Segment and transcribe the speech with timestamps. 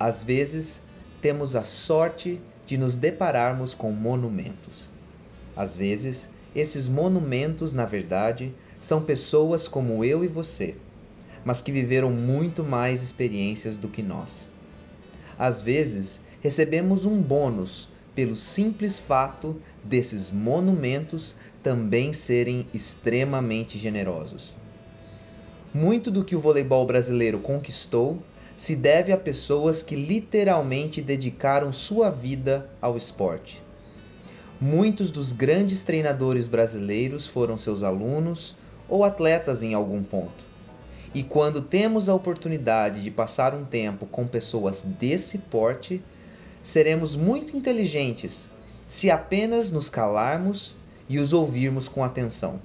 [0.00, 0.82] Às vezes,
[1.20, 4.88] temos a sorte de nos depararmos com monumentos.
[5.54, 10.74] Às vezes, esses monumentos, na verdade, são pessoas como eu e você,
[11.44, 14.48] mas que viveram muito mais experiências do que nós.
[15.38, 24.56] Às vezes, recebemos um bônus pelo simples fato desses monumentos também serem extremamente generosos.
[25.74, 28.22] Muito do que o voleibol brasileiro conquistou
[28.60, 33.62] se deve a pessoas que literalmente dedicaram sua vida ao esporte.
[34.60, 38.54] Muitos dos grandes treinadores brasileiros foram seus alunos
[38.86, 40.44] ou atletas em algum ponto.
[41.14, 46.02] E quando temos a oportunidade de passar um tempo com pessoas desse porte,
[46.62, 48.50] seremos muito inteligentes
[48.86, 50.76] se apenas nos calarmos
[51.08, 52.60] e os ouvirmos com atenção.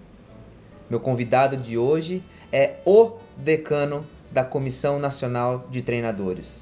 [0.90, 2.22] Meu convidado de hoje
[2.52, 4.06] é o decano
[4.36, 6.62] da Comissão Nacional de Treinadores.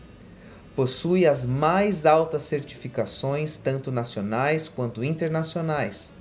[0.76, 6.14] Possui as mais altas certificações, tanto nacionais quanto internacionais.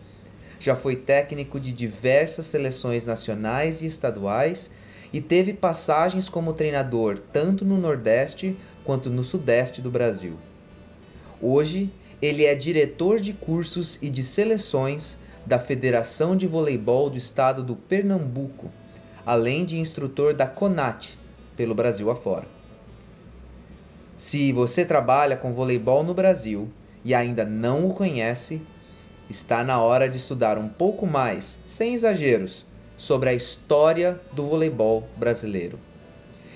[0.59, 4.70] Já foi técnico de diversas seleções nacionais e estaduais
[5.12, 10.39] e teve passagens como treinador tanto no Nordeste quanto no Sudeste do Brasil.
[11.39, 17.62] Hoje, ele é diretor de cursos e de seleções da Federação de Voleibol do Estado
[17.62, 18.70] do Pernambuco,
[19.27, 21.20] além de instrutor da CONAT,
[21.56, 22.47] pelo Brasil afora.
[24.17, 26.69] Se você trabalha com voleibol no Brasil
[27.05, 28.62] e ainda não o conhece,
[29.28, 35.09] está na hora de estudar um pouco mais, sem exageros, sobre a história do voleibol
[35.17, 35.78] brasileiro.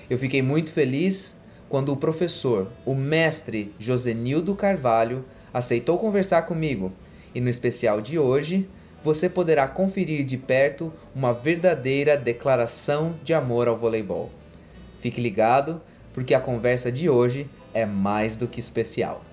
[0.09, 1.35] Eu fiquei muito feliz
[1.67, 6.93] quando o professor, o mestre Josenildo Carvalho, aceitou conversar comigo
[7.35, 8.69] e no especial de hoje
[9.03, 14.31] você poderá conferir de perto uma verdadeira declaração de amor ao voleibol.
[15.07, 15.81] Fique ligado,
[16.13, 19.23] porque a conversa de hoje é mais do que especial.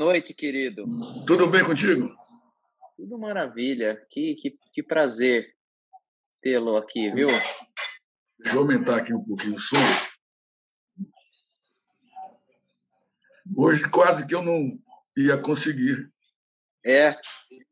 [0.00, 0.86] Noite, querido.
[1.26, 2.10] Tudo bem contigo?
[2.96, 4.02] Tudo maravilha.
[4.08, 5.54] Que, que, que prazer
[6.40, 7.28] tê-lo aqui, viu?
[8.38, 9.76] Deixa eu aumentar aqui um pouquinho o som.
[13.54, 14.78] Hoje quase que eu não
[15.14, 16.10] ia conseguir.
[16.82, 17.14] É,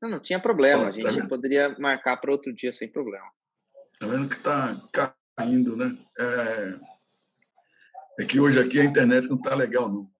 [0.03, 0.89] não, não tinha problema.
[0.89, 3.25] a gente tá poderia marcar para outro dia sem problema.
[3.99, 4.77] Tá vendo que está
[5.35, 5.97] caindo, né?
[6.19, 6.79] É...
[8.21, 10.18] é que hoje aqui a internet não está legal, não.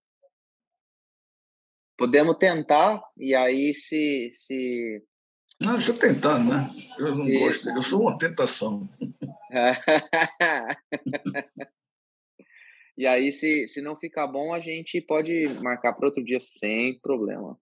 [1.99, 4.31] Podemos tentar, e aí se.
[4.33, 5.03] se...
[5.61, 6.73] Não, deixa eu tentar, né?
[6.97, 7.41] Eu não Isso.
[7.41, 8.89] gosto, eu sou uma tentação.
[12.97, 16.97] e aí, se, se não ficar bom, a gente pode marcar para outro dia sem
[17.01, 17.59] problema.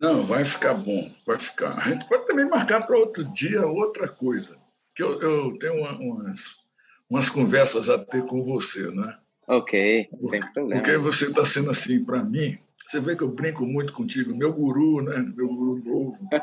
[0.00, 1.76] Não, vai ficar bom, vai ficar.
[1.76, 4.56] A gente pode também marcar para outro dia outra coisa.
[4.94, 6.62] Que eu, eu tenho uma, umas,
[7.10, 9.18] umas conversas a ter com você, né?
[9.48, 10.80] Ok, sem problema.
[10.80, 12.56] Porque você está sendo assim para mim
[12.92, 15.16] você vê que eu brinco muito contigo, meu guru, né?
[15.34, 16.28] Meu guru novo.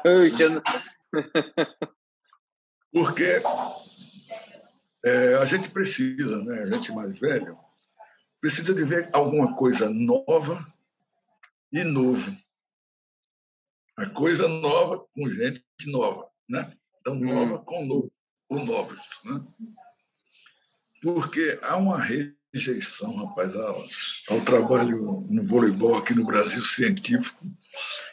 [2.91, 3.39] Porque
[5.05, 6.63] é, a gente precisa, né?
[6.63, 7.55] A gente mais velho
[8.41, 10.65] precisa de ver alguma coisa nova
[11.71, 12.35] e novo.
[13.95, 16.75] A coisa nova com gente nova, né?
[16.99, 17.25] Então, hum.
[17.25, 18.11] nova com novo,
[18.47, 19.45] ou novos, né?
[20.99, 23.85] Porque há uma rede rejeição, rapaz, ao,
[24.29, 27.45] ao, trabalho no voleibol aqui no Brasil científico,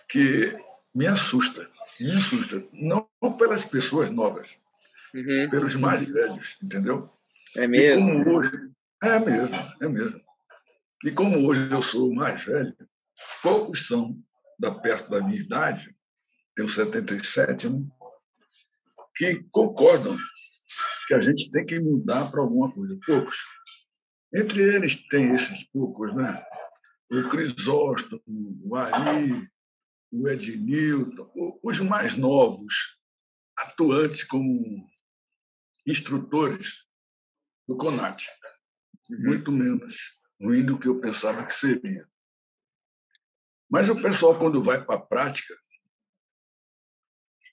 [0.09, 0.57] que
[0.95, 2.63] me assusta, me assusta.
[2.73, 4.57] Não pelas pessoas novas,
[5.15, 5.49] uhum.
[5.51, 7.11] pelos mais velhos, entendeu?
[7.57, 8.09] É mesmo?
[8.09, 8.71] E como hoje,
[9.03, 10.21] é mesmo, é mesmo.
[11.05, 12.77] E como hoje eu sou mais velho,
[13.43, 14.19] poucos são
[14.59, 15.95] da perto da minha idade,
[16.55, 17.87] tenho 77, né,
[19.15, 20.17] que concordam
[21.07, 22.99] que a gente tem que mudar para alguma coisa.
[23.07, 23.37] Poucos.
[24.35, 26.45] Entre eles tem esses poucos, né?
[27.11, 29.49] o Crisóstomo, o Ari,
[30.11, 32.99] o Ednilton, os mais novos,
[33.57, 34.89] atuantes como
[35.87, 36.87] instrutores
[37.67, 38.27] do CONAT.
[39.09, 42.07] Muito menos ruim do que eu pensava que seria.
[43.71, 45.55] Mas o pessoal, quando vai para a prática,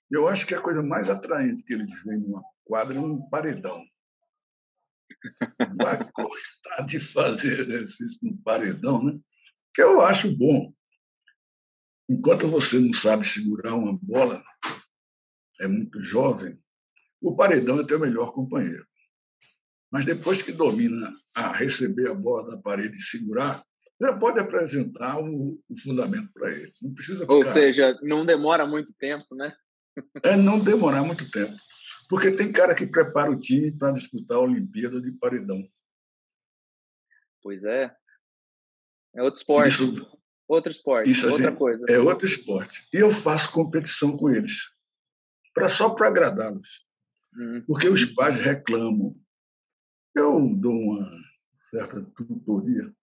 [0.10, 3.84] eu acho que a coisa mais atraente que eles veem numa quadra é um paredão
[5.75, 9.19] vai gostar de fazer exercício no paredão, né?
[9.74, 10.71] que eu acho bom.
[12.10, 14.44] Enquanto você não sabe segurar uma bola,
[15.60, 16.60] é muito jovem,
[17.21, 18.86] o paredão é teu melhor companheiro.
[19.92, 23.63] Mas depois que domina a receber a bola da parede e segurar,
[24.01, 26.71] já pode apresentar o, o fundamento para ele.
[26.81, 27.33] Não precisa ficar...
[27.33, 29.56] Ou seja, não demora muito tempo, né?
[30.24, 31.56] É não demorar muito tempo.
[32.10, 35.68] Porque tem cara que prepara o time para disputar a Olimpíada de paredão.
[37.42, 37.96] Pois é.
[39.16, 39.70] É outro esporte.
[39.70, 41.86] Isso, outro esporte, isso outra gente, coisa.
[41.90, 42.88] É outro esporte.
[42.94, 44.72] E eu faço competição com eles.
[45.54, 46.88] Pra, só para agradá-los.
[47.36, 47.64] Hum.
[47.68, 49.16] Porque os pais reclamam.
[50.16, 51.10] Eu dou uma
[51.58, 52.94] certa tutoria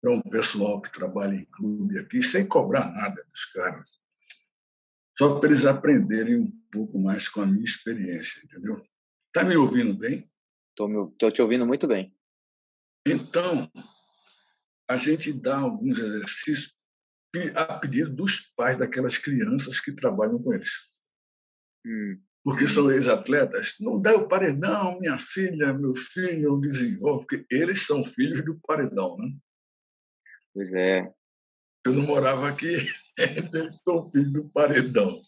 [0.00, 4.01] para um pessoal que trabalha em clube aqui, sem cobrar nada dos caras.
[5.16, 8.82] Só para eles aprenderem um pouco mais com a minha experiência, entendeu?
[9.28, 10.30] Está me ouvindo bem?
[10.70, 12.14] Estou te ouvindo muito bem.
[13.06, 13.70] Então,
[14.88, 16.74] a gente dá alguns exercícios
[17.54, 20.70] a pedido dos pais daquelas crianças que trabalham com eles.
[21.86, 22.20] Hum.
[22.44, 23.74] Porque são ex-atletas.
[23.80, 29.16] Não dá o paredão, minha filha, meu filho, desenvolve, porque eles são filhos do paredão,
[29.16, 29.32] né?
[30.52, 31.12] Pois é.
[31.84, 32.76] Eu não morava aqui,
[33.54, 35.20] eles são filhos do paredão.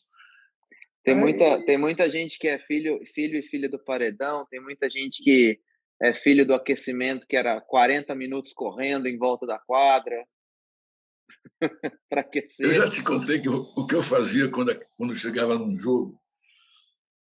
[1.05, 4.89] Tem muita, tem muita gente que é filho, filho e filha do paredão, tem muita
[4.89, 5.61] gente que
[6.01, 10.27] é filho do aquecimento, que era 40 minutos correndo em volta da quadra
[12.09, 12.67] para aquecer.
[12.67, 16.19] Eu já te contei que eu, o que eu fazia quando, quando chegava num jogo,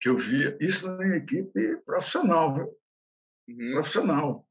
[0.00, 2.66] que eu via isso em equipe profissional, viu?
[3.48, 3.72] Uhum.
[3.72, 4.48] Profissional.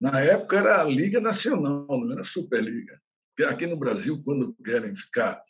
[0.00, 3.00] Na época era a Liga Nacional, não era a Superliga.
[3.48, 5.42] Aqui no Brasil, quando querem ficar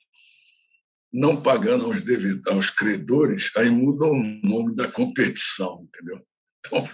[1.12, 6.26] não pagando aos, devidos, aos credores, aí mudam o nome da competição, entendeu?
[6.66, 6.84] Então,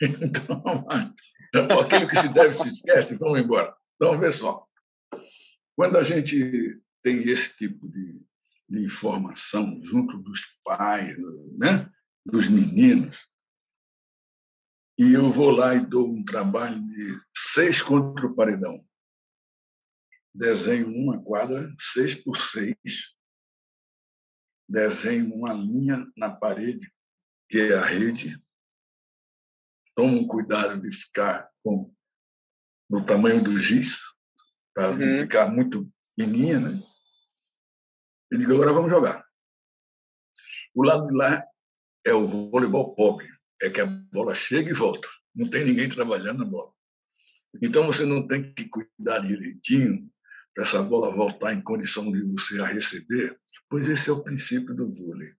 [1.54, 3.72] então aquilo que se deve se esquece, vamos embora.
[3.94, 4.66] Então, vê só.
[5.76, 8.20] Quando a gente tem esse tipo de,
[8.68, 11.16] de informação junto dos pais,
[11.56, 11.88] né,
[12.26, 13.28] dos meninos,
[14.98, 18.84] e eu vou lá e dou um trabalho de seis contra o paredão.
[20.34, 23.14] Desenho uma quadra, seis por seis.
[24.68, 26.92] Desenho uma linha na parede,
[27.48, 28.42] que é a rede.
[29.94, 31.92] Tomo cuidado de ficar com
[32.90, 34.00] no tamanho do giz,
[34.74, 34.98] para uhum.
[34.98, 36.82] não ficar muito fininha, né?
[38.32, 39.26] E digo, agora vamos jogar.
[40.74, 41.44] O lado de lá
[42.06, 43.28] é o voleibol pobre
[43.60, 45.08] é que a bola chega e volta.
[45.34, 46.72] Não tem ninguém trabalhando na bola.
[47.62, 50.10] Então você não tem que cuidar direitinho
[50.54, 54.74] para essa bola voltar em condição de você a receber, pois esse é o princípio
[54.74, 55.34] do vôlei.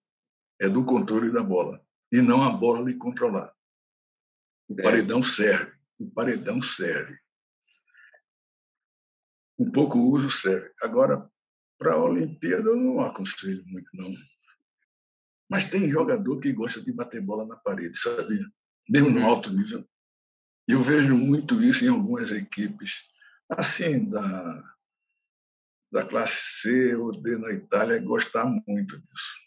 [0.59, 3.53] É do controle da bola e não a bola lhe controlar.
[4.67, 4.83] O é.
[4.83, 5.71] paredão serve.
[5.97, 7.17] O paredão serve.
[9.57, 10.71] Um pouco uso serve.
[10.81, 11.29] Agora,
[11.77, 14.13] para a Olimpíada, eu não aconselho muito, não.
[15.49, 18.39] Mas tem jogador que gosta de bater bola na parede, sabe?
[18.87, 19.25] Mesmo no uhum.
[19.25, 19.87] alto nível.
[20.67, 23.03] Eu vejo muito isso em algumas equipes,
[23.49, 24.63] assim, da,
[25.91, 29.39] da classe C ou D na Itália, gostar muito disso.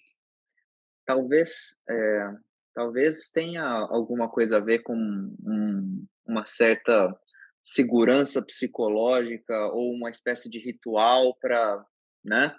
[1.06, 2.30] Talvez, é,
[2.74, 7.14] talvez tenha alguma coisa a ver com um, uma certa
[7.62, 11.84] segurança psicológica ou uma espécie de ritual para,
[12.24, 12.54] né?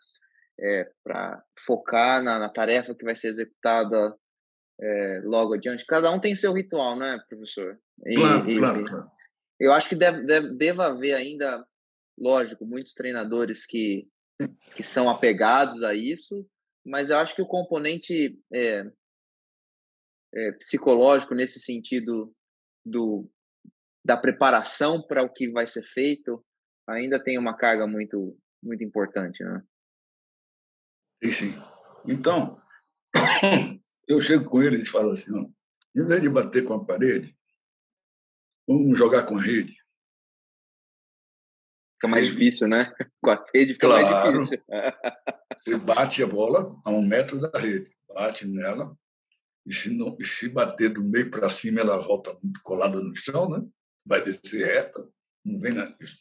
[0.60, 4.16] é, para focar na, na, tarefa que vai ser executada
[4.80, 5.86] é, logo adiante.
[5.86, 7.78] Cada um tem seu ritual, né, professor?
[8.06, 9.12] E, claro, e, claro, claro.
[9.60, 11.66] Eu acho que deve, deve, deva haver ainda,
[12.17, 14.08] lógico, muitos treinadores que,
[14.75, 16.48] que são apegados a isso,
[16.86, 18.86] mas eu acho que o componente é,
[20.34, 22.34] é, psicológico nesse sentido
[22.86, 23.29] do,
[24.05, 26.43] da preparação para o que vai ser feito
[26.88, 29.62] ainda tem uma carga muito muito importante, né?
[31.22, 31.63] Sim, sim.
[32.05, 32.62] Então,
[34.08, 35.46] eu chego com eles e falo assim, ó,
[35.96, 37.38] em vez de bater com a parede,
[38.65, 39.83] vamos jogar com a rede.
[42.04, 42.94] Fica mais difícil, né?
[43.24, 44.64] Com a rede fica claro, mais difícil.
[45.64, 48.94] Você bate a bola a um metro da rede, bate nela,
[49.66, 53.16] e se, não, e se bater do meio para cima, ela volta muito colada no
[53.16, 53.66] chão, né?
[54.06, 55.08] vai descer reta,
[55.46, 55.74] não vem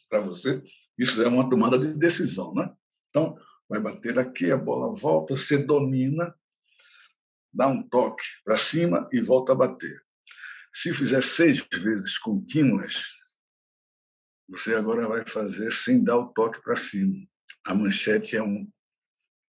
[0.09, 0.63] para você.
[0.97, 2.53] Isso é uma tomada de decisão.
[2.53, 2.73] Né?
[3.09, 3.37] Então,
[3.67, 6.33] vai bater aqui, a bola volta, você domina,
[7.53, 10.01] dá um toque para cima e volta a bater.
[10.71, 13.03] Se fizer seis vezes contínuas,
[14.53, 17.15] você agora vai fazer sem dar o toque para cima.
[17.65, 18.69] A manchete é um.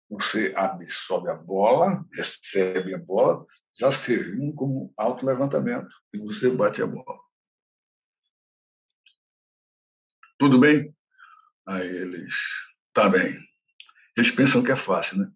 [0.08, 3.44] Você absorve a bola, recebe a bola,
[3.78, 7.20] já servindo como alto levantamento, e você bate a bola.
[10.38, 10.94] tudo bem?
[11.66, 12.34] Aí eles,
[12.94, 13.38] tá bem.
[14.16, 15.30] Eles pensam que é fácil, né?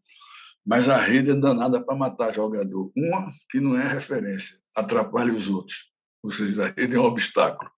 [0.65, 2.93] Mas a rede é danada para matar jogador.
[2.97, 5.91] Uma que não é referência, atrapalha os outros.
[6.23, 7.71] Ou seja, a rede é um obstáculo.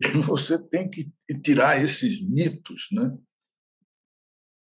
[0.00, 3.16] E você tem que tirar esses mitos, né?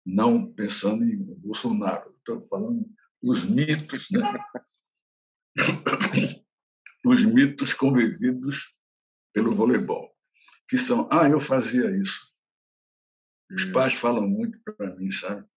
[0.09, 2.85] não pensando em Bolsonaro, estou falando
[3.21, 4.21] os mitos, né?
[7.05, 8.75] os mitos convividos
[9.33, 10.15] pelo voleibol,
[10.67, 12.27] que são, ah, eu fazia isso.
[13.51, 13.71] Os hum.
[13.71, 15.47] pais falam muito para mim, sabe?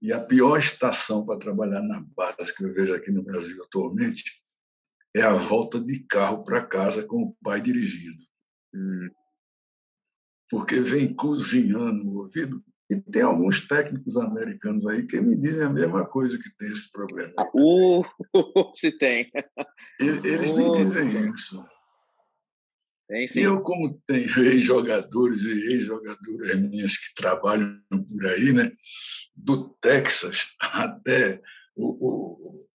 [0.00, 4.42] E a pior estação para trabalhar na base que eu vejo aqui no Brasil atualmente
[5.14, 8.24] é a volta de carro para casa com o pai dirigindo.
[8.74, 9.10] Hum.
[10.50, 12.62] Porque vem cozinhando o ouvido.
[12.90, 16.90] E tem alguns técnicos americanos aí que me dizem a mesma coisa que tem esse
[16.90, 17.32] problema.
[17.54, 18.04] Uh,
[18.74, 19.30] se tem.
[19.98, 21.64] Eles uh, me dizem isso.
[23.08, 23.40] Tem, sim.
[23.40, 28.70] E eu, como tenho ex-jogadores e ex-jogadoras minhas que trabalham por aí, né?
[29.34, 31.42] do Texas até
[31.74, 32.68] o, o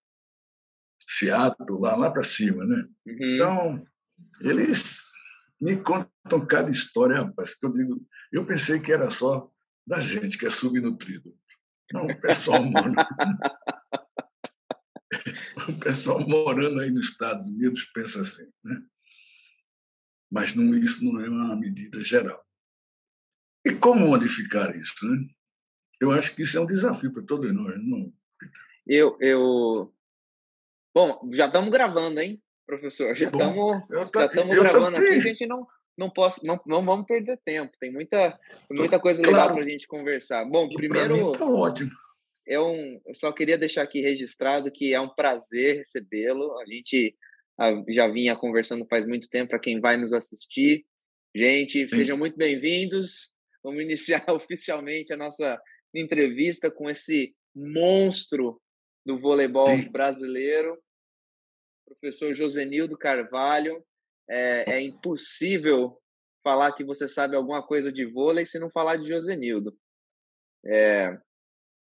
[1.07, 2.65] Seattle, lá, lá para cima.
[2.65, 2.87] Né?
[3.05, 3.35] Uhum.
[3.35, 3.87] Então,
[4.41, 5.05] eles
[5.59, 9.51] me contam cada história, rapaz, que eu digo, eu pensei que era só
[9.85, 11.35] da gente que é subnutrido.
[11.91, 12.91] Não, o pessoal mora.
[15.67, 18.81] o pessoal morando aí nos Estados Unidos pensa assim, né?
[20.29, 22.45] Mas não, isso não é uma medida geral.
[23.65, 25.25] E como modificar isso, né?
[25.99, 28.61] Eu acho que isso é um desafio para todos nós, não, Peter?
[28.85, 29.93] Eu, eu...
[30.93, 33.15] Bom, já estamos gravando, hein, professor?
[33.15, 35.07] Já estamos já gravando aqui.
[35.07, 35.65] A gente não,
[35.97, 37.71] não posso, não, não vamos perder tempo.
[37.79, 38.37] Tem muita,
[38.69, 40.45] muita coisa legal para a gente conversar.
[40.45, 41.31] Bom, primeiro.
[41.31, 41.89] Tá ótimo.
[42.47, 46.59] É um, eu só queria deixar aqui registrado que é um prazer recebê-lo.
[46.59, 47.15] A gente
[47.89, 50.85] já vinha conversando faz muito tempo para quem vai nos assistir.
[51.35, 51.95] Gente, Sim.
[51.95, 53.33] sejam muito bem-vindos.
[53.63, 55.59] Vamos iniciar oficialmente a nossa
[55.93, 58.61] entrevista com esse monstro
[59.05, 59.89] do voleibol Sim.
[59.89, 60.77] brasileiro,
[61.87, 63.83] professor Josenildo Carvalho.
[64.29, 65.97] É, é, impossível
[66.43, 69.77] falar que você sabe alguma coisa de vôlei se não falar de Josenildo.
[70.65, 71.17] É,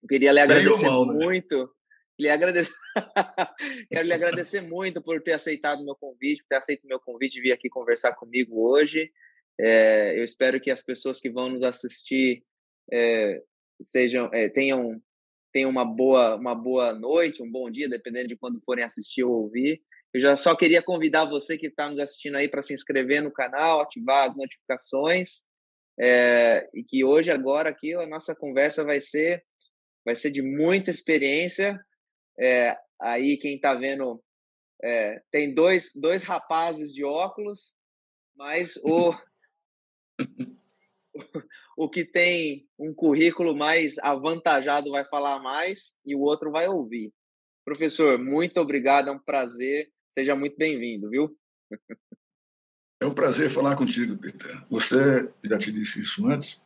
[0.03, 1.25] eu queria lhe agradecer mal, né?
[1.25, 1.73] muito.
[2.19, 2.73] Lhe agradecer...
[3.91, 6.99] Quero lhe agradecer muito por ter aceitado o meu convite, por ter aceito o meu
[6.99, 9.11] convite e vir aqui conversar comigo hoje.
[9.59, 12.43] É, eu espero que as pessoas que vão nos assistir
[12.91, 13.41] é,
[13.81, 15.01] sejam é, tenham
[15.51, 19.43] tenham uma boa uma boa noite, um bom dia, dependendo de quando forem assistir ou
[19.43, 19.81] ouvir.
[20.17, 23.31] Eu já só queria convidar você que está nos assistindo aí para se inscrever no
[23.31, 25.43] canal, ativar as notificações.
[25.99, 29.45] É, e que hoje, agora, aqui, a nossa conversa vai ser,
[30.03, 31.79] vai ser de muita experiência.
[32.39, 34.19] É, aí, quem está vendo,
[34.83, 37.71] é, tem dois, dois rapazes de óculos,
[38.35, 39.13] mas o,
[41.77, 47.13] o que tem um currículo mais avantajado vai falar mais e o outro vai ouvir.
[47.63, 51.37] Professor, muito obrigado, é um prazer Seja muito bem-vindo, viu?
[52.99, 54.65] É um prazer falar contigo, Peter.
[54.69, 56.59] Você, já te disse isso antes,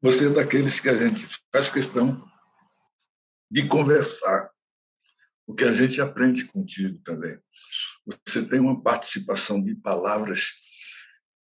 [0.00, 2.24] você é daqueles que a gente faz questão
[3.50, 4.52] de conversar,
[5.46, 7.38] porque a gente aprende contigo também.
[8.26, 10.52] Você tem uma participação de palavras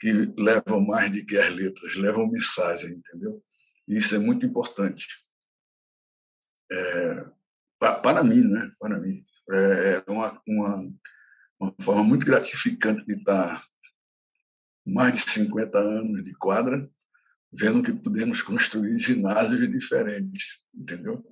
[0.00, 3.42] que levam mais do que as letras, levam mensagem, entendeu?
[3.86, 5.06] E isso é muito importante.
[6.70, 7.30] É,
[7.78, 8.72] para mim, né?
[8.78, 9.24] Para mim.
[9.50, 10.92] É, é uma, uma,
[11.60, 13.64] uma forma muito gratificante de estar
[14.86, 16.90] mais de 50 anos de quadra,
[17.52, 21.24] vendo que podemos construir ginásios diferentes, entendeu?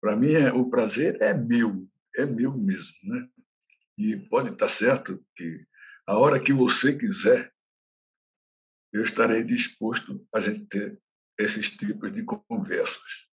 [0.00, 3.28] Para mim, é, o prazer é meu, é meu mesmo, né?
[3.96, 5.66] E pode estar certo que
[6.06, 7.52] a hora que você quiser,
[8.92, 11.00] eu estarei disposto a gente ter
[11.38, 13.27] esses tipos de conversas.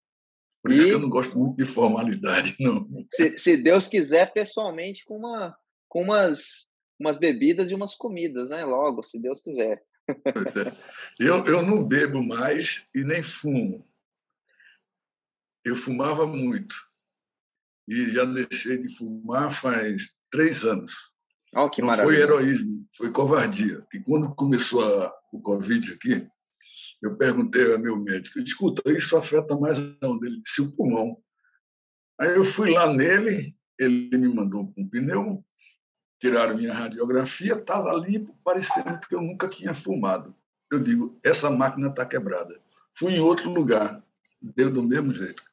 [0.65, 0.77] Por e...
[0.77, 2.89] isso que eu não gosto muito de formalidade, não.
[3.11, 5.55] Se, se Deus quiser, pessoalmente, com, uma,
[5.87, 6.67] com umas,
[6.99, 8.65] umas bebidas e umas comidas, né?
[8.65, 9.83] Logo, se Deus quiser.
[10.09, 10.15] É.
[11.19, 13.87] Eu, eu não bebo mais e nem fumo.
[15.63, 16.75] Eu fumava muito.
[17.87, 20.93] E já deixei de fumar faz três anos.
[21.55, 22.15] Oh, que não maravilha.
[22.15, 23.85] foi heroísmo, foi covardia.
[23.93, 26.27] E quando começou a, o Covid aqui,
[27.05, 30.27] eu perguntei ao meu médico, escuta, isso afeta mais onde?
[30.27, 31.17] Ele disse, o pulmão.
[32.19, 35.43] Aí eu fui lá nele, ele me mandou para um pneu,
[36.19, 40.35] tiraram minha radiografia, estava ali parecendo que eu nunca tinha fumado.
[40.71, 42.59] Eu digo, essa máquina está quebrada.
[42.93, 44.03] Fui em outro lugar,
[44.41, 45.43] deu do mesmo jeito.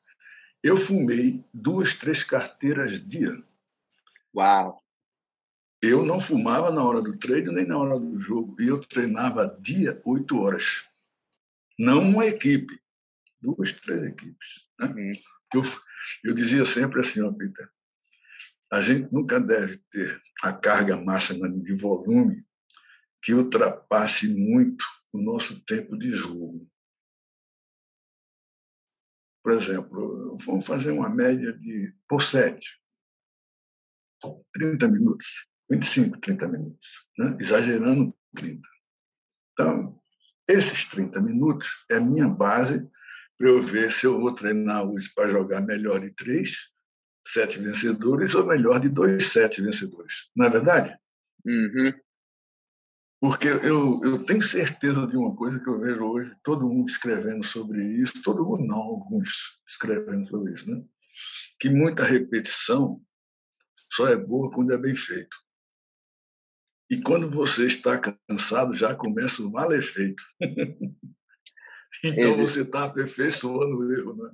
[0.63, 3.43] Eu fumei duas, três carteiras dia.
[4.35, 4.83] Uau!
[5.83, 8.55] eu não fumava na hora do treino nem na hora do jogo.
[8.61, 10.85] E eu treinava dia, oito horas.
[11.83, 12.81] Não uma equipe,
[13.41, 14.69] duas, três equipes.
[14.79, 14.87] Né?
[14.87, 15.11] Uhum.
[15.53, 15.63] Eu,
[16.23, 17.69] eu dizia sempre assim, ó, Peter,
[18.71, 22.47] a gente nunca deve ter a carga máxima de volume
[23.21, 26.71] que ultrapasse muito o nosso tempo de jogo.
[29.43, 32.81] Por exemplo, vamos fazer uma média de por sete,
[34.53, 35.49] 30 minutos.
[35.69, 37.37] 25, 30 minutos, né?
[37.41, 38.61] exagerando 30.
[39.53, 40.02] Então,
[40.49, 42.87] esses 30 minutos é a minha base
[43.39, 46.71] para eu ver se eu vou treinar hoje para jogar melhor de três,
[47.27, 50.31] sete vencedores ou melhor de dois, sete vencedores.
[50.35, 50.97] Não é verdade?
[51.45, 51.93] Uhum.
[53.21, 57.45] Porque eu, eu tenho certeza de uma coisa que eu vejo hoje, todo mundo escrevendo
[57.45, 60.83] sobre isso, todo mundo não, alguns escrevendo sobre isso, né?
[61.63, 63.01] que muita repetição
[63.93, 65.37] só é boa quando é bem feito.
[66.93, 70.23] E quando você está cansado, já começa o mal efeito.
[72.05, 72.43] então Existe.
[72.43, 74.31] você está aperfeiçoando o erro, né?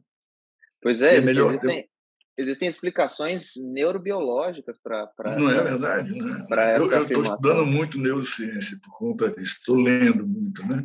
[0.82, 1.88] Pois é, é existem, ter...
[2.36, 5.08] existem explicações neurobiológicas para.
[5.38, 6.12] Não é verdade?
[6.20, 6.46] Né?
[6.78, 10.84] eu estou estudando muito neurociência por conta disso, estou lendo muito, né?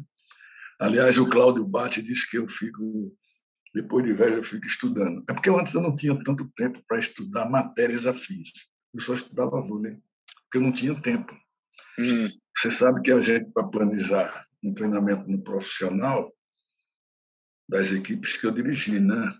[0.79, 3.17] Aliás, o Cláudio Bate diz que eu fico,
[3.73, 5.23] depois de velho, eu fico estudando.
[5.27, 8.51] É porque antes eu não tinha tanto tempo para estudar matérias afins.
[8.93, 9.97] Eu só estudava vôlei,
[10.43, 11.35] porque eu não tinha tempo.
[12.55, 16.33] Você sabe que a gente, para planejar um treinamento no profissional,
[17.67, 19.33] das equipes que eu dirigi, né?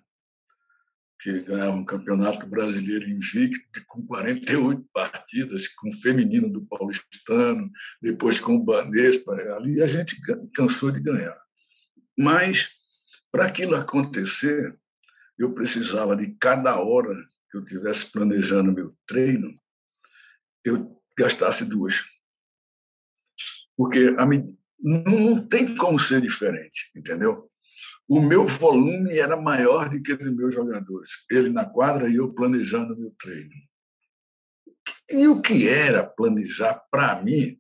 [1.24, 8.42] que ganhavam um campeonato brasileiro invicto, com 48 partidas, com o feminino do paulistano, depois
[8.42, 10.18] com o Banespa, ali a gente
[10.54, 11.40] cansou de ganhar.
[12.18, 12.72] Mas,
[13.32, 14.78] para aquilo acontecer,
[15.40, 17.16] eu precisava de cada hora
[17.50, 19.58] que eu estivesse planejando meu treino,
[20.66, 22.04] eu gastasse duas.
[23.76, 24.26] Porque a,
[24.84, 27.50] não tem como ser diferente, entendeu?
[28.08, 31.12] O meu volume era maior do que o dos meus jogadores.
[31.32, 33.54] Ele na quadra e eu planejando meu treino.
[35.10, 37.58] E o que era planejar para mim,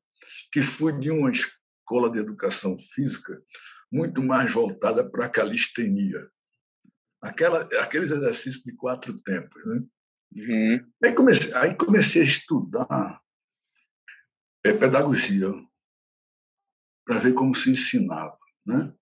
[0.51, 3.41] que fui de uma escola de educação física
[3.91, 6.27] muito mais voltada para a calistenia.
[7.21, 9.63] Aquela, aqueles exercícios de quatro tempos.
[9.65, 9.83] Né?
[10.35, 10.91] Uhum.
[11.03, 13.21] Aí, comecei, aí comecei a estudar
[14.65, 15.53] é, pedagogia
[17.05, 18.37] para ver como se ensinava.
[18.65, 18.93] Né?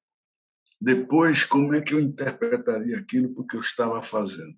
[0.79, 4.57] Depois, como é que eu interpretaria aquilo porque eu estava fazendo.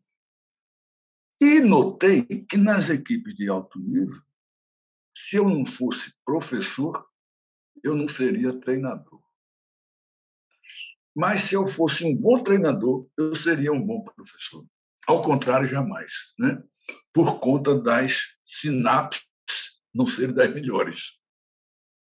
[1.41, 4.21] E notei que nas equipes de alto nível,
[5.15, 7.05] se eu não fosse professor,
[7.83, 9.21] eu não seria treinador.
[11.15, 14.65] Mas se eu fosse um bom treinador, eu seria um bom professor.
[15.05, 16.63] Ao contrário, jamais, né?
[17.11, 19.23] Por conta das sinapses
[19.93, 21.19] não serem das melhores.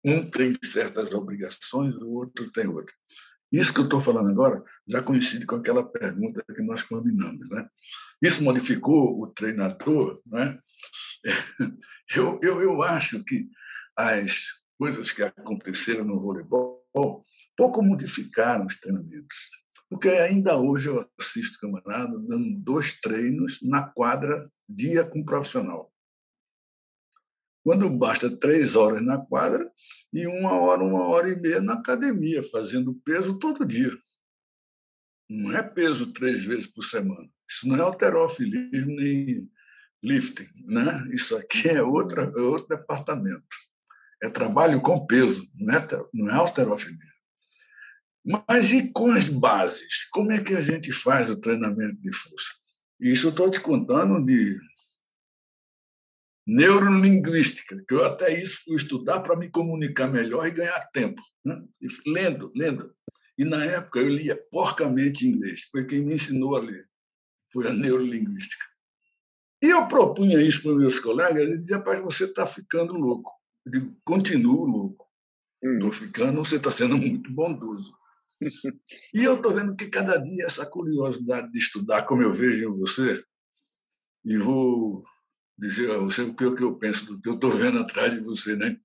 [0.08, 2.94] Um tem certas obrigações, o outro tem outra.
[3.52, 7.46] Isso que eu estou falando agora já coincide com aquela pergunta que nós combinamos.
[7.50, 7.68] Né?
[8.22, 10.18] Isso modificou o treinador?
[10.26, 10.58] Né?
[12.16, 13.50] Eu, eu, eu acho que
[13.94, 14.32] as
[14.78, 16.82] coisas que aconteceram no voleibol
[17.54, 19.36] pouco modificaram os treinamentos.
[19.90, 25.92] Porque ainda hoje eu assisto camarada dando dois treinos na quadra, dia com profissional
[27.62, 29.70] quando basta três horas na quadra
[30.12, 33.92] e uma hora, uma hora e meia na academia, fazendo peso todo dia.
[35.28, 37.28] Não é peso três vezes por semana.
[37.48, 39.48] Isso não é alterofilismo nem
[40.02, 40.48] lifting.
[40.66, 41.06] Né?
[41.12, 43.44] Isso aqui é, outra, é outro departamento.
[44.22, 47.18] É trabalho com peso, não é, não é alterofilismo.
[48.46, 50.06] Mas e com as bases?
[50.10, 52.48] Como é que a gente faz o treinamento de força?
[53.00, 54.58] Isso eu estou te contando de
[56.48, 61.20] neurolinguística, que eu até isso fui estudar para me comunicar melhor e ganhar tempo.
[61.44, 61.62] Né?
[61.78, 62.90] E lendo, lendo.
[63.36, 66.86] E na época eu lia porcamente inglês, foi quem me ensinou a ler,
[67.52, 68.64] foi a neurolinguística.
[69.62, 73.30] E eu propunha isso para meus colegas, eles diziam, rapaz, você está ficando louco.
[73.66, 75.06] Eu digo, continuo louco.
[75.62, 75.92] Estou hum.
[75.92, 77.92] ficando, você está sendo muito bondoso.
[79.12, 82.78] e eu estou vendo que cada dia essa curiosidade de estudar, como eu vejo em
[82.78, 83.22] você,
[84.24, 85.04] e vou
[85.58, 88.54] dizer a você o que eu penso do que eu estou vendo atrás de você,
[88.54, 88.78] né?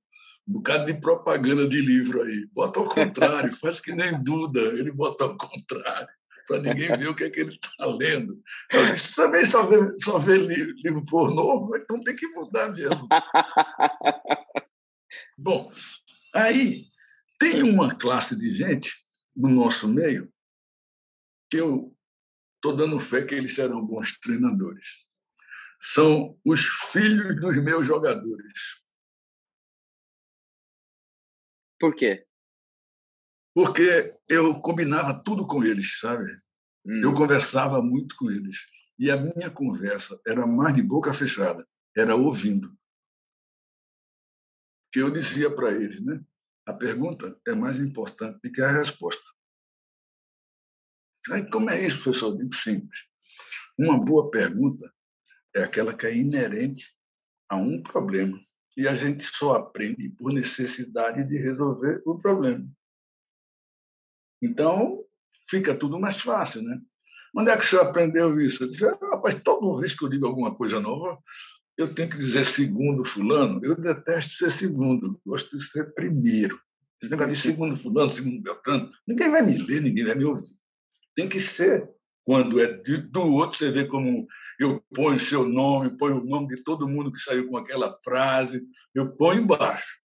[0.47, 2.47] Um bocado de propaganda de livro aí.
[2.51, 6.09] Bota ao contrário, faz que nem Duda, ele bota ao contrário,
[6.47, 8.41] para ninguém ver o que é que ele está lendo.
[8.71, 13.07] Eu disse, também só vê, só vê livro, livro pornô, então tem que mudar mesmo.
[15.38, 15.71] Bom,
[16.33, 16.88] aí
[17.38, 18.91] tem uma classe de gente
[19.36, 20.31] no nosso meio
[21.49, 21.95] que eu
[22.55, 25.05] estou dando fé que eles serão bons treinadores
[25.84, 28.82] são os filhos dos meus jogadores.
[31.78, 32.26] Por quê?
[33.54, 36.32] Porque eu combinava tudo com eles, sabe?
[36.86, 37.02] Hum.
[37.04, 38.65] Eu conversava muito com eles.
[38.98, 42.74] E a minha conversa era mais de boca fechada, era ouvindo.
[44.89, 46.24] Que eu dizia para eles, né?
[46.65, 49.24] A pergunta é mais importante do que a resposta.
[51.30, 52.32] Aí, como é isso, professor?
[52.32, 53.00] Eu digo simples.
[53.78, 54.93] Uma boa pergunta
[55.55, 56.93] é aquela que é inerente
[57.49, 58.39] a um problema.
[58.75, 62.67] E a gente só aprende por necessidade de resolver o problema.
[64.41, 65.03] Então,
[65.47, 66.81] fica tudo mais fácil, né?
[67.35, 68.63] Onde é que senhor aprendeu isso?
[68.63, 71.17] Eu disse, ah, rapaz, toda vez que eu digo alguma coisa nova,
[71.77, 73.59] eu tenho que dizer segundo fulano.
[73.63, 76.59] Eu detesto ser segundo, gosto de ser primeiro.
[77.01, 80.55] Esse negócio de segundo fulano, segundo Beltrano, ninguém vai me ler, ninguém vai me ouvir.
[81.15, 81.89] Tem que ser.
[82.25, 84.25] Quando é do outro, você vê como
[84.59, 88.65] eu ponho seu nome, ponho o nome de todo mundo que saiu com aquela frase,
[88.95, 89.99] eu ponho embaixo.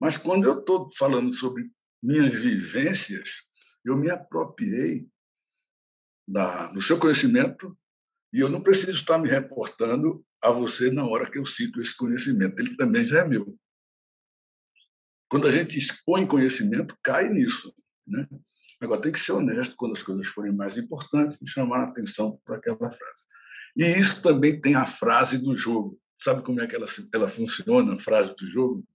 [0.00, 1.68] Mas quando eu estou falando sobre
[2.02, 3.28] minhas vivências,
[3.84, 5.08] eu me apropriei
[6.26, 7.76] da, do seu conhecimento
[8.32, 11.96] e eu não preciso estar me reportando a você na hora que eu cito esse
[11.96, 12.58] conhecimento.
[12.58, 13.58] Ele também já é meu.
[15.28, 17.74] Quando a gente expõe conhecimento, cai nisso.
[18.06, 18.28] Né?
[18.84, 22.40] Agora, tem que ser honesto quando as coisas forem mais importantes e chamar a atenção
[22.44, 23.26] para aquela frase.
[23.76, 25.98] E isso também tem a frase do jogo.
[26.20, 28.86] Sabe como é que ela, ela funciona, a frase do jogo?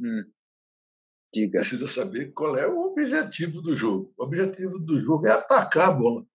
[0.00, 0.24] Hum.
[1.32, 1.60] Diga.
[1.60, 4.12] Precisa saber qual é o objetivo do jogo.
[4.16, 6.26] O objetivo do jogo é atacar a bola.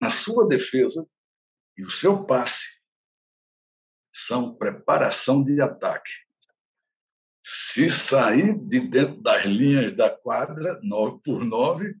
[0.00, 1.06] A sua defesa
[1.76, 2.80] e o seu passe
[4.12, 6.10] são preparação de ataque.
[7.42, 11.94] Se sair de dentro das linhas da quadra, 9 por 9,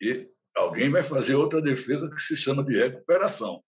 [0.00, 3.62] e alguém vai fazer outra defesa que se chama de recuperação,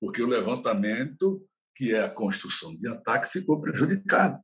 [0.00, 4.40] porque o levantamento, que é a construção de ataque, ficou prejudicado.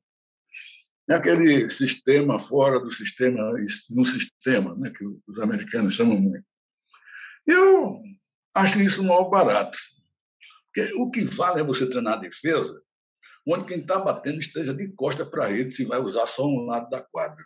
[1.08, 3.52] É aquele sistema fora do sistema,
[3.90, 6.46] no sistema, né, que os americanos chamam muito.
[7.46, 8.02] Eu
[8.54, 9.78] acho isso mal barato.
[10.66, 12.83] Porque o que vale é você treinar a defesa
[13.46, 16.66] onde quem está batendo esteja de costa para a rede, se vai usar só um
[16.66, 17.44] lado da quadra.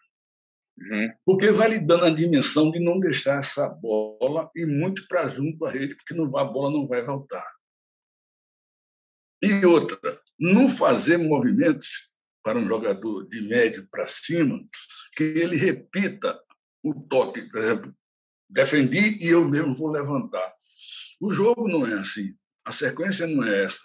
[0.79, 1.13] Uhum.
[1.25, 5.65] Porque vai lhe dando a dimensão de não deixar essa bola ir muito para junto
[5.67, 7.47] à rede, porque a bola não vai voltar.
[9.43, 9.99] E outra,
[10.39, 14.61] não fazer movimentos para um jogador de médio para cima
[15.17, 16.41] que ele repita
[16.83, 17.95] o toque, por exemplo,
[18.49, 20.55] defendi e eu mesmo vou levantar.
[21.21, 23.83] O jogo não é assim, a sequência não é essa.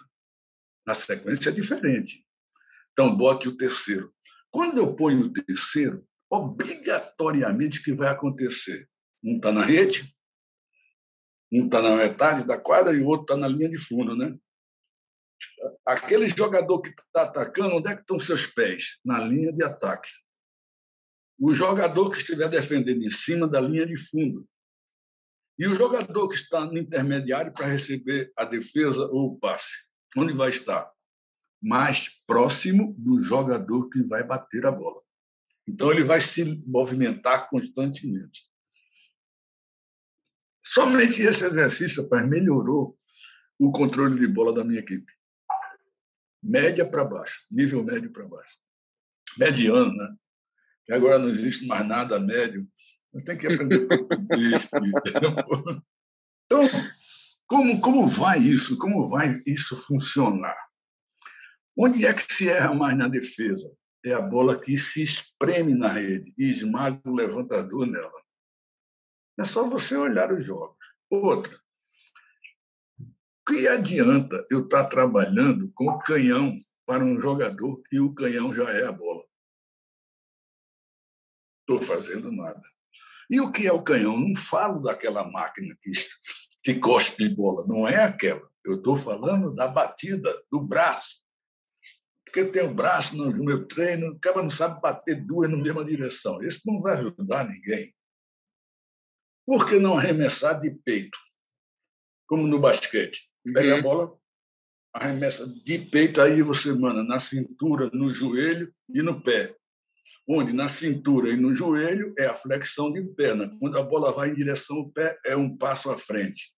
[0.86, 2.24] Na sequência é diferente.
[2.92, 4.14] Então, bote o terceiro.
[4.50, 8.88] Quando eu ponho o terceiro, obrigatoriamente o que vai acontecer?
[9.22, 10.14] Um está na rede,
[11.50, 14.36] um está na metade da quadra e o outro está na linha de fundo, né?
[15.84, 18.98] Aquele jogador que está atacando, onde é que estão seus pés?
[19.04, 20.10] Na linha de ataque.
[21.38, 24.48] O jogador que estiver defendendo em cima da linha de fundo.
[25.58, 29.88] E o jogador que está no intermediário para receber a defesa ou o passe.
[30.16, 30.90] Onde vai estar?
[31.62, 35.02] Mais próximo do jogador que vai bater a bola.
[35.66, 38.46] Então, ele vai se movimentar constantemente.
[40.62, 42.98] Somente esse exercício, rapaz, melhorou
[43.58, 45.12] o controle de bola da minha equipe.
[46.42, 48.58] Média para baixo, nível médio para baixo.
[49.38, 50.14] Mediano, né?
[50.84, 52.68] Que agora não existe mais nada médio.
[53.12, 54.68] Eu tenho que aprender português.
[56.44, 56.64] então,
[57.46, 58.78] como, como vai isso?
[58.78, 60.56] Como vai isso funcionar?
[61.76, 63.74] Onde é que se erra mais na defesa?
[64.04, 68.22] É a bola que se espreme na rede e esmaga o levantador nela.
[69.38, 70.76] É só você olhar os jogos.
[71.10, 71.58] Outra,
[73.46, 78.70] que adianta eu estar trabalhando com o canhão para um jogador e o canhão já
[78.70, 79.24] é a bola?
[81.60, 82.62] Estou fazendo nada.
[83.28, 84.18] E o que é o canhão?
[84.18, 85.92] Não falo daquela máquina que
[86.64, 88.42] que cospe bola, não é aquela.
[88.64, 91.22] Eu estou falando da batida, do braço.
[92.24, 95.84] Porque eu tenho braço no meu treino, o cara não sabe bater duas na mesma
[95.84, 96.42] direção.
[96.42, 97.94] Isso não vai ajudar ninguém.
[99.46, 101.18] Por que não arremessar de peito?
[102.26, 103.30] Como no basquete.
[103.52, 103.78] Pega uhum.
[103.78, 104.18] a bola,
[104.94, 109.54] arremessa de peito, aí você manda na cintura, no joelho e no pé.
[110.28, 113.50] Onde na cintura e no joelho é a flexão de perna.
[113.58, 116.52] Quando a bola vai em direção ao pé, é um passo à frente.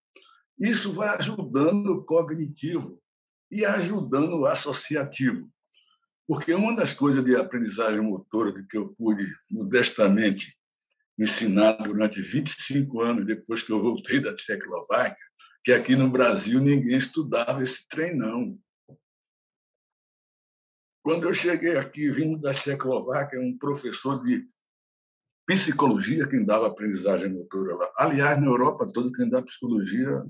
[0.59, 3.01] Isso vai ajudando o cognitivo
[3.51, 5.51] e ajudando o associativo.
[6.27, 10.57] Porque uma das coisas de aprendizagem motora que eu pude modestamente
[11.19, 15.17] ensinar durante 25 anos depois que eu voltei da Tchecoslováquia,
[15.65, 18.59] que aqui no Brasil ninguém estudava esse treinão.
[21.07, 24.45] Quando eu cheguei aqui, vindo da Tchecoslováquia, um professor de
[25.47, 27.93] psicologia quem dava aprendizagem motora lá.
[27.97, 30.25] Aliás, na Europa toda, quem dá psicologia,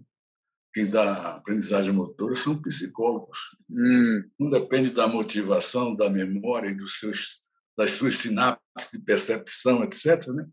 [0.75, 3.57] quem dá aprendizagem motora são psicólogos.
[3.71, 4.29] Hum.
[4.39, 7.43] Não depende da motivação, da memória e dos seus,
[7.75, 10.27] das suas sinapses de percepção, etc.
[10.27, 10.47] Né?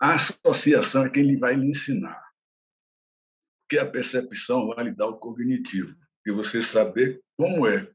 [0.00, 2.24] A associação é quem lhe vai lhe ensinar.
[3.62, 5.92] Porque a percepção vai lhe dar o cognitivo.
[6.24, 7.92] E você saber como é.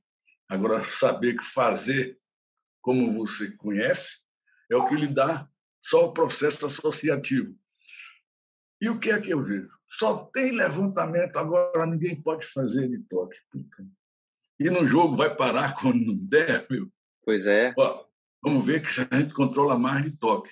[0.50, 2.20] Agora, saber que fazer
[2.82, 4.20] como você conhece
[4.70, 5.50] é o que lhe dá
[5.82, 7.56] só o processo associativo.
[8.82, 9.74] E o que é que eu vejo?
[9.88, 13.38] Só tem levantamento, agora ninguém pode fazer de toque.
[14.60, 16.92] E no jogo vai parar quando não der, meu.
[17.24, 17.74] Pois é.
[17.78, 18.06] Ó,
[18.44, 20.52] vamos ver que a gente controla mais de toque.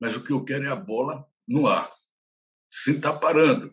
[0.00, 1.90] Mas o que eu quero é a bola no ar,
[2.68, 3.70] sem estar tá parando.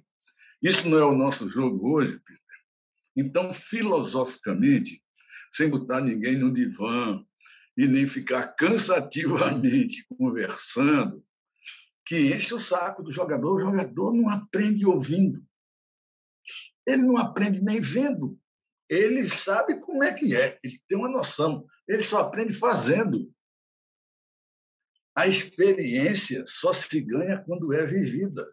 [0.62, 2.42] Isso não é o nosso jogo hoje, Peter.
[3.16, 5.01] Então, filosoficamente,
[5.52, 7.24] sem botar ninguém no divã,
[7.78, 11.26] e nem ficar cansativamente conversando,
[12.06, 13.56] que enche o saco do jogador.
[13.56, 15.44] O jogador não aprende ouvindo.
[16.86, 18.38] Ele não aprende nem vendo.
[18.90, 21.66] Ele sabe como é que é, ele tem uma noção.
[21.88, 23.32] Ele só aprende fazendo.
[25.16, 28.46] A experiência só se ganha quando é vivida.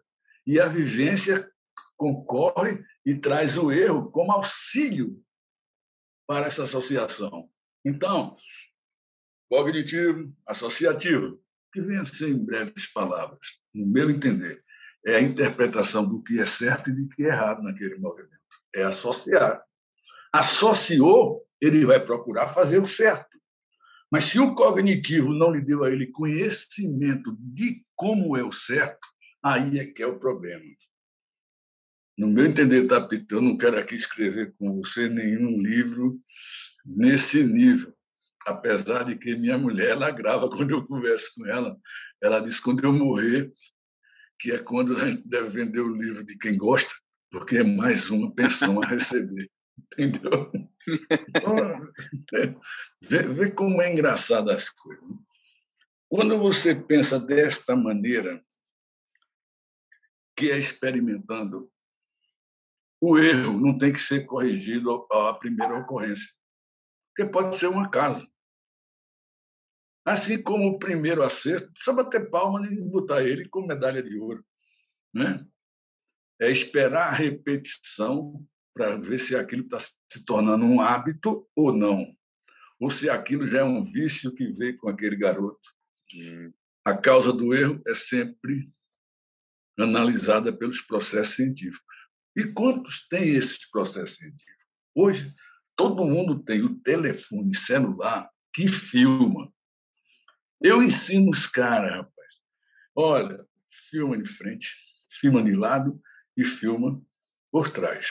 [0.47, 1.49] E a vivência
[1.97, 5.21] concorre e traz o erro como auxílio
[6.29, 7.49] para essa associação.
[7.83, 8.35] Então,
[9.49, 11.41] cognitivo, associativo,
[11.73, 13.39] que vem a ser, em breves palavras,
[13.73, 14.63] no meu entender,
[15.03, 18.37] é a interpretação do que é certo e do que é errado naquele movimento.
[18.75, 19.63] É associar.
[20.31, 23.39] Associou, ele vai procurar fazer o certo.
[24.11, 29.07] Mas se o cognitivo não lhe deu a ele conhecimento de como é o certo,
[29.43, 30.63] aí é que é o problema.
[32.19, 36.19] No meu entender, Tapito, eu não quero aqui escrever com você nenhum livro
[36.85, 37.93] nesse nível
[38.45, 41.77] apesar de que minha mulher ela grava quando eu converso com ela,
[42.21, 43.51] ela diz quando eu morrer,
[44.39, 46.93] que é quando a gente deve vender o livro de quem gosta,
[47.31, 49.49] porque é mais uma pensão a receber.
[49.97, 50.51] Entendeu?
[51.29, 51.91] Então,
[53.01, 55.03] vê, vê como é engraçado as coisas.
[55.03, 55.15] Né?
[56.09, 58.43] Quando você pensa desta maneira,
[60.35, 61.71] que é experimentando,
[63.01, 66.31] o erro não tem que ser corrigido à primeira ocorrência,
[67.07, 68.29] porque pode ser um acaso.
[70.05, 74.43] Assim como o primeiro acerto, precisa bater palma e botar ele com medalha de ouro.
[75.13, 75.45] Né?
[76.41, 82.05] É esperar a repetição para ver se aquilo está se tornando um hábito ou não.
[82.79, 85.69] Ou se aquilo já é um vício que veio com aquele garoto.
[86.15, 86.51] Hum.
[86.85, 88.71] A causa do erro é sempre
[89.77, 91.98] analisada pelos processos científicos.
[92.39, 94.65] E quantos têm esses processos científicos?
[94.95, 95.35] Hoje,
[95.75, 99.53] todo mundo tem o telefone celular que filma.
[100.61, 102.39] Eu ensino os caras, rapaz.
[102.95, 104.73] Olha, filma de frente,
[105.09, 106.01] filma de lado
[106.37, 107.05] e filma
[107.51, 108.07] por trás.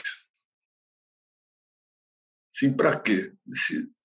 [2.53, 3.33] Sim, para quê?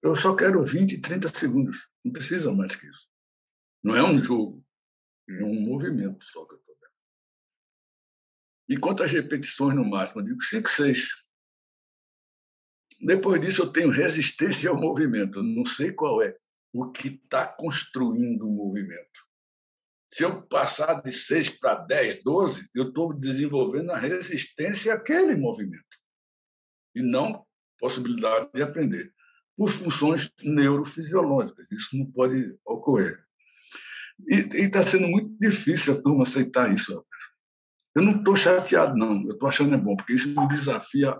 [0.01, 1.89] Eu só quero 20, 30 segundos.
[2.01, 3.09] Não precisa mais que isso.
[3.83, 4.65] Não é um jogo,
[5.29, 6.45] é um movimento só
[8.67, 10.21] E quantas repetições no máximo?
[10.21, 11.09] Eu digo 5, 6.
[13.01, 15.39] Depois disso, eu tenho resistência ao movimento.
[15.39, 16.35] Eu não sei qual é
[16.73, 19.21] o que está construindo o movimento.
[20.07, 25.97] Se eu passar de 6 para 10, 12, eu estou desenvolvendo a resistência àquele movimento
[26.95, 27.45] e não
[27.79, 29.11] possibilidade de aprender
[29.55, 31.65] por funções neurofisiológicas.
[31.71, 33.23] Isso não pode ocorrer.
[34.27, 37.05] E está sendo muito difícil a turma aceitar isso.
[37.95, 39.23] Eu não estou chateado, não.
[39.25, 41.15] Eu estou achando é bom, porque isso me desafia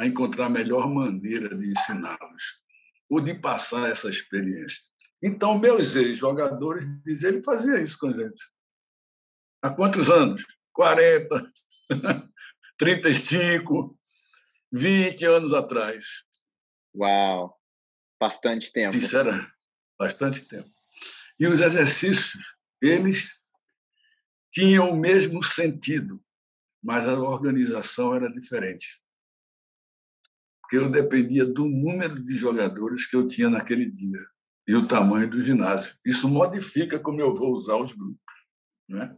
[0.00, 2.60] a encontrar a melhor maneira de ensiná-los
[3.08, 4.82] ou de passar essa experiência.
[5.22, 8.42] Então, meus ex-jogadores dizem, ele fazia isso com a gente.
[9.62, 10.44] Há quantos anos?
[10.72, 11.52] 40,
[12.76, 13.98] 35,
[14.72, 16.24] 20 anos atrás.
[16.94, 17.56] Uau!
[18.20, 18.92] Bastante tempo.
[18.92, 19.52] Sinceramente,
[19.98, 20.70] bastante tempo.
[21.38, 23.32] E os exercícios, eles
[24.54, 26.22] tinham o mesmo sentido,
[26.82, 29.04] mas a organização era diferente
[30.64, 34.26] porque eu dependia do número de jogadores que eu tinha naquele dia
[34.66, 35.94] e o tamanho do ginásio.
[36.04, 38.18] Isso modifica como eu vou usar os grupos.
[38.88, 39.14] Né?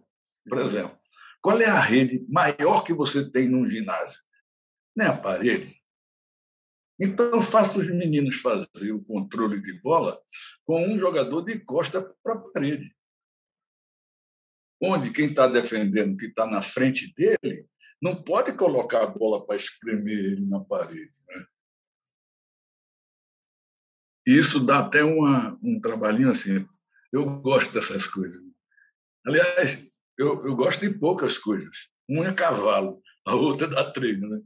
[0.49, 0.99] Por exemplo,
[1.41, 4.21] qual é a rede maior que você tem num ginásio?
[4.97, 5.81] Não é a parede.
[6.99, 10.19] Então, faça os meninos fazer o controle de bola
[10.65, 12.96] com um jogador de costa para a parede.
[14.83, 17.67] Onde quem está defendendo, que está na frente dele,
[18.01, 21.13] não pode colocar a bola para espremer ele na parede.
[21.29, 21.47] Né?
[24.27, 26.67] Isso dá até uma, um trabalhinho assim.
[27.13, 28.43] Eu gosto dessas coisas.
[29.27, 31.89] Aliás, eu, eu gosto de poucas coisas.
[32.09, 34.29] Um é cavalo, a outra é dar treino.
[34.29, 34.41] Né?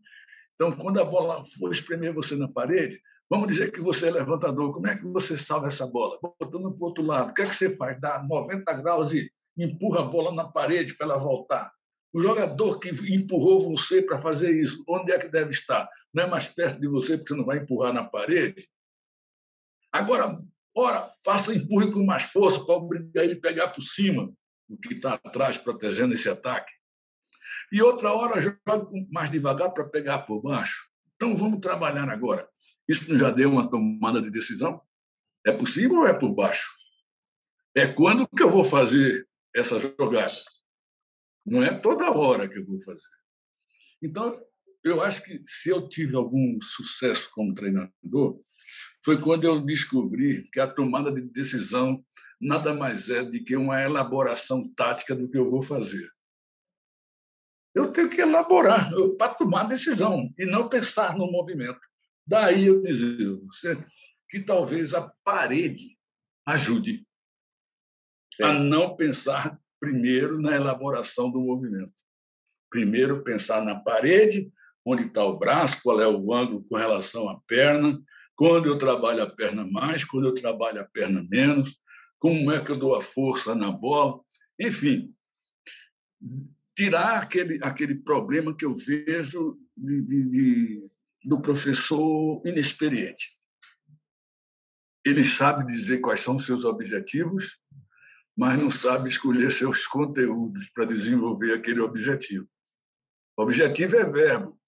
[0.54, 4.72] Então, quando a bola for espremer você na parede, vamos dizer que você é levantador.
[4.72, 6.18] Como é que você salva essa bola?
[6.22, 7.30] Botando para o outro lado.
[7.30, 8.00] O que é que você faz?
[8.00, 9.30] Dá 90 graus e
[9.64, 11.72] empurra a bola na parede para ela voltar.
[12.12, 15.88] O jogador que empurrou você para fazer isso, onde é que deve estar?
[16.12, 18.68] Não é mais perto de você porque você não vai empurrar na parede?
[19.92, 20.36] Agora,
[20.74, 24.32] ora, faça empurre com mais força para obrigar ele a pegar por cima
[24.68, 26.72] o que está atrás, protegendo esse ataque.
[27.72, 30.88] E outra hora, jogue mais devagar para pegar por baixo.
[31.14, 32.48] Então, vamos trabalhar agora.
[32.88, 34.80] Isso já deu uma tomada de decisão?
[35.46, 36.72] É possível ou é por baixo?
[37.76, 40.32] É quando que eu vou fazer essa jogada?
[41.44, 43.08] Não é toda hora que eu vou fazer.
[44.02, 44.40] Então,
[44.84, 48.38] eu acho que se eu tive algum sucesso como treinador,
[49.04, 52.04] foi quando eu descobri que a tomada de decisão
[52.40, 56.10] nada mais é do que uma elaboração tática do que eu vou fazer.
[57.74, 61.80] Eu tenho que elaborar para tomar decisão e não pensar no movimento.
[62.26, 63.78] Daí eu dizer você
[64.28, 65.98] que talvez a parede
[66.46, 67.06] ajude.
[68.42, 71.92] A não pensar primeiro na elaboração do movimento.
[72.68, 74.52] Primeiro pensar na parede,
[74.84, 78.00] onde está o braço, qual é o ângulo com relação à perna,
[78.36, 81.80] quando eu trabalho a perna mais, quando eu trabalho a perna menos,
[82.18, 84.20] como é que eu dou a força na bola,
[84.58, 85.14] enfim,
[86.76, 90.90] tirar aquele, aquele problema que eu vejo de, de, de,
[91.24, 93.38] do professor inexperiente.
[95.04, 97.58] Ele sabe dizer quais são os seus objetivos,
[98.40, 102.48] mas não sabe escolher seus conteúdos para desenvolver aquele objetivo.
[103.36, 104.58] O objetivo é verbo.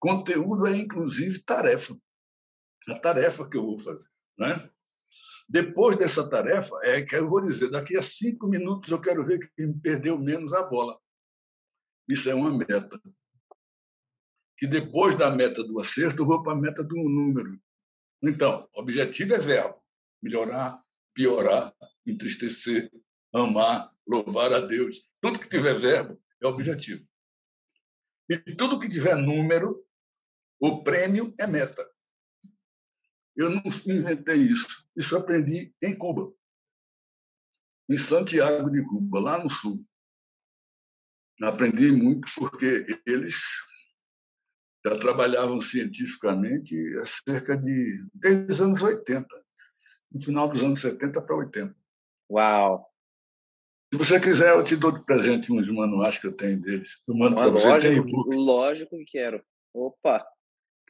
[0.00, 1.96] Conteúdo é, inclusive, tarefa.
[2.88, 4.08] A tarefa que eu vou fazer.
[4.36, 4.68] Né?
[5.48, 9.38] Depois dessa tarefa, é que eu vou dizer, daqui a cinco minutos eu quero ver
[9.54, 10.98] quem perdeu menos a bola.
[12.08, 13.00] Isso é uma meta.
[14.58, 17.56] Que depois da meta do acerto, eu vou para a meta do número.
[18.20, 19.80] Então, objetivo é verbo.
[20.20, 20.82] Melhorar,
[21.14, 21.72] piorar,
[22.06, 22.90] entristecer,
[23.32, 25.08] amar, louvar a Deus.
[25.20, 27.06] Tudo que tiver verbo é objetivo.
[28.28, 29.84] E tudo que tiver número,
[30.58, 31.88] o prêmio é meta.
[33.36, 34.86] Eu não inventei isso.
[34.96, 36.32] Isso aprendi em Cuba,
[37.88, 39.84] em Santiago de Cuba, lá no sul.
[41.42, 43.42] Aprendi muito porque eles
[44.84, 49.28] já trabalhavam cientificamente há cerca de desde os anos 80,
[50.12, 51.81] no final dos anos 70 para 80.
[52.32, 52.90] Uau!
[53.92, 56.98] Se você quiser, eu te dou de presente uns manuais que eu tenho deles.
[57.06, 57.68] Eu mando para você.
[57.68, 59.44] Lógico, lógico que quero.
[59.74, 60.26] Opa!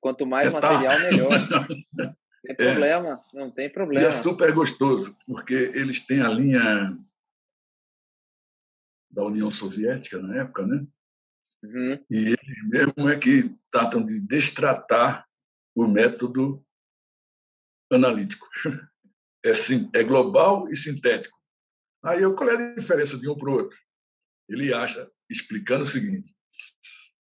[0.00, 0.98] Quanto mais é, material, tá.
[1.00, 1.30] melhor.
[2.46, 2.54] tem é.
[2.54, 3.36] problema, é.
[3.36, 4.04] não tem problema.
[4.04, 6.96] E é super gostoso, porque eles têm a linha
[9.10, 10.86] da União Soviética na época, né?
[11.64, 12.04] Uhum.
[12.08, 15.28] E eles mesmo é que tratam de destratar
[15.74, 16.64] o método
[17.90, 18.48] analítico.
[19.44, 21.36] É, sim, é global e sintético.
[22.04, 23.78] Aí qual é a diferença de um para o outro?
[24.48, 26.34] Ele acha, explicando o seguinte,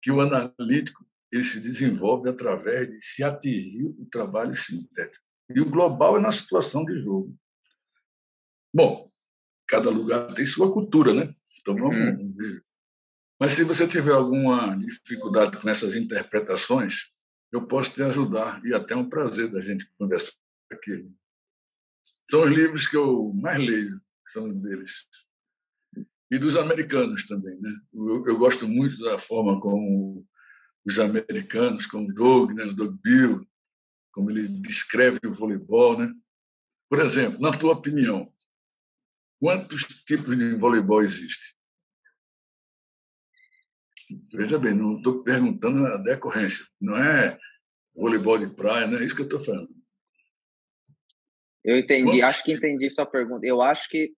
[0.03, 5.25] que o analítico ele se desenvolve através de se atingir o trabalho sintético.
[5.55, 7.35] E o global é na situação de jogo.
[8.75, 9.11] Bom,
[9.67, 11.35] cada lugar tem sua cultura, né?
[11.61, 12.35] Então vamos uhum.
[12.37, 12.63] ver.
[13.41, 17.11] Mas se você tiver alguma dificuldade com essas interpretações,
[17.51, 20.35] eu posso te ajudar e até é um prazer da gente conversar
[20.71, 21.11] aqui.
[22.33, 25.07] São os livros que eu mais leio, são deles.
[26.31, 27.71] E dos americanos também, né?
[27.93, 30.27] Eu, eu gosto muito da forma como
[30.83, 33.47] os americanos, como Doug, né, Doug Bill,
[34.13, 36.11] como ele descreve o voleibol, né?
[36.89, 38.33] Por exemplo, na tua opinião,
[39.39, 41.55] quantos tipos de voleibol existem?
[44.33, 47.39] Veja bem, não estou perguntando a decorrência, não é
[47.95, 49.82] voleibol de praia, não é isso que eu estou falando.
[51.65, 52.23] Eu entendi, quantos?
[52.23, 53.47] acho que entendi sua pergunta.
[53.47, 54.15] Eu acho que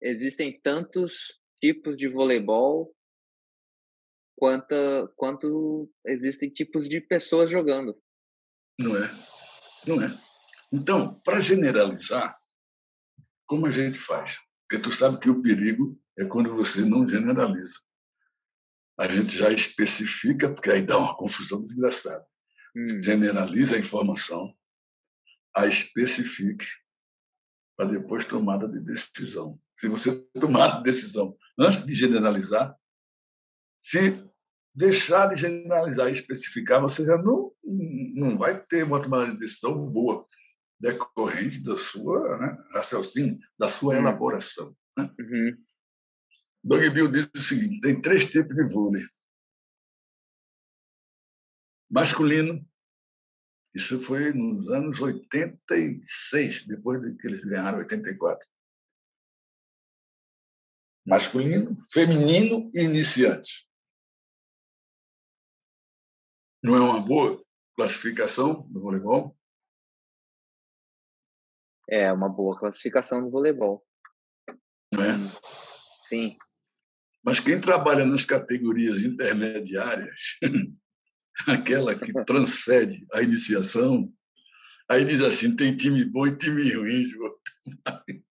[0.00, 2.94] existem tantos tipos de voleibol
[4.36, 4.74] quanto,
[5.16, 7.96] quanto existem tipos de pessoas jogando.
[8.80, 9.10] Não é?
[9.86, 10.18] Não é.
[10.72, 12.36] Então, para generalizar,
[13.46, 14.40] como a gente faz?
[14.62, 17.78] Porque tu sabe que o perigo é quando você não generaliza.
[18.98, 22.26] A gente já especifica, porque aí dá uma confusão desgraçada.
[22.74, 23.02] Hum.
[23.02, 24.56] Generaliza a informação,
[25.54, 26.66] a especifique,
[27.76, 29.60] para depois tomada de decisão.
[29.76, 32.74] Se você tomar decisão antes de generalizar,
[33.78, 34.24] se
[34.74, 37.52] deixar de generalizar e especificar, você já não,
[38.14, 40.26] não vai ter uma tomada de decisão boa
[40.82, 44.00] decorrente da sua né, raciocínio, da sua uhum.
[44.00, 44.76] elaboração.
[44.96, 45.14] Né?
[45.20, 45.64] Uhum.
[46.64, 49.04] Doug Bill diz o seguinte: tem três tipos de vôlei.
[51.88, 52.66] Masculino,
[53.74, 58.46] isso foi nos anos 86, depois de que eles ganharam 84.
[61.06, 63.66] Masculino, feminino e iniciante.
[66.62, 67.42] Não é uma boa
[67.74, 69.36] classificação do voleibol?
[71.88, 73.84] É uma boa classificação do voleibol.
[74.92, 75.14] Não é?
[76.04, 76.36] Sim.
[77.24, 80.38] Mas quem trabalha nas categorias intermediárias,
[81.46, 84.12] aquela que transcende a iniciação,
[84.88, 87.34] aí diz assim: tem time bom e time ruim, João.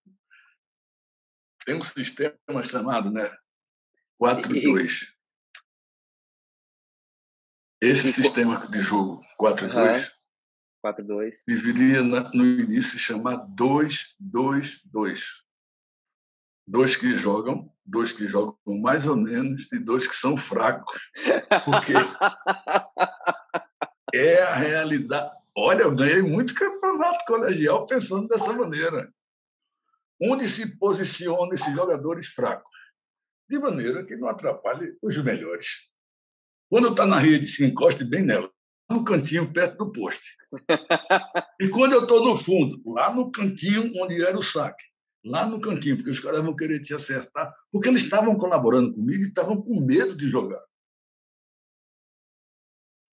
[1.64, 3.30] Tem um sistema chamado né,
[4.20, 5.14] 4-2.
[7.80, 8.14] Esse e...
[8.14, 10.12] sistema de jogo 4-2
[10.82, 15.43] 4-2 deveria no início chamar 2-2-2.
[16.68, 21.12] Dois que jogam, dois que jogam mais ou menos e dois que são fracos.
[21.66, 21.94] Porque
[24.16, 25.32] é a realidade.
[25.56, 29.14] Olha, eu ganhei muito campeonato colegial pensando dessa maneira.
[30.20, 32.72] Onde se posicionam esses jogadores fracos?
[33.50, 35.89] De maneira que não atrapalhe os melhores.
[36.70, 38.50] Quando está na rede, se encoste bem nela,
[38.89, 40.38] no cantinho, perto do poste.
[41.60, 44.84] E quando eu estou no fundo, lá no cantinho onde era o saque,
[45.24, 49.24] lá no cantinho, porque os caras vão querer te acertar, porque eles estavam colaborando comigo
[49.24, 50.63] e estavam com medo de jogar.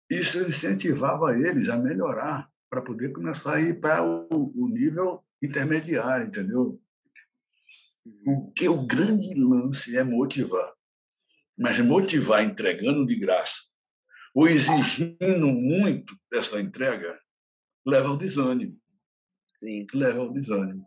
[0.09, 6.27] Isso incentivava eles a melhorar para poder começar a ir para o, o nível intermediário,
[6.27, 6.81] entendeu?
[8.25, 10.73] Porque o grande lance é motivar.
[11.59, 13.75] Mas motivar entregando de graça
[14.35, 17.19] ou exigindo muito dessa entrega
[17.85, 18.79] leva ao desânimo.
[19.59, 19.87] Sim.
[19.95, 20.87] Leva ao desânimo.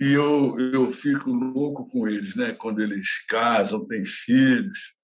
[0.00, 2.52] E eu, eu fico louco com eles, né?
[2.52, 4.94] Quando eles casam, têm filhos,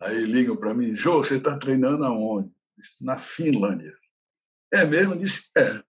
[0.00, 2.54] aí ligam para mim, Jô, você está treinando aonde?
[3.00, 3.96] Na Finlândia.
[4.72, 5.14] É mesmo?
[5.14, 5.82] Eu disse, é.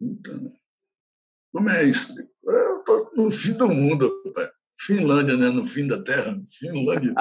[0.00, 0.52] Então,
[1.52, 2.12] como é isso?
[2.42, 4.10] Eu estou no fim do mundo.
[4.34, 4.50] Pai.
[4.78, 5.50] Finlândia, né?
[5.50, 6.40] No fim da Terra.
[6.58, 7.14] Finlândia.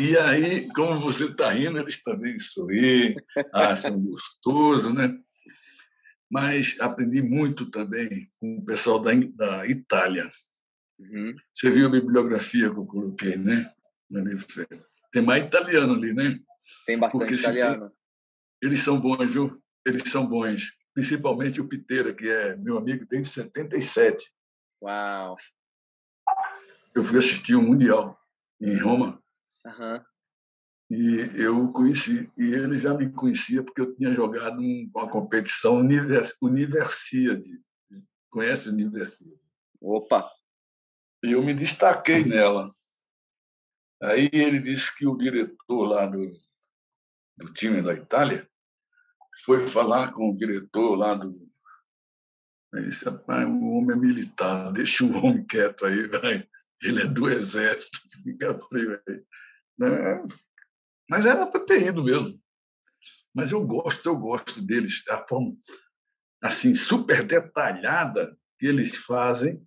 [0.00, 3.14] E aí, como você está rindo, eles também sorriem,
[3.52, 5.16] acham gostoso, né?
[6.32, 10.30] Mas aprendi muito também com o pessoal da, da Itália.
[10.98, 11.36] Uhum.
[11.52, 13.70] Você viu a bibliografia que eu coloquei, né?
[15.12, 16.40] Tem mais italiano ali, né?
[16.86, 17.90] Tem bastante Porque italiano.
[17.90, 17.98] Tem...
[18.62, 19.62] Eles são bons, viu?
[19.84, 20.72] Eles são bons.
[20.94, 24.32] Principalmente o Piteira, que é meu amigo desde 77.
[24.82, 25.36] Uau!
[26.94, 28.18] Eu fui assistir um Mundial
[28.58, 29.22] em Roma.
[29.66, 30.02] Uhum.
[30.94, 36.36] E eu conheci, e ele já me conhecia porque eu tinha jogado uma competição univers,
[36.38, 37.62] Universiade.
[38.28, 39.40] Conhece a Universiade?
[39.80, 40.30] Opa!
[41.24, 42.70] E eu me destaquei nela.
[44.02, 46.30] Aí ele disse que o diretor lá do,
[47.38, 48.46] do time da Itália
[49.46, 51.40] foi falar com o diretor lá do.
[52.74, 56.46] Ele disse: rapaz, o homem é militar, deixa o homem quieto aí, vai.
[56.82, 59.24] Ele é do exército, fica frio aí.
[59.78, 60.22] Né?
[61.12, 61.46] Mas era
[61.78, 62.40] ido mesmo.
[63.34, 65.54] Mas eu gosto, eu gosto deles, a forma
[66.42, 69.62] assim super detalhada que eles fazem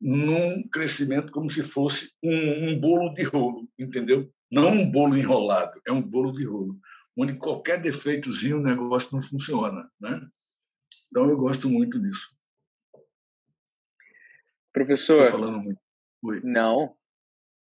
[0.00, 4.32] num crescimento como se fosse um, um bolo de rolo, entendeu?
[4.48, 6.78] Não um bolo enrolado, é um bolo de rolo,
[7.16, 10.24] onde qualquer defeitozinho o negócio não funciona, né?
[11.08, 12.32] Então eu gosto muito disso.
[14.72, 15.80] Professor, Estou falando muito.
[16.22, 16.40] Oi.
[16.44, 16.96] Não,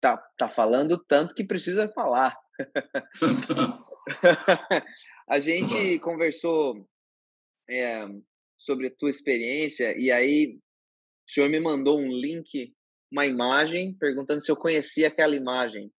[0.06, 2.38] tá, tá falando tanto que precisa falar.
[5.28, 6.88] a gente conversou
[7.68, 8.08] é,
[8.56, 10.60] sobre a tua experiência e aí
[11.28, 12.72] o senhor me mandou um link,
[13.12, 15.91] uma imagem, perguntando se eu conhecia aquela imagem.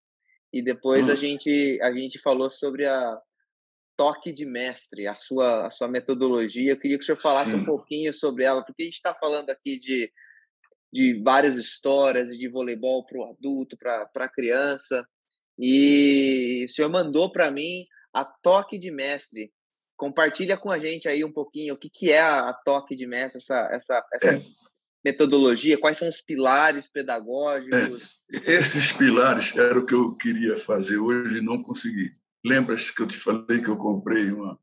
[0.52, 1.16] E depois a hum.
[1.16, 3.20] gente a gente falou sobre a
[3.96, 6.70] toque de mestre, a sua a sua metodologia.
[6.70, 7.56] Eu queria que o senhor falasse Sim.
[7.56, 10.12] um pouquinho sobre ela, porque a gente está falando aqui de
[10.96, 15.06] de várias histórias de voleibol para o adulto, para a criança.
[15.58, 19.52] E o senhor mandou para mim a toque de mestre.
[19.96, 23.38] Compartilha com a gente aí um pouquinho o que, que é a, toque de mestre,
[23.38, 24.42] essa, essa, essa é.
[25.04, 28.16] metodologia, quais são os pilares pedagógicos.
[28.32, 28.52] É.
[28.54, 32.14] Esses pilares era o que eu queria fazer hoje e não consegui.
[32.44, 34.58] Lembra-se que eu te falei que eu comprei uma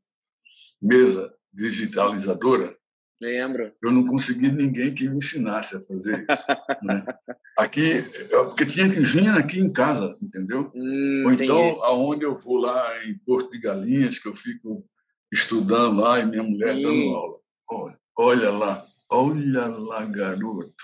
[0.82, 2.76] mesa digitalizadora?
[3.20, 3.72] Lembro.
[3.82, 6.44] Eu não consegui ninguém que me ensinasse a fazer isso.
[6.82, 7.04] né?
[7.56, 10.72] Aqui, porque tinha que vir aqui em casa, entendeu?
[10.74, 11.80] Hum, Ou então, entendi.
[11.84, 14.84] aonde eu vou lá em Porto de Galinhas, que eu fico
[15.32, 16.82] estudando lá e minha mulher Sim.
[16.82, 17.38] dando aula.
[17.70, 20.74] Olha, olha lá, olha lá, garoto.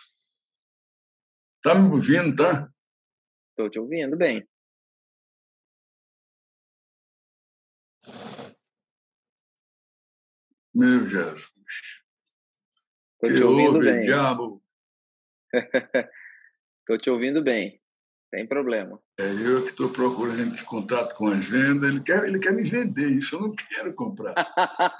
[1.60, 2.72] Tá me ouvindo, tá?
[3.50, 4.46] Estou te ouvindo bem.
[10.74, 11.50] Meu Jesus.
[13.22, 14.00] Estou te ouvindo bem.
[14.00, 14.62] diabo?
[16.80, 17.80] Estou te ouvindo bem.
[18.34, 19.00] Sem problema.
[19.18, 21.90] É eu que estou procurando contato com as vendas.
[21.90, 24.34] Ele quer, ele quer me vender isso, eu não quero comprar.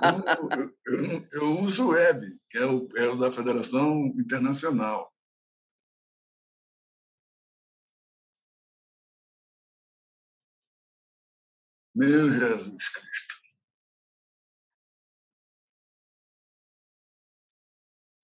[0.02, 5.12] Eu, eu- eu eu uso o web, que é o, é o da Federação Internacional.
[11.94, 13.39] Meu Jesus Cristo.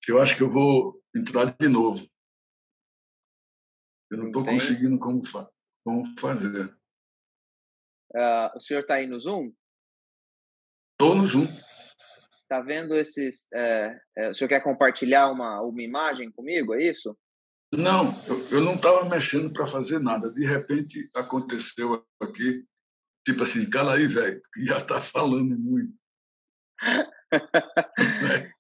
[0.07, 2.07] Eu acho que eu vou entrar de novo.
[4.11, 5.51] Eu não estou conseguindo como, fa
[5.85, 6.73] como fazer.
[8.15, 9.53] Ah, o senhor está aí no Zoom?
[10.93, 11.47] Estou no Zoom.
[12.43, 13.49] Está vendo esses.
[13.53, 16.73] é, é, o senhor quer compartilhar uma, uma imagem comigo?
[16.75, 17.19] É isso?
[17.75, 20.33] Não, eu, eu não estava mexendo para fazer nada.
[20.33, 22.65] De repente aconteceu aqui,
[23.27, 25.93] tipo assim, cala aí, velho, que já está falando muito.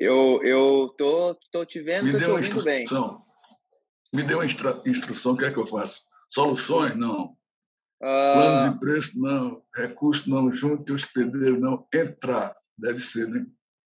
[0.00, 2.82] Eu eu tô, tô te vendo, Me dê uma ouvindo bem.
[2.82, 3.26] instrução.
[4.14, 6.04] Me dê uma instrução, o que é que eu faço?
[6.28, 6.96] Soluções?
[6.96, 7.36] Não.
[8.00, 9.14] Planos Ah, e preços?
[9.16, 9.62] Não.
[9.74, 10.26] Recursos?
[10.26, 10.52] Não.
[10.52, 11.60] Junte os pedreiros?
[11.60, 11.86] Não.
[11.92, 12.56] Entrar.
[12.76, 13.44] Deve ser, né?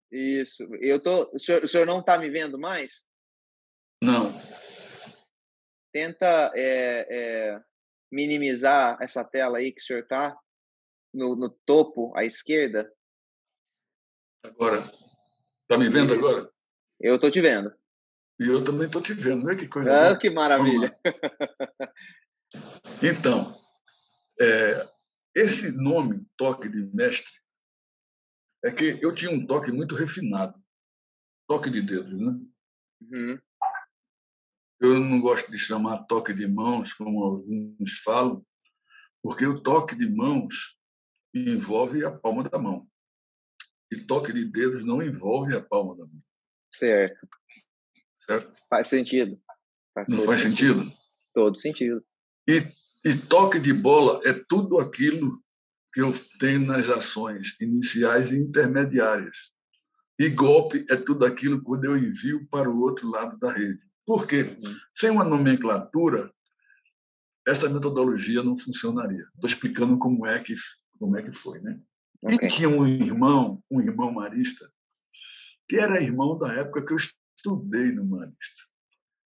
[0.10, 0.64] isso.
[0.80, 1.30] Eu tô.
[1.34, 3.06] O senhor, o senhor não está me vendo mais?
[4.02, 4.32] Não.
[5.94, 7.62] Tenta é, é,
[8.12, 10.38] minimizar essa tela aí que o senhor está
[11.14, 12.90] no, no topo à esquerda.
[14.46, 14.90] Agora.
[15.70, 16.26] Está me vendo Isso.
[16.26, 16.50] agora?
[17.02, 17.74] Eu tô te vendo.
[18.40, 19.46] E eu também estou te vendo.
[19.46, 20.18] Olha que coisa Ah, boa.
[20.18, 20.98] que maravilha.
[23.04, 23.60] Então,
[24.40, 24.90] é,
[25.36, 27.34] esse nome, toque de mestre,
[28.64, 30.58] é que eu tinha um toque muito refinado.
[31.48, 32.40] Toque de dedos, né?
[33.02, 33.40] Uhum.
[34.80, 38.46] Eu não gosto de chamar toque de mãos, como alguns falam,
[39.22, 40.80] porque o toque de mãos
[41.34, 42.88] envolve a palma da mão.
[43.92, 46.24] E toque de dedos não envolve a palma da mão,
[46.74, 47.28] Certo.
[48.18, 48.60] certo?
[48.70, 49.40] Faz sentido.
[49.94, 50.92] Faz Não faz sentido?
[51.34, 52.04] Todo sentido.
[52.48, 52.64] E,
[53.06, 55.42] e toque de bola é tudo aquilo
[55.94, 59.38] que eu tenho nas ações iniciais e intermediárias.
[60.20, 63.80] E golpe é tudo aquilo quando eu envio para o outro lado da rede.
[64.06, 64.58] Por quê?
[64.62, 64.76] Uhum.
[64.94, 66.32] Sem uma nomenclatura,
[67.48, 69.24] essa metodologia não funcionaria.
[69.36, 70.56] Estou explicando como é que
[71.00, 71.80] como é que foi, né?
[72.30, 74.70] E tinha um irmão, um irmão marista,
[75.68, 78.68] que era irmão da época que eu estudei no Marista.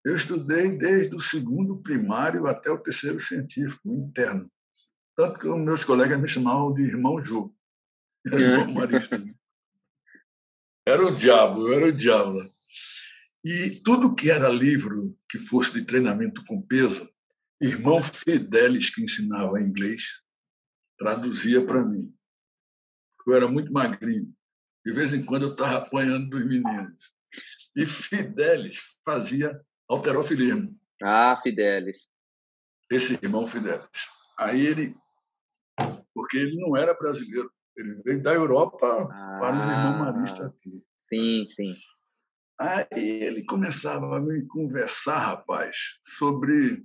[0.05, 4.51] Eu estudei desde o segundo primário até o terceiro científico, interno.
[5.17, 7.53] Tanto que os meus colegas me chamavam de irmão Jô.
[8.25, 9.23] Irmão Marista.
[10.87, 12.51] Era o diabo, eu era o diabo.
[13.45, 17.09] E tudo que era livro que fosse de treinamento com peso,
[17.61, 20.23] irmão Fidelis, que ensinava inglês,
[20.99, 22.15] traduzia para mim.
[23.29, 24.33] Eu era muito magrinho.
[24.85, 27.13] De vez em quando eu estava apanhando dos meninos.
[27.77, 32.09] E Fidelis fazia alterofilismo, Ah, Fidelis.
[32.91, 34.09] esse irmão Fidelis.
[34.39, 34.97] Aí ele,
[36.15, 39.99] porque ele não era brasileiro, ele veio da Europa para os irmãos Ah.
[40.13, 40.83] maristas aqui.
[40.97, 41.77] Sim, sim.
[42.59, 42.87] Aí
[43.23, 46.83] ele começava a me conversar, rapaz, sobre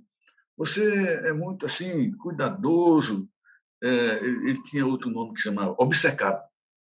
[0.58, 3.28] você é muito assim cuidadoso.
[3.84, 6.42] É, ele, tinha outro nome que chamava obcecado.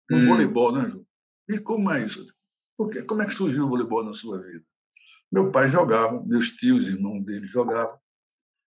[0.09, 0.27] No Hum.
[0.27, 1.05] voleibol, né, Ju?
[1.49, 2.25] E como é isso?
[2.77, 3.03] Por quê?
[3.03, 4.65] Como é que surgiu o voleibol na sua vida?
[5.33, 7.99] Meu pai jogava, meus tios, irmãos dele jogavam,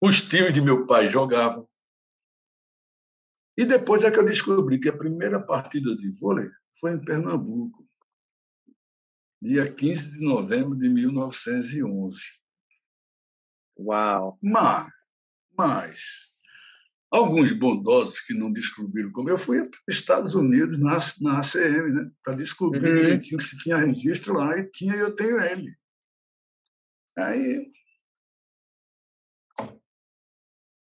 [0.02, 1.68] os tios de meu pai jogavam.
[3.58, 6.50] E depois é que eu descobri que a primeira partida de vôlei
[6.80, 7.86] foi em Pernambuco,
[9.42, 12.22] dia 15 de novembro de 1911.
[13.78, 14.40] Uau.
[14.42, 14.90] Mas,
[15.58, 16.35] mas
[17.16, 21.94] alguns bondosos que não descobriram como eu fui até os Estados Unidos na, na ACM,
[21.94, 22.96] né, para descobrir Uhum.
[22.96, 25.72] direitinho se tinha registro lá e tinha, eu tenho ele.
[27.18, 27.72] Aí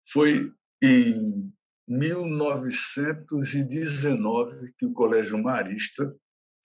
[0.07, 0.51] foi
[0.81, 1.53] em
[1.87, 6.15] 1919 que o Colégio Marista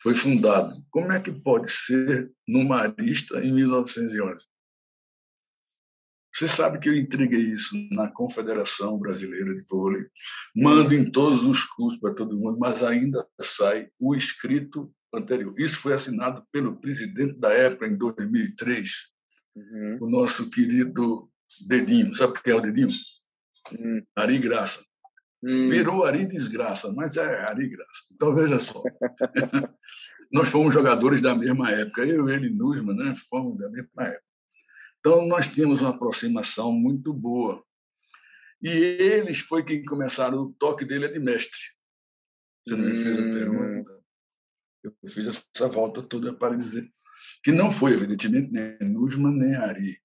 [0.01, 0.85] foi fundado.
[0.91, 4.47] Como é que pode ser no Marista em 1911?
[6.33, 10.07] Você sabe que eu entreguei isso na Confederação Brasileira de Vôlei,
[10.55, 15.53] mando em todos os cursos para todo mundo, mas ainda sai o escrito anterior.
[15.59, 18.91] Isso foi assinado pelo presidente da época, em 2003,
[19.57, 19.99] uhum.
[20.03, 21.29] o nosso querido
[21.67, 22.15] Dedinho.
[22.15, 22.89] Sabe quem é o Dedinho?
[23.73, 24.03] Uhum.
[24.17, 24.85] Ari Graça.
[25.43, 25.69] Uhum.
[25.69, 28.15] Virou Ari Desgraça, mas é Ari Graça.
[28.15, 28.83] Então, veja só.
[30.33, 32.05] nós fomos jogadores da mesma época.
[32.05, 33.15] Eu e ele, Nusman, né?
[33.29, 34.30] fomos da mesma época.
[35.01, 37.65] Então, nós tínhamos uma aproximação muito boa.
[38.63, 41.59] E eles foi quem começaram, o toque dele é de mestre.
[42.67, 44.01] Você não me fez a pergunta.
[44.83, 46.89] Eu fiz essa volta toda para dizer
[47.43, 50.01] que não foi, evidentemente, nem Nusman nem Ari.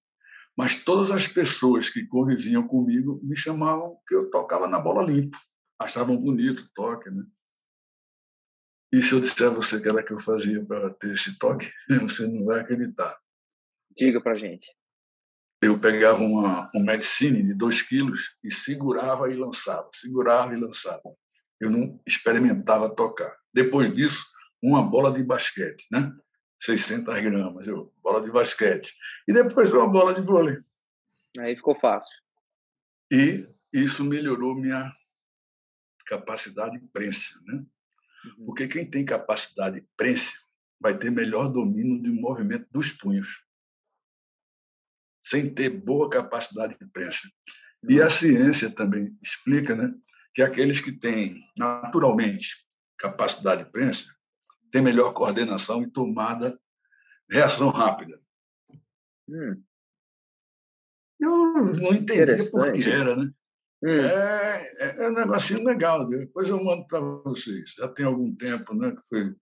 [0.56, 5.38] Mas todas as pessoas que conviviam comigo me chamavam que eu tocava na bola limpa.
[5.78, 7.24] Achavam bonito o toque, né?
[8.90, 11.70] E se eu disser a você que era que eu fazia para ter esse toque,
[12.08, 13.14] você não vai acreditar.
[13.94, 14.66] Diga para gente.
[15.62, 21.02] Eu pegava uma, um medicine de 2 quilos e segurava e lançava, segurava e lançava.
[21.58, 23.34] Eu não experimentava tocar.
[23.52, 24.24] Depois disso,
[24.62, 26.12] uma bola de basquete, né?
[26.58, 28.94] 600 gramas, eu, bola de basquete.
[29.26, 30.58] E depois uma bola de vôlei.
[31.38, 32.14] Aí ficou fácil.
[33.10, 34.90] E isso melhorou minha
[36.06, 37.64] capacidade de prensa, né?
[38.38, 38.46] Uhum.
[38.46, 40.32] Porque quem tem capacidade de prensa
[40.80, 43.42] vai ter melhor domínio do movimento dos punhos,
[45.28, 47.20] sem ter boa capacidade de prensa.
[47.82, 47.90] Uhum.
[47.90, 49.92] E a ciência também explica, né,
[50.32, 52.64] que aqueles que têm naturalmente
[52.96, 54.04] capacidade de prensa
[54.70, 56.58] tem melhor coordenação e tomada,
[57.28, 58.16] reação rápida.
[59.28, 59.62] Hum.
[61.18, 63.30] Eu não entendi por que era, né?
[63.82, 64.00] Hum.
[64.00, 66.06] É, é, é, um negocinho legal.
[66.06, 67.74] Depois eu mando para vocês.
[67.78, 68.92] Já tem algum tempo, né?
[68.92, 69.34] Que foi,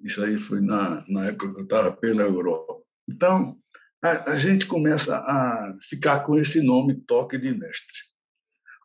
[0.00, 2.82] isso aí foi na, na época que eu estava pela Europa.
[3.08, 3.58] Então,
[4.02, 7.96] a, a, gente começa a ficar com esse nome toque de mestre.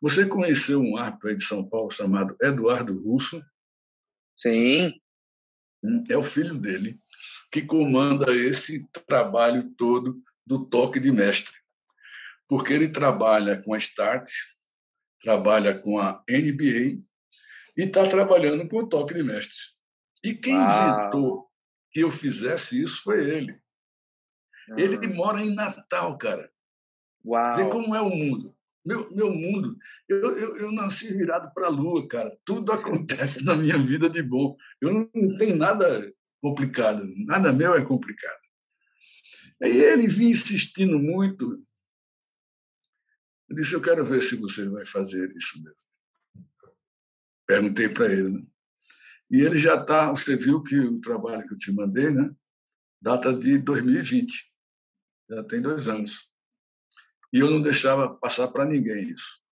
[0.02, 3.42] Você conheceu um árbitro aí de São Paulo chamado Eduardo Russo?
[4.36, 4.92] Sim.
[6.08, 6.98] É o filho dele
[7.50, 11.54] que comanda esse trabalho todo do toque de mestre.
[12.48, 14.28] Porque ele trabalha com a Start,
[15.20, 17.00] trabalha com a NBA
[17.76, 19.56] e está trabalhando com o toque de mestre.
[20.22, 20.68] E quem Uau.
[20.68, 21.50] inventou
[21.92, 23.63] que eu fizesse isso foi ele.
[24.68, 24.78] Uhum.
[24.78, 26.50] Ele mora em Natal, cara.
[27.24, 27.56] Uau.
[27.56, 28.54] Vê como é o mundo.
[28.84, 32.36] Meu, meu mundo, eu, eu, eu nasci virado para a lua, cara.
[32.44, 34.56] Tudo acontece na minha vida de bom.
[34.78, 38.44] Eu não, não tenho nada complicado, nada meu é complicado.
[39.62, 41.58] Aí ele vinha insistindo muito.
[43.48, 46.46] Eu disse: Eu quero ver se você vai fazer isso mesmo.
[47.46, 48.28] Perguntei para ele.
[48.28, 48.42] Né?
[49.30, 50.10] E ele já está.
[50.10, 52.30] Você viu que o trabalho que eu te mandei, né?
[53.00, 54.53] Data de 2020.
[55.28, 56.28] Já tem dois anos.
[57.32, 59.42] E eu não deixava passar para ninguém isso.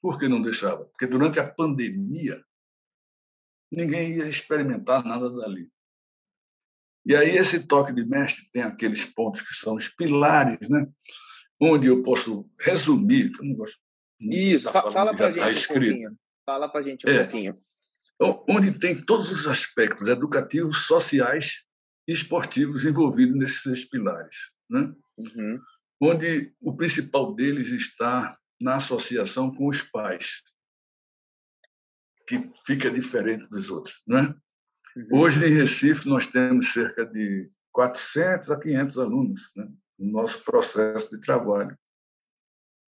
[0.00, 0.84] Por que não deixava?
[0.84, 2.42] Porque durante a pandemia,
[3.72, 5.70] ninguém ia experimentar nada dali.
[7.06, 10.86] E aí esse toque de mestre tem aqueles pontos que são os pilares, né?
[11.60, 13.78] onde eu posso resumir, eu não gosto
[14.20, 16.08] Isso, fa fala para a gente tá escrito.
[16.08, 16.16] um
[16.46, 17.58] Fala para a gente um é, pouquinho.
[18.48, 21.64] Onde tem todos os aspectos educativos, sociais
[22.06, 24.50] e esportivos envolvidos nesses seis pilares.
[24.68, 24.92] Né?
[25.16, 25.60] Uhum
[26.00, 30.42] onde o principal deles está na associação com os pais,
[32.26, 34.02] que fica diferente dos outros.
[34.06, 34.34] Né?
[34.96, 35.20] Uhum.
[35.20, 41.10] Hoje, em Recife, nós temos cerca de 400 a 500 alunos né, no nosso processo
[41.10, 41.76] de trabalho,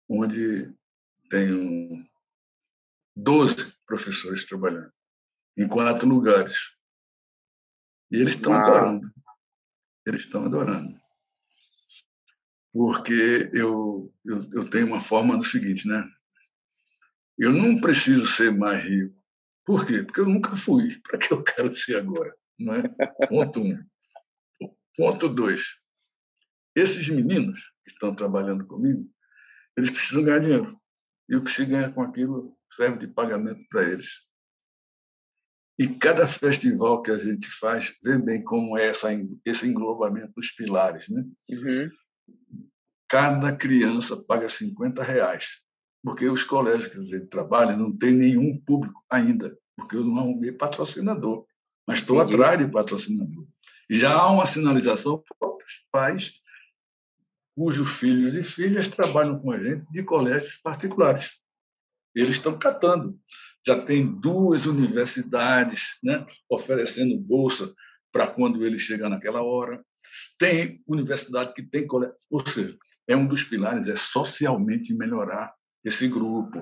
[0.09, 0.73] onde
[1.29, 2.09] tem
[3.15, 4.91] 12 professores trabalhando,
[5.57, 6.57] em quatro lugares.
[8.09, 9.09] E eles estão adorando.
[10.05, 11.00] Eles estão adorando
[12.71, 16.03] porque eu, eu, eu tenho uma forma do seguinte, né?
[17.37, 19.21] Eu não preciso ser mais rico.
[19.65, 20.03] Por quê?
[20.03, 20.99] Porque eu nunca fui.
[21.03, 22.33] Para que eu quero ser agora?
[22.57, 22.83] Não é?
[23.27, 23.83] Ponto um.
[24.95, 25.61] Ponto dois.
[26.75, 29.09] Esses meninos que estão trabalhando comigo,
[29.75, 30.79] eles precisam ganhar dinheiro.
[31.27, 34.25] E o que se ganha com aquilo serve de pagamento para eles.
[35.77, 39.09] E cada festival que a gente faz, vê bem como é essa,
[39.43, 41.09] esse englobamento dos pilares.
[41.09, 41.25] Né?
[41.49, 41.89] Uhum
[43.11, 45.59] cada criança paga 50 reais,
[46.01, 50.17] porque os colégios que a gente trabalha não tem nenhum público ainda, porque eu não
[50.17, 51.45] arrumei patrocinador,
[51.85, 53.45] mas estou atrás de patrocinador.
[53.89, 56.35] Já há uma sinalização para os pais
[57.53, 61.31] cujos filhos e filhas trabalham com a gente de colégios particulares.
[62.15, 63.19] Eles estão catando.
[63.67, 67.75] Já tem duas universidades né, oferecendo bolsa
[68.09, 69.83] para quando ele chegar naquela hora.
[70.39, 72.15] Tem universidade que tem colégio.
[72.29, 72.77] Ou seja,
[73.07, 76.61] é um dos pilares, é socialmente melhorar esse grupo.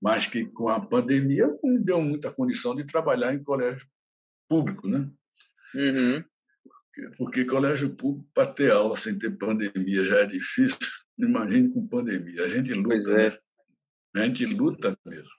[0.00, 3.86] Mas que com a pandemia não deu muita condição de trabalhar em colégio
[4.48, 4.88] público.
[4.88, 5.10] Né?
[5.74, 6.24] Uhum.
[7.16, 10.78] Porque colégio público, para ter aula sem ter pandemia já é difícil.
[11.18, 12.44] Imagine com pandemia.
[12.44, 12.88] A gente luta.
[12.88, 13.30] Pois é.
[14.14, 14.22] Né?
[14.22, 15.30] A gente luta mesmo.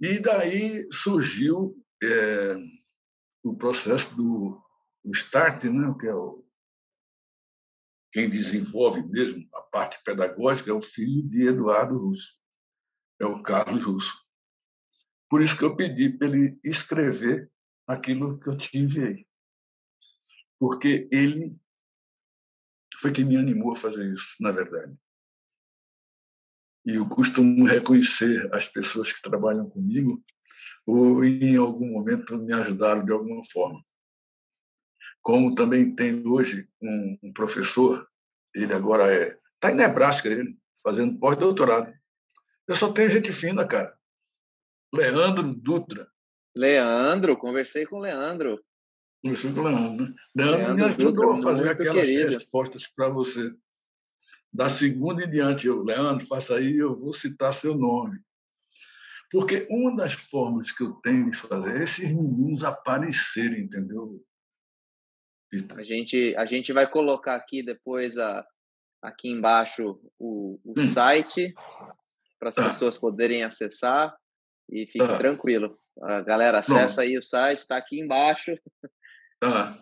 [0.00, 2.56] E daí surgiu é,
[3.42, 4.60] o processo do
[5.02, 6.44] o START, né, que é o,
[8.12, 12.40] quem desenvolve mesmo a parte pedagógica, é o filho de Eduardo Russo,
[13.20, 14.28] é o Carlos Russo.
[15.28, 17.50] Por isso que eu pedi para ele escrever
[17.86, 19.26] aquilo que eu te enviei.
[20.58, 21.56] Porque ele
[22.98, 24.94] foi quem me animou a fazer isso, na verdade.
[26.84, 30.22] E eu costumo reconhecer as pessoas que trabalham comigo
[30.86, 33.84] ou em algum momento me ajudaram de alguma forma.
[35.22, 38.08] Como também tem hoje um, um professor,
[38.54, 41.92] ele agora é está em Nebraska ele fazendo pós-doutorado.
[42.66, 43.94] Eu só tenho gente fina, cara.
[44.92, 46.08] Leandro Dutra.
[46.56, 48.58] Leandro, conversei com o Leandro.
[49.22, 50.06] Conversei com o Leandro.
[50.06, 50.14] Né?
[50.34, 52.30] Leandro, Leandro me ajudou Dutra, a fazer aquelas querido.
[52.30, 53.54] respostas para você
[54.52, 58.18] da segunda em diante, eu, Leandro, faça aí, eu vou citar seu nome.
[59.30, 64.20] Porque uma das formas que eu tenho de fazer é esses meninos aparecerem, entendeu?
[65.76, 68.46] A gente, a gente vai colocar aqui depois a,
[69.02, 70.86] aqui embaixo o, o hum.
[70.86, 71.52] site
[72.38, 72.68] para as tá.
[72.68, 74.14] pessoas poderem acessar
[74.70, 75.18] e fique tá.
[75.18, 75.76] tranquilo.
[76.02, 77.00] A galera acessa Pronto.
[77.00, 78.56] aí o site, está aqui embaixo.
[79.40, 79.76] Tá.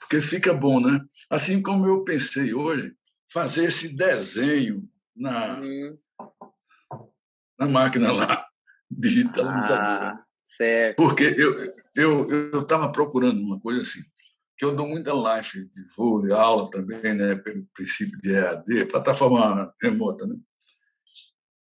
[0.00, 1.00] Porque fica bom, né?
[1.30, 2.94] Assim como eu pensei hoje,
[3.32, 5.98] fazer esse desenho na, uhum.
[7.58, 8.46] na máquina lá,
[8.90, 10.12] digitalizadora.
[10.12, 10.96] Ah, certo.
[10.96, 11.56] Porque eu
[11.96, 14.02] eu eu estava procurando uma coisa assim,
[14.62, 19.74] que eu dou muita live voo, de aula também, né, pelo princípio de EAD, plataforma
[19.82, 20.36] remota, né?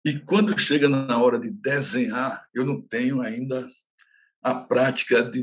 [0.05, 3.69] E quando chega na hora de desenhar, eu não tenho ainda
[4.41, 5.43] a prática de,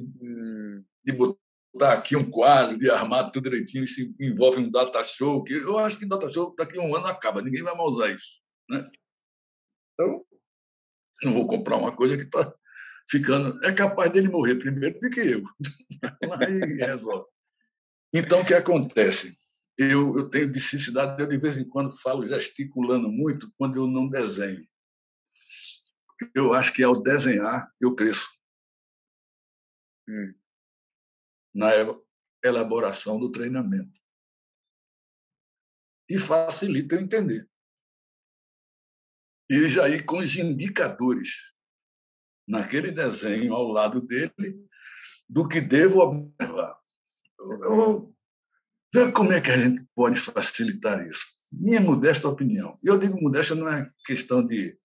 [1.03, 5.53] de botar aqui um quadro, de armar tudo direitinho, isso envolve um data show, que
[5.53, 8.41] eu acho que data show daqui a um ano acaba, ninguém vai mais usar isso.
[8.69, 8.89] Né?
[9.93, 10.25] Então,
[11.25, 12.53] não vou comprar uma coisa que está
[13.09, 13.59] ficando.
[13.65, 15.43] É capaz dele morrer primeiro do que eu.
[16.79, 16.95] é
[18.13, 19.37] então, o que acontece?
[19.77, 24.07] Eu, eu tenho necessidade, eu de vez em quando falo gesticulando muito quando eu não
[24.07, 24.67] desenho.
[26.35, 28.29] Eu acho que ao desenhar eu cresço.
[30.07, 30.33] Hum
[31.53, 31.69] na
[32.43, 33.99] elaboração do treinamento.
[36.09, 37.49] E facilita eu entender.
[39.49, 41.53] E já ir com os indicadores
[42.47, 44.65] naquele desenho ao lado dele
[45.29, 46.80] do que devo observar.
[48.93, 51.25] Ver como é que a gente pode facilitar isso.
[51.51, 52.77] Minha modesta opinião.
[52.83, 54.77] E eu digo modesta não é questão de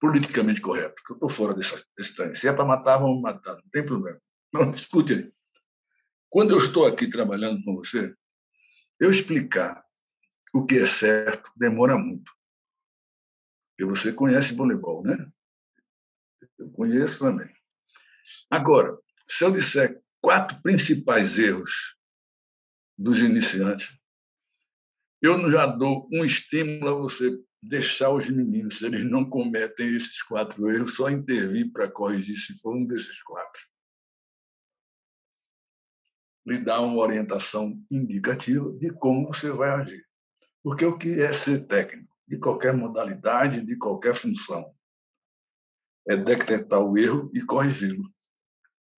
[0.00, 2.36] politicamente correto, que eu estou fora desse time.
[2.36, 4.20] Se é para matar, vamos matar, não tem problema.
[4.52, 5.32] Não discute.
[6.28, 8.14] Quando eu estou aqui trabalhando com você,
[9.00, 9.82] eu explicar
[10.52, 12.30] o que é certo demora muito.
[13.70, 15.16] Porque você conhece voleibol, né?
[16.58, 17.52] Eu conheço também.
[18.50, 21.98] Agora, se eu disser quatro principais erros
[22.96, 23.94] dos iniciantes,
[25.20, 30.22] eu já dou um estímulo a você deixar os meninos, se eles não cometem esses
[30.22, 33.60] quatro erros, só intervir para corrigir se for um desses quatro
[36.46, 40.06] lhe dá uma orientação indicativa de como você vai agir.
[40.62, 42.14] Porque o que é ser técnico?
[42.26, 44.74] De qualquer modalidade, de qualquer função.
[46.06, 48.12] É detectar o erro e corrigi-lo.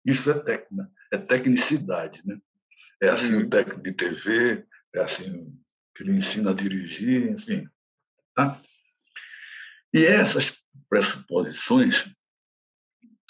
[0.05, 2.23] Isso é técnica, é tecnicidade.
[2.27, 2.39] Né?
[3.03, 5.57] É assim o técnico de TV, é assim
[5.95, 7.67] que ele ensina a dirigir, enfim.
[8.35, 8.61] Tá?
[9.93, 10.55] E essas
[10.89, 12.13] pressuposições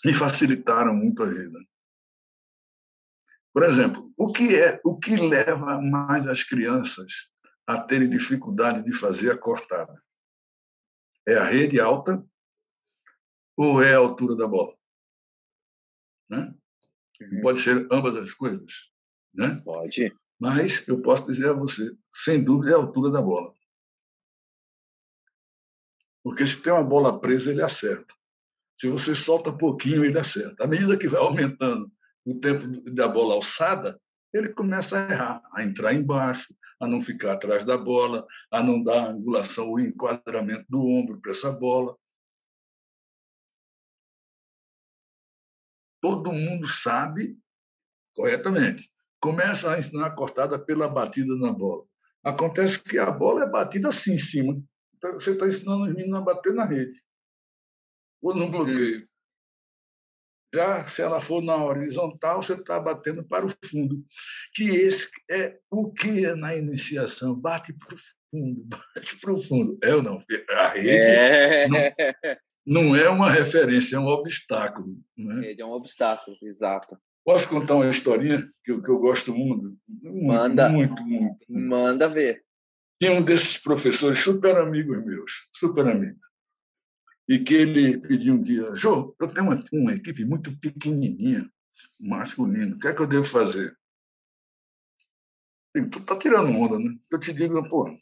[0.04, 1.58] me facilitaram muito a vida.
[3.52, 7.30] Por exemplo, o que é o que leva mais as crianças
[7.66, 9.94] a terem dificuldade de fazer a cortada?
[11.26, 12.24] É a rede alta
[13.56, 14.76] ou é a altura da bola?
[16.28, 16.54] Né?
[17.20, 17.40] Uhum.
[17.40, 18.90] Pode ser ambas as coisas,
[19.34, 19.60] né?
[19.64, 20.14] Pode.
[20.38, 23.54] Mas eu posso dizer a você, sem dúvida, é a altura da bola.
[26.22, 28.14] Porque se tem uma bola presa, ele acerta.
[28.76, 30.64] Se você solta um pouquinho, ele acerta.
[30.64, 31.90] À medida que vai aumentando
[32.24, 33.98] o tempo da bola alçada,
[34.34, 38.82] ele começa a errar, a entrar embaixo, a não ficar atrás da bola, a não
[38.82, 41.96] dar a angulação ou enquadramento do ombro para essa bola.
[46.06, 47.36] Todo mundo sabe
[48.14, 48.88] corretamente.
[49.20, 51.84] Começa a ensinar a cortada pela batida na bola.
[52.22, 54.62] Acontece que a bola é batida assim em cima.
[54.94, 57.02] Então, você está ensinando os meninos a bater na rede.
[58.22, 59.08] Ou no bloqueio.
[60.54, 64.04] Já se ela for na horizontal, você está batendo para o fundo.
[64.54, 67.34] Que esse é o que é na iniciação.
[67.34, 67.98] Bate para o
[68.30, 68.62] fundo,
[68.94, 69.76] bate para o fundo.
[69.82, 70.22] É ou não?
[70.52, 71.68] A rede é...
[71.68, 71.78] Não,
[72.66, 74.96] não, é uma referência, é um obstáculo.
[75.16, 75.40] Né?
[75.40, 76.98] Rede é um obstáculo, exato.
[77.24, 79.76] Posso contar uma historinha que eu, que eu gosto muito?
[79.88, 80.68] muito Manda.
[80.68, 81.68] Muito, muito, muito.
[81.68, 82.44] Manda ver.
[83.00, 86.26] Tinha um desses professores super amigos meus, super amigos
[87.28, 91.50] e que ele pediu um dia, Jô, eu tenho uma, uma equipe muito pequenininha,
[91.98, 93.76] masculina, o que é que eu devo fazer?
[95.74, 96.96] Ele, tu tá tirando onda, né?
[97.10, 97.92] Eu te digo, pô,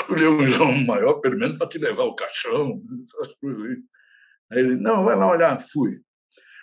[0.00, 3.82] escolher um João maior, pelo menos para te levar o caixão, essas coisas aí.
[4.50, 6.00] Aí ele, não, vai lá olhar, fui.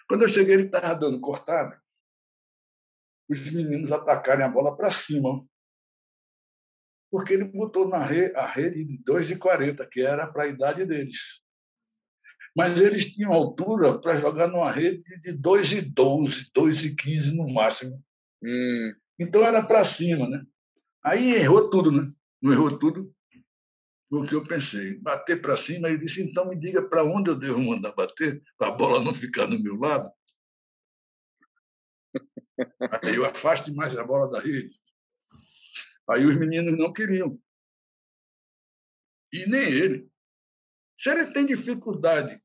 [0.08, 1.82] Quando eu cheguei, ele estava dando cortada.
[3.30, 5.46] Os meninos atacarem a bola para cima.
[7.12, 11.46] Porque ele botou na rede, a rede de 2,40, que era para a idade deles
[12.56, 17.36] mas eles tinham altura para jogar numa rede de 2 e 12, 2 e 15
[17.36, 18.02] no máximo.
[18.42, 18.94] Hum.
[19.20, 20.42] Então era para cima, né?
[21.04, 22.10] Aí errou tudo, né?
[22.42, 23.14] Não errou tudo,
[24.20, 24.97] o que eu pensei.
[24.99, 28.70] Bater para cima, ele disse, então me diga para onde eu devo mandar bater, para
[28.70, 30.11] a bola não ficar do meu lado.
[33.03, 34.80] Aí eu afaste mais a bola da rede.
[36.09, 37.39] Aí os meninos não queriam.
[39.34, 40.09] E nem ele.
[40.97, 42.41] Se ele tem dificuldade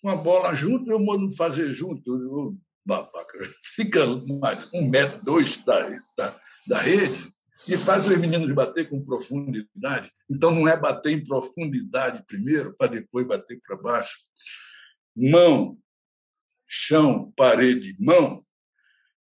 [0.00, 2.14] com a bola junto, eu mando fazer junto.
[2.22, 4.06] Eu, babaca, fica
[4.40, 7.29] mais um metro, dois da, da, da rede
[7.68, 10.10] e faz os meninos bater com profundidade.
[10.28, 14.18] Então, não é bater em profundidade primeiro, para depois bater para baixo.
[15.14, 15.78] Mão,
[16.66, 18.42] chão, parede, mão.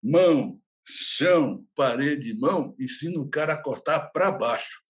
[0.02, 2.74] Mão, chão, parede, mão.
[2.78, 4.86] Ensina o cara a cortar para baixo.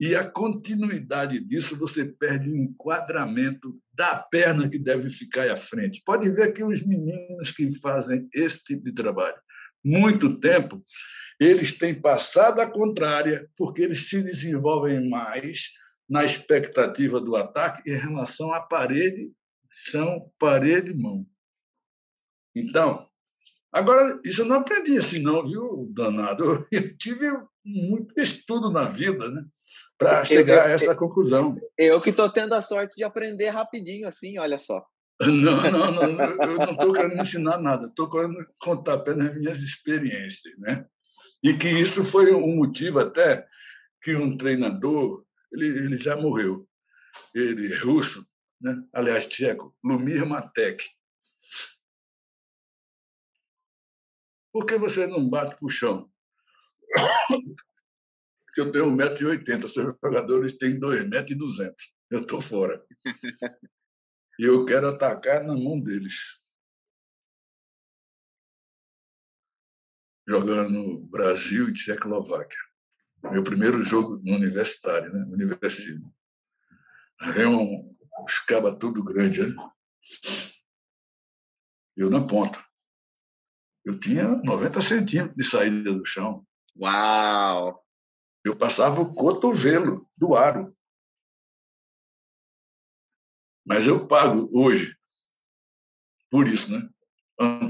[0.00, 6.02] E a continuidade disso, você perde o enquadramento da perna que deve ficar à frente.
[6.04, 9.40] Pode ver que os meninos que fazem esse tipo de trabalho,
[9.84, 10.82] muito tempo,
[11.38, 15.70] eles têm passado a contrária, porque eles se desenvolvem mais
[16.08, 19.34] na expectativa do ataque em relação à parede,
[19.70, 21.26] chão, parede, mão.
[22.54, 23.08] Então,
[23.72, 26.66] agora, isso eu não aprendi assim, não, viu, danado?
[26.70, 27.26] Eu tive
[27.64, 29.44] muito estudo na vida, né?
[29.98, 31.54] para chegar eu, a essa conclusão.
[31.78, 34.84] Eu que estou tendo a sorte de aprender rapidinho, assim, olha só.
[35.20, 40.52] Não, não, não, eu não estou querendo ensinar nada, estou querendo contar apenas minhas experiências,
[40.58, 40.86] né?
[41.42, 43.46] E que isso foi um motivo até
[44.02, 46.68] que um treinador, ele, ele já morreu,
[47.34, 48.26] ele é russo,
[48.60, 48.76] né?
[48.92, 50.82] aliás, tcheco, Lumir Matek.
[54.52, 56.10] Por que você não bate para o chão?
[58.54, 61.74] porque eu tenho 1,80m, seus jogadores têm 2,2m.
[62.10, 62.84] Eu estou fora.
[64.38, 66.40] e eu quero atacar na mão deles.
[70.26, 72.58] Jogando Brasil e Tchecoslováquia.
[73.30, 75.24] Meu primeiro jogo no universitário, né?
[75.30, 76.12] Universitário.
[77.20, 79.54] Aí um, os cabas tudo grande, né?
[81.96, 82.64] Eu na ponta.
[83.84, 86.46] Eu tinha 90 centímetros de saída do chão.
[86.76, 87.84] Uau!
[88.44, 90.76] Eu passava o cotovelo do aro.
[93.66, 94.96] Mas eu pago hoje
[96.30, 96.88] por isso, né?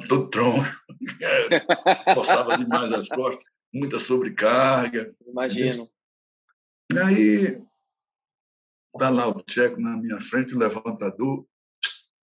[0.09, 0.83] Todo troncho,
[2.15, 5.15] forçava demais as costas, muita sobrecarga.
[5.27, 5.87] Imagino.
[6.93, 7.63] E aí,
[8.95, 11.47] está lá o Tcheco na minha frente, o levantador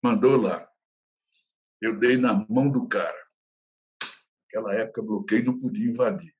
[0.02, 0.68] mandou lá.
[1.80, 3.16] Eu dei na mão do cara.
[4.44, 6.34] Naquela época, bloqueio não podia invadir.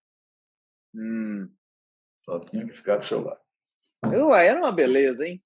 [0.94, 1.50] Hum.
[2.20, 3.40] Só tinha que ficar do seu lado.
[4.04, 5.42] Ué, era uma beleza, hein?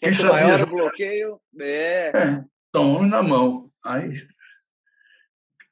[0.00, 2.12] Quem Quanto sabia maior o bloqueio, é.
[2.14, 3.70] é tome na mão.
[3.84, 4.10] Aí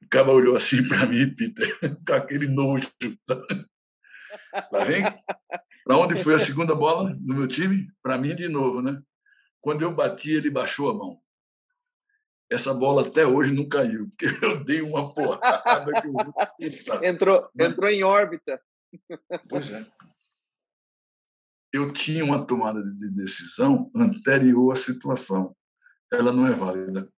[0.02, 2.90] o cara olhou assim para mim, Peter, com aquele nojo.
[4.72, 5.02] Lá vem?
[5.84, 7.90] Para onde foi a segunda bola do meu time?
[8.02, 9.00] Para mim, de novo, né?
[9.60, 11.20] Quando eu bati, ele baixou a mão.
[12.50, 17.04] Essa bola até hoje não caiu, porque eu dei uma porrada que eu...
[17.04, 18.60] entrou, entrou em órbita.
[19.48, 19.86] Pois é.
[21.72, 25.54] Eu tinha uma tomada de decisão anterior à situação.
[26.12, 27.12] Ela não é válida.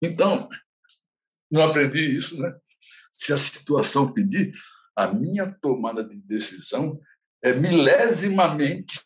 [0.00, 0.48] Então,
[1.50, 2.56] não aprendi isso, né?
[3.12, 4.52] Se a situação pedir,
[4.94, 7.00] a minha tomada de decisão
[7.42, 9.00] é milésimamente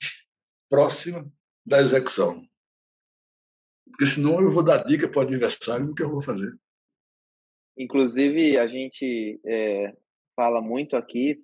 [0.68, 1.30] próxima
[1.64, 2.46] da execução.
[3.86, 6.56] Porque senão eu vou dar dica para o adversário do que eu vou fazer.
[7.76, 9.96] Inclusive, a gente é,
[10.36, 11.42] fala muito aqui,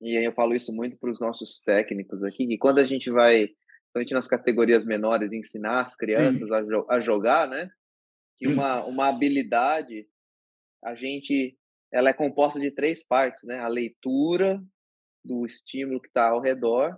[0.00, 3.50] e eu falo isso muito para os nossos técnicos aqui, que quando a gente vai
[3.92, 7.70] principalmente nas categorias menores, ensinar as crianças a, a, jogar, né?
[8.36, 10.08] Que uma, uma habilidade,
[10.84, 11.58] a gente,
[11.92, 13.58] ela é composta de três partes, né?
[13.58, 14.62] A leitura
[15.24, 16.96] do estímulo que está ao redor,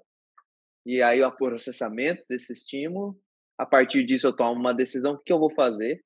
[0.84, 3.18] e aí o processamento desse estímulo.
[3.58, 6.04] A partir disso, eu tomo uma decisão: o que eu vou fazer?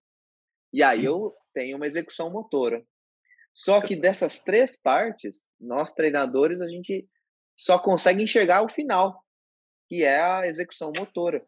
[0.72, 2.84] E aí eu tenho uma execução motora.
[3.54, 7.08] Só que dessas três partes, nós treinadores, a gente
[7.56, 9.24] só consegue enxergar o final,
[9.88, 11.44] que é a execução motora.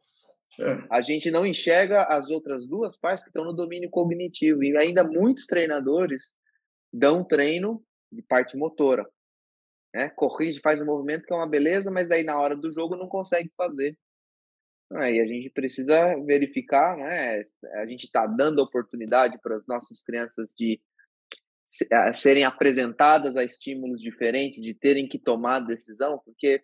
[0.61, 0.87] É.
[0.91, 4.65] A gente não enxerga as outras duas partes que estão no domínio cognitivo.
[4.65, 6.35] E ainda muitos treinadores
[6.93, 9.07] dão treino de parte motora.
[9.95, 10.09] Né?
[10.11, 13.09] Corrige, faz um movimento que é uma beleza, mas daí na hora do jogo não
[13.09, 13.97] consegue fazer.
[14.95, 17.41] Aí a gente precisa verificar, né?
[17.75, 20.81] A gente está dando oportunidade para as nossas crianças de
[22.14, 26.62] serem apresentadas a estímulos diferentes, de terem que tomar decisão, porque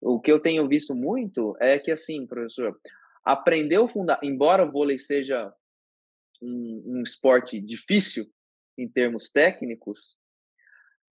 [0.00, 2.76] o que eu tenho visto muito é que, assim, professor,
[3.24, 5.52] aprender o fundamento, embora o vôlei seja
[6.42, 8.26] um, um, esporte difícil
[8.76, 10.16] em termos técnicos,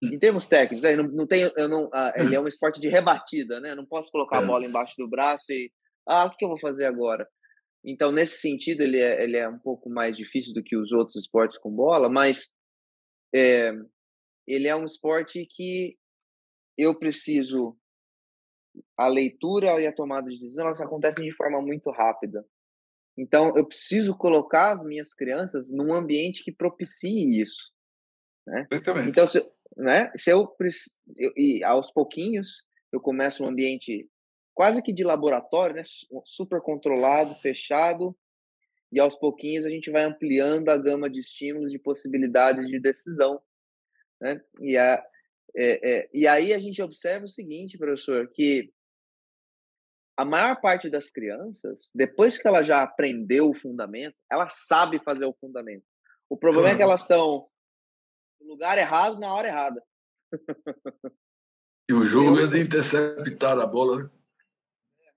[0.03, 2.89] em termos técnicos, aí não, não tem, eu não, ah, ele é um esporte de
[2.89, 3.72] rebatida, né?
[3.72, 4.47] Eu não posso colocar a é.
[4.47, 5.70] bola embaixo do braço e,
[6.09, 7.28] ah, o que eu vou fazer agora?
[7.84, 11.16] Então, nesse sentido, ele é, ele é um pouco mais difícil do que os outros
[11.16, 12.53] esportes com bola, mas
[13.35, 13.72] é,
[14.47, 15.99] ele é um esporte que
[16.76, 17.76] eu preciso
[18.97, 22.47] a leitura e a tomada de decisão elas acontecem de forma muito rápida.
[23.16, 27.72] Então eu preciso colocar as minhas crianças num ambiente que propicie isso,
[28.47, 28.66] né?
[29.09, 29.45] Então se,
[29.76, 30.12] né?
[30.16, 30.49] Se eu,
[31.16, 34.09] eu e aos pouquinhos eu começo um ambiente
[34.55, 35.83] quase que de laboratório, né?
[36.24, 38.16] Super controlado, fechado,
[38.91, 43.41] e aos pouquinhos a gente vai ampliando a gama de estímulos, de possibilidades de decisão.
[44.20, 44.41] Né?
[44.61, 45.05] E, a,
[45.55, 48.72] é, é, e aí a gente observa o seguinte, professor, que
[50.16, 55.24] a maior parte das crianças, depois que ela já aprendeu o fundamento, ela sabe fazer
[55.26, 55.84] o fundamento.
[56.28, 57.49] O problema é que elas estão
[58.41, 59.82] no lugar errado na hora errada.
[61.89, 64.11] E o jogo é de interceptar a bola, né?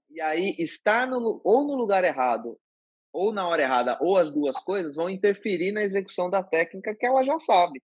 [0.10, 2.60] E aí, estar no, ou no lugar errado
[3.14, 7.06] ou na hora errada, ou as duas coisas, vão interferir na execução da técnica que
[7.06, 7.82] ela já sabe.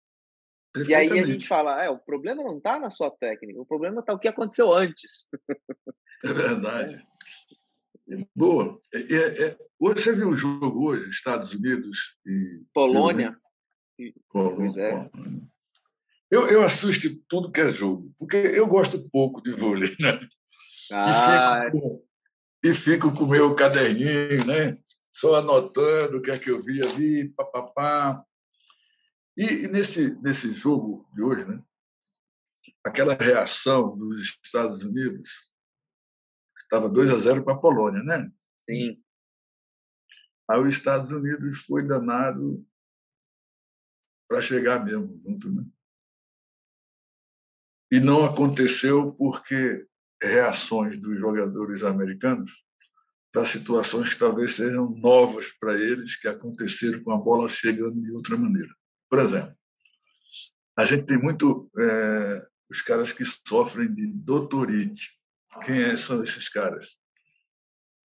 [0.87, 4.01] E aí a gente fala, é, o problema não está na sua técnica, o problema
[4.01, 5.27] está o que aconteceu antes.
[6.23, 7.05] É verdade.
[8.09, 8.17] É.
[8.35, 8.79] Boa.
[8.93, 8.99] É,
[9.45, 12.63] é, você viu o jogo hoje, Estados Unidos e.
[12.73, 13.37] Polônia.
[14.29, 14.81] Polônia.
[14.81, 15.09] É.
[16.29, 20.19] Eu, eu assisto tudo que é jogo, porque eu gosto pouco de vôlei, né?
[20.91, 21.67] Ah.
[21.67, 22.07] E, fico,
[22.63, 24.77] e fico com o meu caderninho, né?
[25.15, 28.21] Só anotando o que é que eu vi ali, papapá.
[29.37, 31.63] E, e nesse, nesse jogo de hoje, né,
[32.83, 35.55] aquela reação dos Estados Unidos,
[36.63, 38.29] estava 2 a 0 para a Polônia, né?
[38.69, 39.01] Sim.
[40.49, 42.67] Aí os Estados Unidos foi danado
[44.27, 45.65] para chegar mesmo junto, né?
[47.89, 49.87] E não aconteceu porque
[50.21, 52.65] reações dos jogadores americanos
[53.35, 58.09] para situações que talvez sejam novas para eles, que aconteceram com a bola chegando de
[58.13, 58.73] outra maneira.
[59.09, 59.53] Por exemplo,
[60.77, 65.19] a gente tem muito é, os caras que sofrem de doutorite.
[65.65, 66.95] Quem é, são esses caras?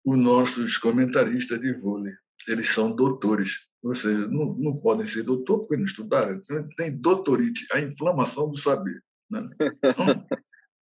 [0.05, 2.13] Os nossos comentaristas de vôlei.
[2.47, 6.35] Eles são doutores, ou seja, não, não podem ser doutor porque não estudaram.
[6.35, 9.03] Então, tem doutorite, a inflamação do saber.
[9.31, 9.49] Né?
[9.83, 10.27] Então,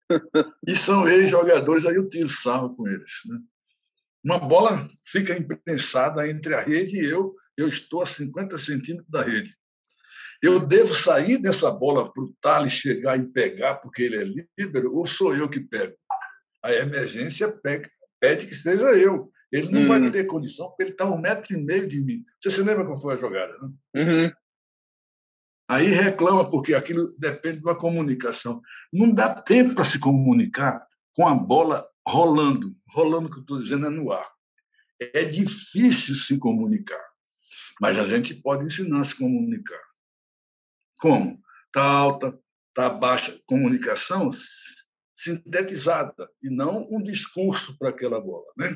[0.65, 3.11] e são ex-jogadores, aí eu tiro sarro com eles.
[3.25, 3.37] Né?
[4.23, 9.21] Uma bola fica imprensada entre a rede e eu, eu estou a 50 centímetros da
[9.21, 9.55] rede.
[10.41, 14.93] Eu devo sair dessa bola para o Thales chegar e pegar porque ele é líbero
[14.93, 15.95] ou sou eu que pego?
[16.63, 17.53] A emergência
[18.19, 19.31] pede que seja eu.
[19.51, 19.87] Ele não uhum.
[19.87, 22.23] vai ter condição porque ele está um metro e meio de mim.
[22.39, 23.69] Você se lembra qual foi a jogada, né?
[23.95, 24.31] Uhum.
[25.69, 28.61] Aí reclama porque aquilo depende de uma comunicação.
[28.91, 33.85] Não dá tempo para se comunicar com a bola rolando, rolando que eu estou dizendo
[33.85, 34.27] é no ar.
[34.99, 37.01] É difícil se comunicar,
[37.79, 39.81] mas a gente pode ensinar a se comunicar.
[40.99, 41.39] Como?
[41.67, 42.37] Está alta,
[42.69, 43.39] está baixa.
[43.45, 44.29] Comunicação
[45.15, 48.45] sintetizada e não um discurso para aquela bola.
[48.57, 48.75] Né?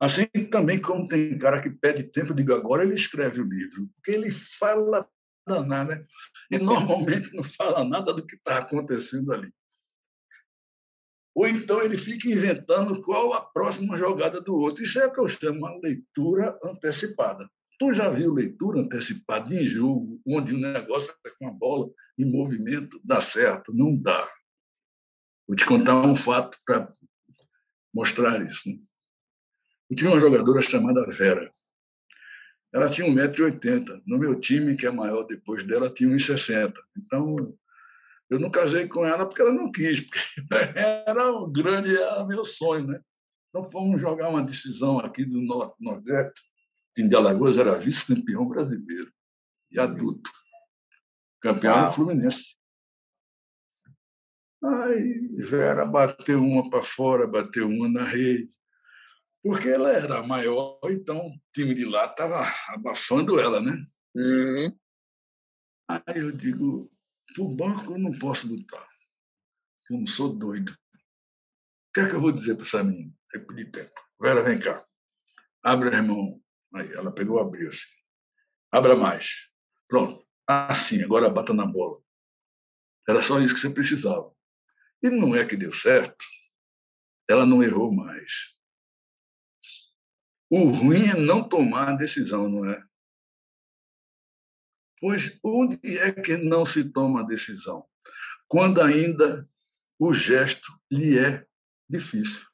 [0.00, 4.10] Assim também, como tem cara que pede tempo, digo agora ele escreve o livro, porque
[4.10, 5.08] ele fala
[5.46, 6.04] nada, né?
[6.50, 9.50] e normalmente não fala nada do que está acontecendo ali
[11.36, 14.82] ou então ele fica inventando qual a próxima jogada do outro.
[14.82, 17.46] Isso é o que eu chamo uma leitura antecipada.
[17.78, 22.24] Tu já viu leitura antecipada em jogo, onde o negócio é com a bola em
[22.24, 23.70] movimento, dá certo?
[23.74, 24.26] Não dá.
[25.46, 26.90] Vou te contar um fato para
[27.94, 28.70] mostrar isso.
[28.70, 28.78] Né?
[29.90, 31.52] Eu tinha uma jogadora chamada Vera.
[32.72, 34.02] Ela tinha 1,80m.
[34.06, 36.72] No meu time, que é maior depois dela, tinha 1,60m.
[36.96, 37.54] Então,
[38.28, 40.18] eu não casei com ela porque ela não quis, porque
[41.06, 43.00] era o grande, era meu sonho, né?
[43.48, 46.40] Então fomos jogar uma decisão aqui do Norte Nordeste.
[46.40, 49.10] O time de Alagoas era vice-campeão brasileiro
[49.70, 50.30] e adulto.
[51.40, 51.92] Campeão Uau.
[51.92, 52.56] Fluminense.
[54.62, 58.50] Aí Vera bateu uma para fora, bateu uma na rede.
[59.42, 63.86] Porque ela era maior, então o time de lá estava abafando ela, né?
[64.14, 64.76] Uhum.
[65.88, 66.90] Aí eu digo,
[67.34, 68.88] por banco eu não posso lutar.
[69.90, 70.72] Eu não sou doido.
[70.72, 73.12] O que é que eu vou dizer para essa menina?
[73.34, 73.94] É pedir tempo.
[74.20, 74.84] Vera, vem cá.
[75.62, 76.42] Abre a mão.
[76.74, 77.94] Aí ela pegou, abriu assim.
[78.70, 79.48] Abra mais.
[79.88, 80.26] Pronto.
[80.46, 82.00] Assim, agora bata na bola.
[83.08, 84.34] Era só isso que você precisava.
[85.02, 86.24] E não é que deu certo.
[87.28, 88.56] Ela não errou mais.
[90.50, 92.82] O ruim é não tomar a decisão, não é?
[95.00, 97.84] Pois onde é que não se toma a decisão?
[98.48, 99.48] Quando ainda
[99.98, 101.46] o gesto lhe é
[101.88, 102.46] difícil.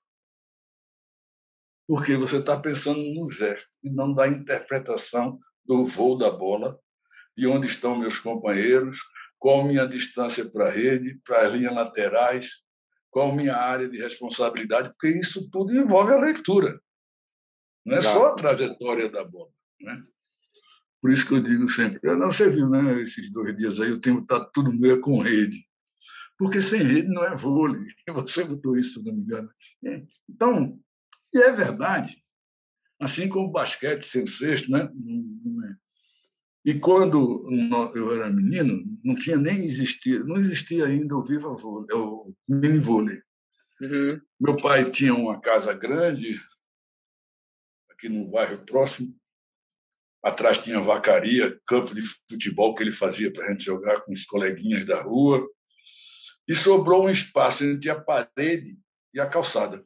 [1.86, 6.78] Porque você está pensando no gesto e não da interpretação do voo da bola,
[7.36, 8.99] de onde estão meus companheiros,
[9.38, 12.62] qual minha distância para a rede, para as linhas laterais,
[13.11, 16.80] qual minha área de responsabilidade, porque isso tudo envolve a leitura.
[17.84, 19.51] Não é só a trajetória da bola.
[19.80, 20.05] Né?
[21.03, 24.00] Por isso que eu digo sempre, não, você viu, né, esses dois dias aí, o
[24.00, 25.59] tempo está tudo meio com rede.
[26.38, 27.86] Porque sem rede não é vôlei.
[28.24, 29.50] Você botou isso, se não me engano.
[29.84, 30.78] É, então,
[31.34, 32.16] e é verdade.
[33.00, 34.82] Assim como basquete sem cesto, né?
[34.82, 35.74] É.
[36.64, 37.48] E quando
[37.94, 42.78] eu era menino, não tinha nem existia, não existia ainda o Viva Vôlei, o mini
[42.78, 43.20] vôlei.
[43.80, 44.20] Uhum.
[44.40, 46.40] Meu pai tinha uma casa grande
[47.90, 49.12] aqui no bairro próximo
[50.23, 54.25] Atrás tinha vacaria, campo de futebol que ele fazia para a gente jogar com os
[54.25, 55.45] coleguinhas da rua.
[56.47, 58.79] E sobrou um espaço entre a parede
[59.12, 59.85] e a calçada.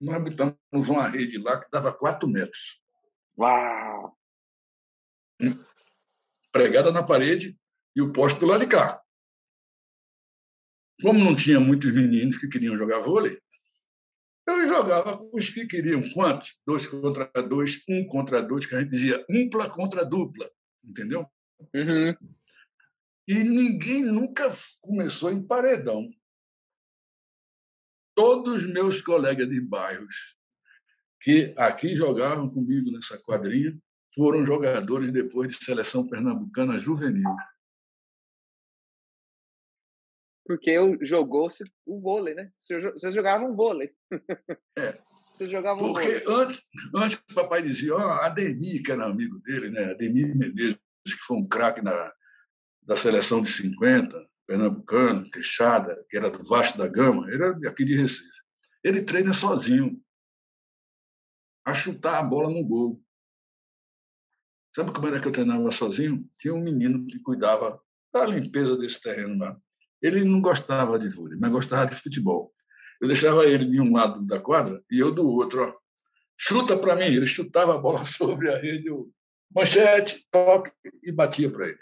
[0.00, 2.80] Nós botamos uma rede lá que dava quatro metros.
[3.38, 4.18] Uau!
[6.50, 7.56] Pregada na parede
[7.94, 9.00] e o poste do lado de cá.
[11.00, 13.40] Como não tinha muitos meninos que queriam jogar vôlei,
[14.46, 16.02] eu jogava com os que queriam.
[16.10, 16.58] Quantos?
[16.66, 20.48] Dois contra dois, um contra dois, que a gente dizia umpla contra dupla.
[20.84, 21.26] Entendeu?
[21.74, 22.14] Uhum.
[23.26, 26.08] E ninguém nunca começou em paredão.
[28.14, 30.36] Todos meus colegas de bairros
[31.20, 33.76] que aqui jogavam comigo nessa quadrinha
[34.14, 37.34] foram jogadores depois de seleção pernambucana juvenil
[40.44, 42.50] porque eu jogou-se o vôlei, né?
[42.58, 43.90] Vocês jogavam vôlei.
[44.78, 45.00] É.
[45.34, 46.42] Vocês jogavam Porque vôlei.
[46.44, 46.62] antes,
[46.94, 49.90] antes o papai dizia, ó, Ademir, que era amigo dele, né?
[49.90, 54.16] Ademir Menezes, que foi um craque da seleção de 50,
[54.46, 58.30] pernambucano, queixada, que era do Vasco da Gama, ele era aqui de Recife.
[58.82, 60.00] Ele treina sozinho,
[61.64, 63.02] a chutar a bola no gol.
[64.74, 66.28] Sabe como era que eu treinava sozinho?
[66.38, 67.82] Tinha um menino que cuidava
[68.12, 69.58] da limpeza desse terreno lá.
[70.04, 72.52] Ele não gostava de vôlei, mas gostava de futebol.
[73.00, 75.62] Eu deixava ele de um lado da quadra e eu do outro.
[75.62, 75.74] Ó.
[76.36, 77.06] Chuta para mim.
[77.06, 79.10] Ele chutava a bola sobre a rede, eu,
[79.50, 80.70] manchete, toque
[81.02, 81.78] e batia para ele.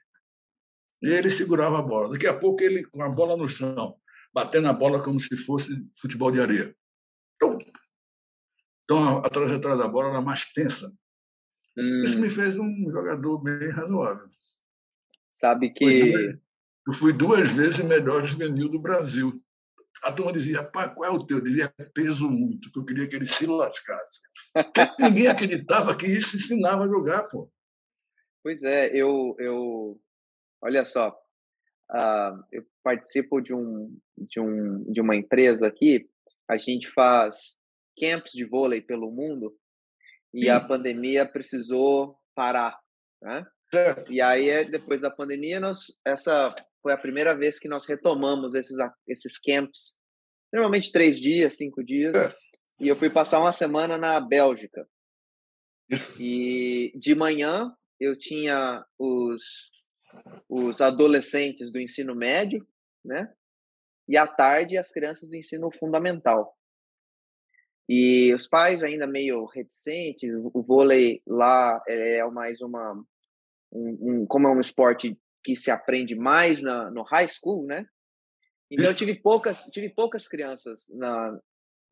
[1.03, 2.13] E ele segurava a bola.
[2.13, 3.97] Daqui a pouco ele com a bola no chão,
[4.33, 6.73] batendo a bola como se fosse futebol de areia.
[8.85, 10.87] Então a, trajetória da bola era mais tensa.
[11.77, 12.05] Hum.
[12.05, 14.29] Isso me fez um jogador bem razoável.
[15.33, 16.39] Sabe que
[16.87, 19.41] eu fui duas vezes melhor juvenil do Brasil.
[20.03, 21.39] A turma dizia, pá, qual é o teu?
[21.39, 24.21] Eu dizia, peso muito, que eu queria que ele se lascasse.
[24.99, 27.51] ninguém acreditava que isso ensinava a jogar, pô.
[28.43, 30.01] Pois é, eu, eu
[30.61, 36.09] olha só, uh, eu participo de, um, de, um, de uma empresa aqui,
[36.49, 37.61] a gente faz
[37.97, 39.57] camps de vôlei pelo mundo
[40.35, 40.49] e Sim.
[40.49, 42.81] a pandemia precisou parar,
[43.23, 43.47] né?
[43.73, 44.13] Certo.
[44.13, 48.77] E aí, depois da pandemia, nós, essa foi a primeira vez que nós retomamos esses,
[49.07, 49.97] esses camps,
[50.53, 52.35] normalmente três dias, cinco dias, é.
[52.81, 54.87] e eu fui passar uma semana na Bélgica.
[56.19, 59.71] E de manhã eu tinha os,
[60.49, 62.67] os adolescentes do ensino médio,
[63.05, 63.33] né?
[64.09, 66.57] E à tarde as crianças do ensino fundamental.
[67.89, 72.95] E os pais ainda meio reticentes, o vôlei lá é mais uma
[73.73, 77.87] um, um, como é um esporte que se aprende mais na, no high school, né?
[78.71, 81.39] Então eu tive poucas, tive poucas crianças na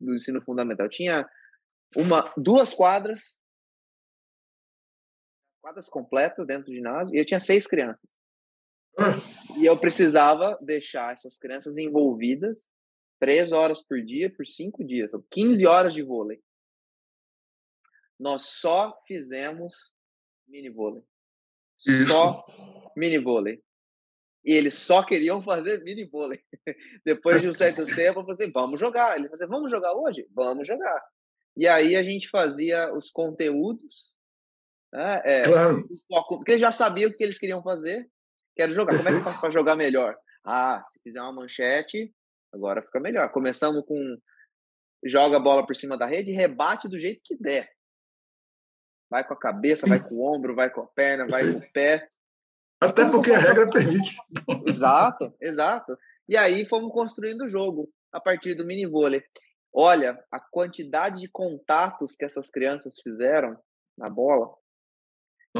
[0.01, 0.89] no ensino fundamental.
[0.89, 1.29] Tinha
[1.95, 3.39] uma, duas quadras,
[5.61, 8.09] quadras completas dentro do ginásio, e eu tinha seis crianças.
[9.57, 12.71] E eu precisava deixar essas crianças envolvidas
[13.19, 16.41] três horas por dia por cinco dias, 15 horas de vôlei.
[18.19, 19.91] Nós só fizemos
[20.47, 21.03] mini vôlei.
[22.07, 22.43] Só
[22.95, 23.61] mini vôlei.
[24.43, 26.41] E eles só queriam fazer mini vôlei.
[27.05, 29.15] Depois de um certo tempo, eu falei assim, vamos jogar.
[29.15, 30.27] Ele falou assim, vamos jogar hoje?
[30.33, 31.01] Vamos jogar.
[31.55, 34.15] E aí a gente fazia os conteúdos.
[34.91, 35.21] Né?
[35.23, 35.81] É, claro.
[36.29, 38.09] Porque eles já sabiam o que eles queriam fazer.
[38.55, 38.97] Quero jogar.
[38.97, 40.17] Como é que eu faço para jogar melhor?
[40.43, 42.13] Ah, se fizer uma manchete,
[42.51, 43.29] agora fica melhor.
[43.31, 44.17] Começamos com
[45.03, 47.69] joga a bola por cima da rede, rebate do jeito que der.
[49.11, 51.71] Vai com a cabeça, vai com o ombro, vai com a perna, vai com o
[51.73, 52.09] pé.
[52.79, 54.15] Até porque a regra permite.
[54.65, 55.97] Exato, exato.
[56.29, 59.21] E aí fomos construindo o jogo a partir do mini vôlei.
[59.73, 63.59] Olha, a quantidade de contatos que essas crianças fizeram
[63.97, 64.53] na bola.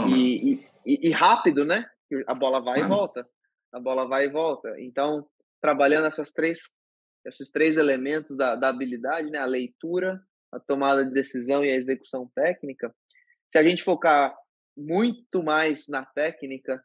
[0.08, 1.86] E, e, e, rápido, né?
[2.28, 3.28] A bola vai e volta.
[3.74, 4.74] A bola vai e volta.
[4.80, 5.28] Então,
[5.62, 6.72] trabalhando essas três,
[7.26, 9.40] esses três elementos da, da habilidade, né?
[9.40, 10.22] A leitura,
[10.54, 12.96] a tomada de decisão e a execução técnica.
[13.52, 14.36] Se a gente focar
[14.78, 16.84] muito mais na técnica,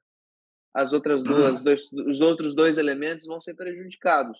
[0.74, 4.38] as outras duas, dois, os outros dois elementos vão ser prejudicados.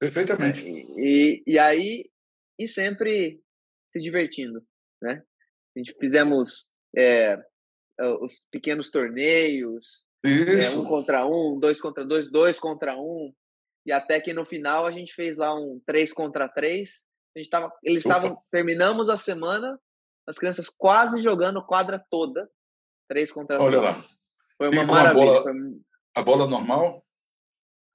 [0.00, 0.66] Perfeitamente.
[0.66, 2.10] E, e, aí,
[2.58, 3.40] e sempre
[3.88, 4.66] se divertindo,
[5.00, 5.22] né?
[5.76, 6.66] A gente fizemos
[6.96, 7.38] é,
[8.20, 13.32] os pequenos torneios, é, um contra um, dois contra dois, dois contra um,
[13.86, 17.04] e até que no final a gente fez lá um três contra três.
[17.36, 19.78] A gente tava, eles estavam, terminamos a semana,
[20.30, 22.48] as crianças quase jogando quadra toda,
[23.08, 24.04] três contra Olha lá.
[24.56, 25.40] Foi uma maravilha.
[25.40, 25.52] A bola,
[26.14, 27.04] a bola normal?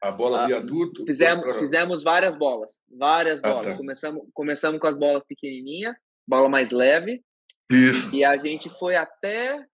[0.02, 1.06] A bola ah, de adulto?
[1.06, 2.84] Fizemos, fizemos várias bolas.
[2.90, 3.68] Várias ah, bolas.
[3.68, 3.78] Tá.
[3.78, 5.98] Começamos, começamos com as bolas pequenininha,
[6.28, 7.24] bola mais leve.
[7.72, 8.14] Isso.
[8.14, 9.66] E a gente foi até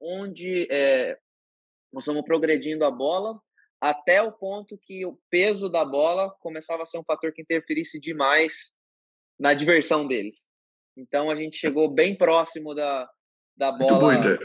[0.00, 1.18] onde é,
[1.92, 3.40] nós fomos progredindo a bola
[3.80, 7.98] até o ponto que o peso da bola começava a ser um fator que interferisse
[7.98, 8.74] demais
[9.38, 10.48] na diversão deles.
[10.96, 13.08] Então a gente chegou bem próximo da,
[13.56, 14.38] da bola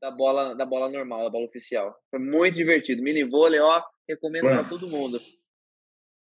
[0.00, 1.94] da bola da bola normal, da bola oficial.
[2.10, 3.02] Foi muito divertido.
[3.02, 5.18] Mini vôlei, ó, recomendo para todo mundo.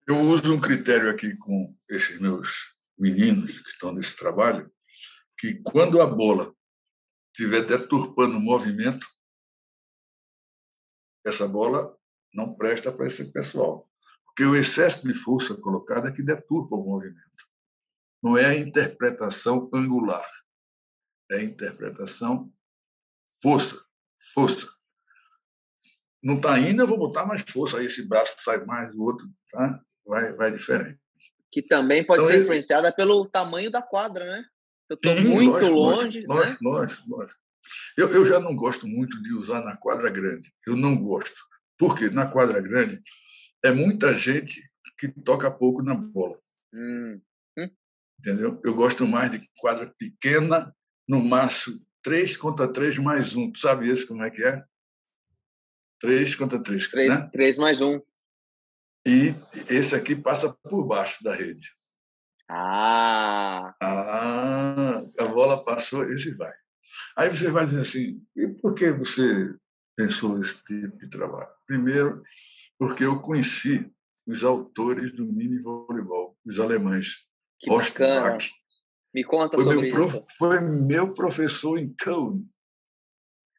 [0.09, 4.71] Eu uso um critério aqui com esses meus meninos que estão nesse trabalho,
[5.39, 6.53] que quando a bola
[7.33, 9.07] estiver deturpando o movimento,
[11.25, 11.97] essa bola
[12.35, 13.89] não presta para esse pessoal.
[14.27, 17.50] Porque o excesso de força colocada é que deturpa o movimento.
[18.23, 20.29] Não é a interpretação angular,
[21.31, 22.53] é a interpretação
[23.43, 23.77] força,
[24.35, 24.69] força.
[26.23, 27.79] Não está indo, eu vou botar mais força.
[27.79, 29.81] Aí esse braço sai mais, o outro tá?
[30.05, 31.01] vai, vai diferente.
[31.51, 34.45] Que também pode então, ser influenciada pelo tamanho da quadra, né?
[34.89, 36.27] Eu estou muito lógico, longe.
[36.27, 36.71] Lógico, né?
[36.71, 37.41] lógico, lógico.
[37.97, 40.53] Eu, eu já não gosto muito de usar na quadra grande.
[40.67, 41.41] Eu não gosto.
[41.79, 43.01] Porque na quadra grande
[43.65, 44.61] é muita gente
[44.99, 46.39] que toca pouco na bola.
[46.75, 47.21] Hum.
[48.21, 48.61] Entendeu?
[48.63, 50.75] Eu gosto mais de quadra pequena,
[51.09, 53.53] no máximo 3 contra 3 mais 1.
[53.53, 54.63] Tu sabe isso como é que é?
[56.01, 57.31] 3 contra 3, 3, né?
[57.33, 57.99] 3 mais 1.
[59.07, 59.35] E
[59.71, 61.73] esse aqui passa por baixo da rede.
[62.47, 63.75] Ah!
[63.81, 66.53] Ah, a bola passou, esse vai.
[67.17, 69.55] Aí você vai dizer assim, e por que você
[69.97, 71.49] pensou esse tipo de trabalho?
[71.67, 72.23] Primeiro,
[72.79, 73.91] porque eu conheci
[74.27, 77.30] os autores do mini voleibol, os alemães.
[77.61, 78.39] Que bacana.
[79.15, 80.27] Me conta foi sobre meu isso.
[80.39, 82.49] Foi meu professor em Köln,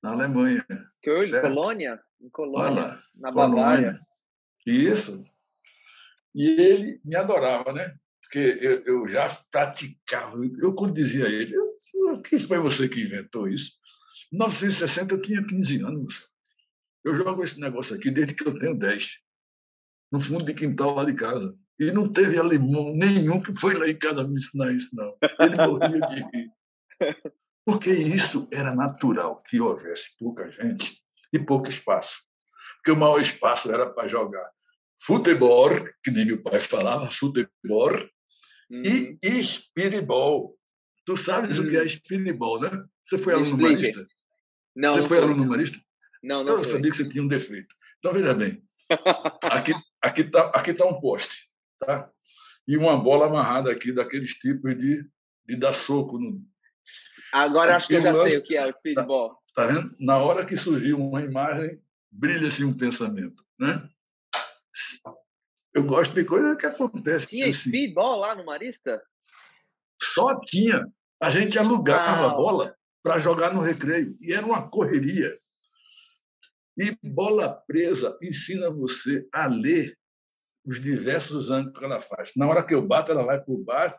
[0.02, 0.65] na Alemanha.
[1.03, 1.53] Köln, certo?
[1.53, 2.02] Colônia?
[2.19, 3.99] Em Colônia, Olha, na Bavária.
[4.65, 5.23] Isso.
[6.34, 7.95] E ele me adorava, né?
[8.22, 10.38] Porque eu, eu já praticava.
[10.60, 11.53] Eu, quando dizia a ele,
[12.28, 13.73] que foi você que inventou isso?
[14.32, 16.28] Em 1960 eu tinha 15 anos.
[17.03, 19.19] Eu jogo esse negócio aqui desde que eu tenho 10.
[20.11, 21.57] No fundo de quintal lá de casa.
[21.81, 25.17] E não teve alemão nenhum que foi lá em casa me ensinar isso, não.
[25.39, 26.51] Ele morria de rir.
[27.65, 31.01] Porque isso era natural, que houvesse pouca gente
[31.33, 32.21] e pouco espaço.
[32.75, 34.47] Porque o maior espaço era para jogar
[34.99, 35.71] futebol,
[36.03, 37.49] que nem meu pai falava, futebol,
[38.69, 38.81] uhum.
[38.85, 40.55] e espiribol.
[41.03, 41.65] Tu sabes uhum.
[41.65, 42.69] o que é espiribol, né?
[43.03, 44.05] Você foi aluno marista?
[44.75, 45.79] Não, Você não foi aluno marista?
[46.21, 47.75] Não, não então, eu sabia que você tinha um defeito.
[47.97, 48.61] Então, veja bem.
[49.45, 51.51] Aqui está aqui tá, aqui tá um poste
[51.85, 52.09] tá?
[52.67, 55.05] E uma bola amarrada aqui, daqueles tipos de,
[55.45, 56.17] de dar soco.
[56.17, 56.41] No...
[57.33, 59.29] Agora acho que eu já sei o que é o speedball.
[59.53, 59.95] Tá, tá vendo?
[59.99, 63.87] Na hora que surgiu uma imagem, brilha-se um pensamento, né?
[65.73, 67.27] Eu gosto de coisa que acontece.
[67.27, 67.69] Tinha assim.
[67.69, 69.01] speedball lá no Marista?
[70.01, 70.85] Só tinha.
[71.21, 74.15] A gente alugava a bola para jogar no recreio.
[74.19, 75.39] E era uma correria.
[76.77, 79.97] E bola presa ensina você a ler
[80.65, 82.31] os diversos ângulos que ela faz.
[82.35, 83.95] Na hora que eu bato, ela vai por baixo.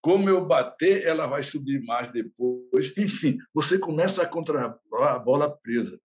[0.00, 2.96] Como eu bater, ela vai subir mais depois.
[2.96, 6.00] Enfim, você começa a controlar a bola presa.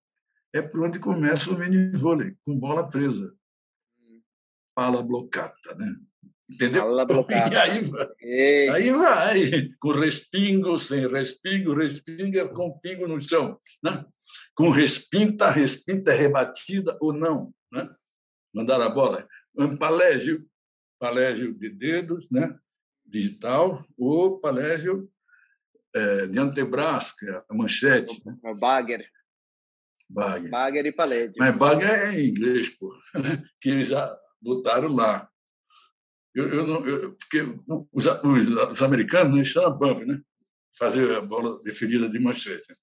[0.53, 3.33] É por onde começa o mini vôlei, com bola presa.
[4.75, 5.95] Pala blocada, né?
[6.51, 6.83] Entendeu?
[6.83, 7.55] Pala blocada.
[7.55, 8.09] E aí vai.
[8.75, 9.69] Aí vai.
[9.79, 13.59] Com respingo, sem respingo, respinga com pingo no chão.
[13.83, 14.05] Né?
[14.55, 17.53] Com respinta, respinta é rebatida ou não.
[17.73, 17.89] Né?
[18.53, 20.49] Mandar a bola um palégio,
[20.99, 22.59] palégio de dedos, né?
[23.07, 25.11] digital, ou palégio
[25.95, 28.21] é, de antebraço, que é a manchete.
[28.25, 28.37] Né?
[28.43, 29.09] O bagger.
[30.09, 30.51] Bagger.
[30.51, 31.35] Bagger e palégio.
[31.39, 32.93] Mas bagger é em inglês, pô,
[33.61, 35.29] que eles já botaram lá.
[36.35, 37.43] Eu, eu não, eu, porque
[37.93, 40.21] os, os, os americanos né, chamam bump, né?
[40.77, 42.75] Fazer a bola definida de manchete.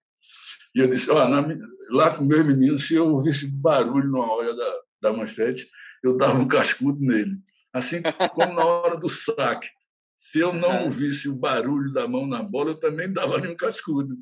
[0.73, 1.45] E eu disse, ó, na,
[1.89, 5.69] lá com meu menino, se eu ouvisse barulho na hora da, da manchete,
[6.03, 7.37] eu dava um cascudo nele.
[7.73, 8.01] Assim
[8.33, 9.69] como na hora do saque.
[10.15, 14.17] Se eu não ouvisse o barulho da mão na bola, eu também dava um cascudo.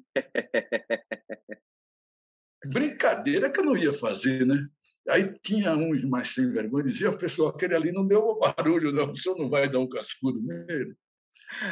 [2.66, 4.68] Brincadeira que eu não ia fazer, né?
[5.10, 9.16] Aí tinha uns mais sem vergonha, dizia, pessoal, aquele ali não deu barulho, não, o
[9.16, 10.96] senhor não vai dar um cascudo nele.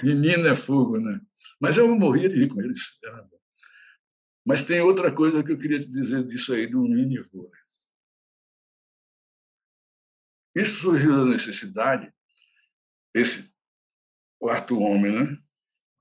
[0.04, 1.22] Menino é fogo, né?
[1.60, 3.00] Mas eu morria de rir com eles.
[4.46, 7.52] Mas tem outra coisa que eu queria te dizer disso aí, do mini vôlei.
[10.58, 12.12] Isso surgiu da necessidade,
[13.14, 13.54] esse
[14.40, 15.38] quarto homem, né,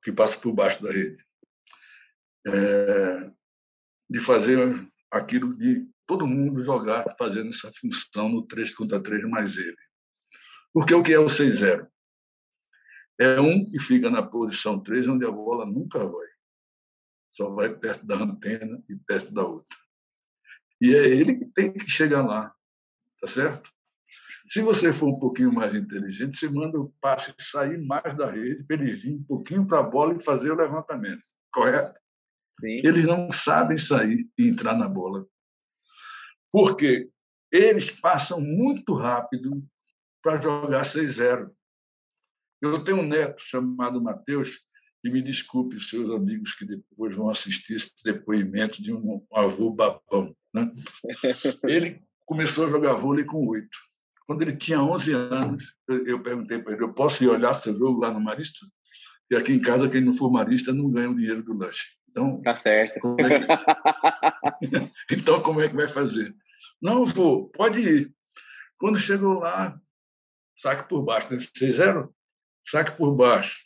[0.02, 1.22] que passa por baixo da rede,
[2.46, 3.30] é,
[4.08, 4.58] de fazer
[5.10, 9.76] aquilo de todo mundo jogar fazendo essa função no 3 contra 3 mais ele.
[10.72, 11.86] Porque o que é o 6-0?
[13.18, 16.28] É um que fica na posição 3, onde a bola nunca vai.
[17.30, 19.76] Só vai perto da antena e perto da outra.
[20.80, 22.54] E é ele que tem que chegar lá,
[23.20, 23.75] tá certo?
[24.46, 28.64] Se você for um pouquinho mais inteligente, você manda o passe sair mais da rede
[28.64, 32.00] para ele vir um pouquinho para a bola e fazer o levantamento, correto?
[32.60, 32.80] Sim.
[32.84, 35.26] Eles não sabem sair e entrar na bola.
[36.50, 37.10] Porque
[37.52, 39.62] eles passam muito rápido
[40.22, 41.50] para jogar 6-0.
[42.62, 44.64] Eu tenho um neto chamado Mateus,
[45.06, 49.70] e me desculpe os seus amigos que depois vão assistir esse depoimento de um avô
[49.70, 50.34] babão.
[50.52, 50.72] Né?
[51.64, 53.78] Ele começou a jogar vôlei com oito.
[54.26, 58.00] Quando ele tinha 11 anos, eu perguntei para ele: eu posso ir olhar seu jogo
[58.00, 58.66] lá no Marista?
[59.30, 61.86] E aqui em casa, quem não for Marista não ganha o dinheiro do lanche.
[62.10, 62.98] Então, tá certo.
[63.00, 63.46] Como é que...
[65.14, 66.34] então, como é que vai fazer?
[66.80, 68.14] Não vou, pode ir.
[68.78, 69.78] Quando chegou lá,
[70.56, 71.38] saque por baixo, né?
[71.38, 72.08] 6-0,
[72.64, 73.60] saque por baixo.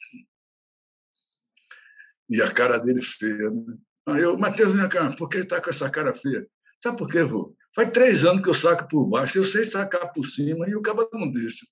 [2.28, 3.50] E a cara dele feia.
[3.50, 3.76] Né?
[4.08, 6.46] Aí eu, Matheus, minha cara, por que está com essa cara feia?
[6.82, 7.54] Sabe por quê, vô?
[7.74, 10.82] Faz três anos que eu saco por baixo, eu sei sacar por cima e o
[10.82, 11.66] cabo não deixa.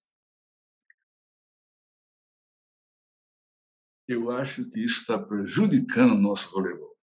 [4.07, 6.97] Eu acho que isso está prejudicando o nosso voleibol.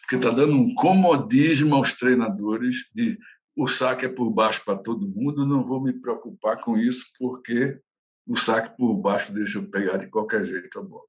[0.00, 3.18] Porque está dando um comodismo aos treinadores de
[3.56, 7.80] o saque é por baixo para todo mundo, não vou me preocupar com isso, porque
[8.26, 11.06] o saque por baixo deixa eu pegar de qualquer jeito a bola.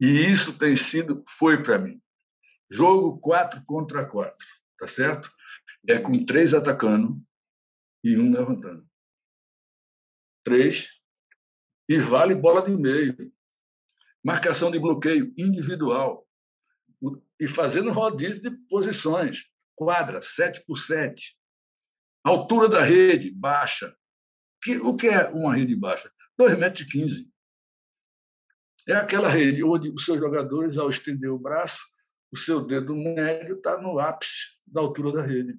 [0.00, 2.00] E isso tem sido, foi para mim.
[2.70, 4.34] Jogo 4 contra 4,
[4.78, 5.30] tá certo?
[5.88, 7.22] É com três atacando
[8.02, 8.88] e um levantando.
[10.44, 11.02] Três.
[11.88, 13.32] E vale bola de meio.
[14.22, 16.26] Marcação de bloqueio individual.
[17.38, 19.50] E fazendo rodízio de posições.
[19.74, 21.36] Quadra, 7 por 7.
[22.22, 23.94] Altura da rede, baixa.
[24.82, 26.10] O que é uma rede baixa?
[26.40, 27.34] 2,15 metros.
[28.86, 31.82] É aquela rede onde os seus jogadores, ao estender o braço,
[32.30, 35.58] o seu dedo médio está no ápice da altura da rede.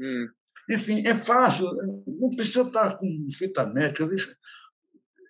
[0.00, 0.28] Hum.
[0.68, 1.72] Enfim, é fácil,
[2.06, 4.08] não precisa estar com fita métrica.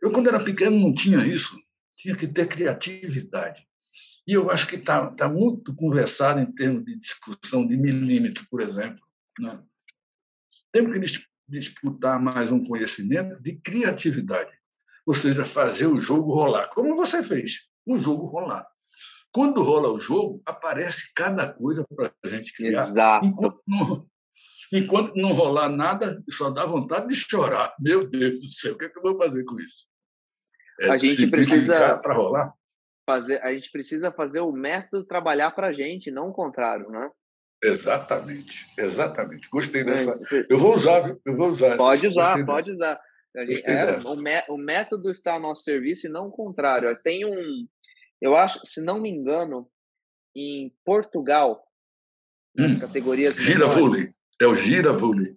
[0.02, 1.58] Eu, quando era pequeno, não tinha isso.
[1.94, 3.66] Tinha que ter criatividade.
[4.26, 8.60] E eu acho que está tá muito conversado em termos de discussão de milímetro, por
[8.60, 9.00] exemplo.
[9.38, 9.62] Né?
[10.72, 14.52] Temos que disputar mais um conhecimento de criatividade,
[15.06, 18.66] ou seja, fazer o jogo rolar, como você fez, o jogo rolar.
[19.30, 22.82] Quando rola o jogo, aparece cada coisa para a gente criar.
[22.82, 23.26] Exato.
[23.26, 24.08] Enquanto não,
[24.72, 27.74] Enquanto não rolar nada, só dá vontade de chorar.
[27.78, 29.86] Meu Deus do céu, o que, é que eu vou fazer com isso?
[30.80, 32.52] É a gente precisa para rolar.
[33.08, 37.08] Fazer, a gente precisa fazer o método trabalhar para a gente, não o contrário, né?
[37.62, 39.48] Exatamente, exatamente.
[39.48, 40.12] Gostei dessa.
[40.48, 41.76] eu vou usar, eu vou usar.
[41.76, 43.00] Pode usar, pode usar.
[43.44, 46.96] Gente, é, o, o, método está a nosso serviço e não o contrário.
[47.02, 47.66] Tem um,
[48.20, 49.70] Eu acho, se não me engano,
[50.34, 51.66] em Portugal,
[52.54, 53.34] nas hum, categorias.
[53.36, 54.04] Gira vôlei.
[54.40, 55.36] É o gira vôlei.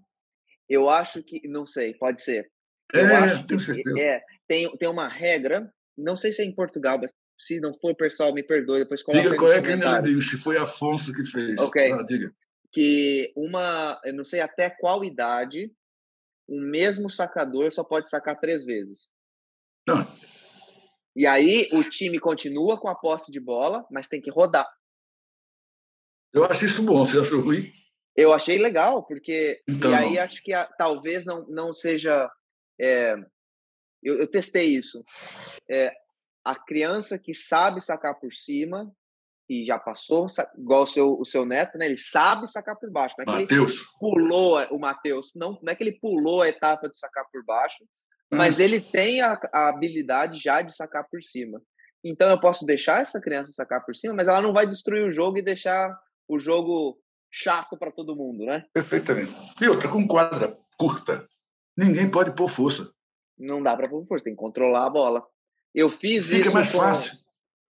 [0.67, 1.47] Eu acho que.
[1.47, 2.51] Não sei, pode ser.
[2.93, 3.99] Eu é, acho tenho certeza.
[3.99, 7.95] É, tem, tem uma regra, não sei se é em Portugal, mas se não for,
[7.95, 11.23] pessoal, me perdoe, depois coloca Diga qual é que ele digo, se foi Afonso que
[11.23, 11.57] fez.
[11.59, 11.91] Ok.
[11.93, 12.33] Ah, diga.
[12.71, 15.71] Que uma, eu não sei até qual idade,
[16.47, 19.09] o mesmo sacador só pode sacar três vezes.
[19.87, 20.05] Não.
[21.15, 24.67] E aí o time continua com a posse de bola, mas tem que rodar.
[26.33, 27.03] Eu acho isso bom.
[27.03, 27.71] Você achou ruim?
[28.15, 29.91] Eu achei legal, porque então...
[29.91, 32.29] e aí acho que a, talvez não, não seja.
[32.79, 33.15] É,
[34.03, 35.03] eu, eu, testei isso.
[35.69, 35.93] É,
[36.43, 38.91] a criança que sabe sacar por cima
[39.49, 40.27] e já passou,
[40.57, 41.85] igual o seu, o seu neto, né?
[41.85, 43.15] Ele sabe sacar por baixo.
[43.17, 43.83] Não é Mateus.
[43.99, 45.31] pulou o Matheus.
[45.35, 47.83] Não, não é que ele pulou a etapa de sacar por baixo,
[48.31, 51.61] mas ele tem a, a, habilidade já de sacar por cima.
[52.03, 55.11] Então eu posso deixar essa criança sacar por cima, mas ela não vai destruir o
[55.11, 58.65] jogo e deixar o jogo chato para todo mundo, né?
[58.73, 59.31] Perfeitamente.
[59.61, 61.27] E outra, com quadra curta,
[61.77, 62.91] ninguém pode pôr força.
[63.37, 65.25] Não dá para pôr força, tem que controlar a bola.
[65.73, 66.53] Eu fiz Fica isso.
[66.53, 67.13] mais com, fácil.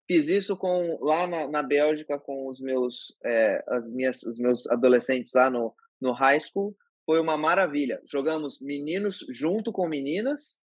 [0.07, 4.67] Fiz isso com lá na, na Bélgica com os meus, é, as minhas, os meus
[4.69, 8.01] adolescentes lá no, no high school foi uma maravilha.
[8.07, 10.61] Jogamos meninos junto com meninas,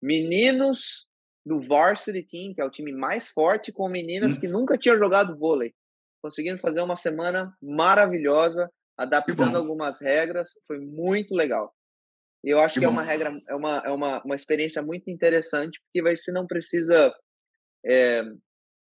[0.00, 1.06] meninos
[1.44, 4.40] do varsity team, que é o time mais forte, com meninas hum.
[4.40, 5.74] que nunca tinham jogado vôlei.
[6.26, 11.72] Conseguindo fazer uma semana maravilhosa, adaptando algumas regras, foi muito legal.
[12.44, 15.08] E eu acho que, que é uma regra, é uma, é uma, uma experiência muito
[15.08, 17.14] interessante, porque você não precisa
[17.84, 18.24] é,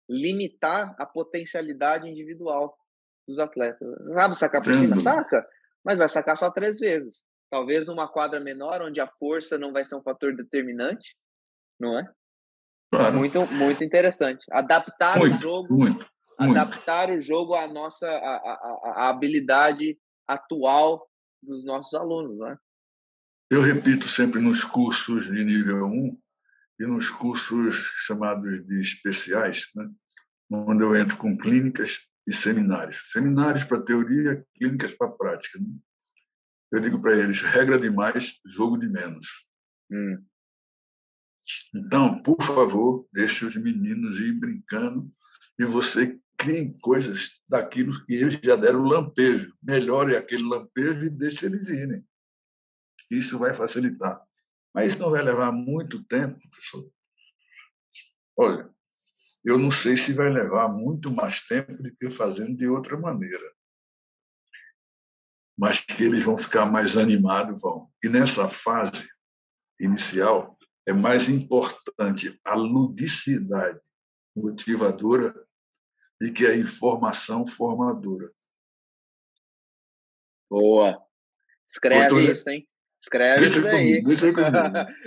[0.09, 2.77] limitar a potencialidade individual
[3.27, 3.89] dos atletas.
[4.15, 4.97] Sabe sacar por cima?
[4.99, 5.45] Saca
[5.85, 7.25] mas vai sacar só três vezes.
[7.49, 11.17] Talvez uma quadra menor, onde a força não vai ser um fator determinante,
[11.79, 12.09] não é?
[12.93, 13.17] Claro.
[13.17, 14.45] Muito, muito interessante.
[14.51, 16.09] Adaptar muito, o jogo, muito,
[16.39, 21.09] adaptar o jogo à nossa a, a, a, habilidade atual
[21.43, 22.59] dos nossos alunos, não é?
[23.51, 26.19] Eu repito sempre nos cursos de nível 1
[26.81, 29.89] e nos cursos chamados de especiais, né?
[30.51, 33.11] onde eu entro com clínicas e seminários.
[33.13, 35.61] Seminários para teoria, clínicas para prática.
[35.61, 35.69] Né?
[36.73, 39.47] Eu digo para eles: regra de mais, jogo de menos.
[39.91, 40.25] Hum.
[41.73, 45.09] Então, por favor, deixe os meninos ir brincando
[45.59, 49.55] e você crie coisas daquilo que eles já deram lampejo.
[49.63, 52.07] Melhore aquele lampejo e deixe eles irem.
[53.11, 54.21] Isso vai facilitar.
[54.75, 56.91] Mas isso não vai levar muito tempo, professor.
[58.37, 58.71] Olha,
[59.45, 63.55] eu não sei se vai levar muito mais tempo de que fazendo de outra maneira.
[65.57, 67.91] Mas que eles vão ficar mais animados, vão.
[68.05, 69.09] E nessa fase
[69.81, 73.81] inicial, é mais importante a ludicidade
[74.35, 75.46] motivadora
[76.21, 78.31] do que a informação formadora.
[80.51, 81.03] Boa.
[81.67, 82.69] Escreve isso, hein?
[82.99, 84.03] Escreve deixa isso aí.
[84.03, 84.57] Comigo, deixa comigo.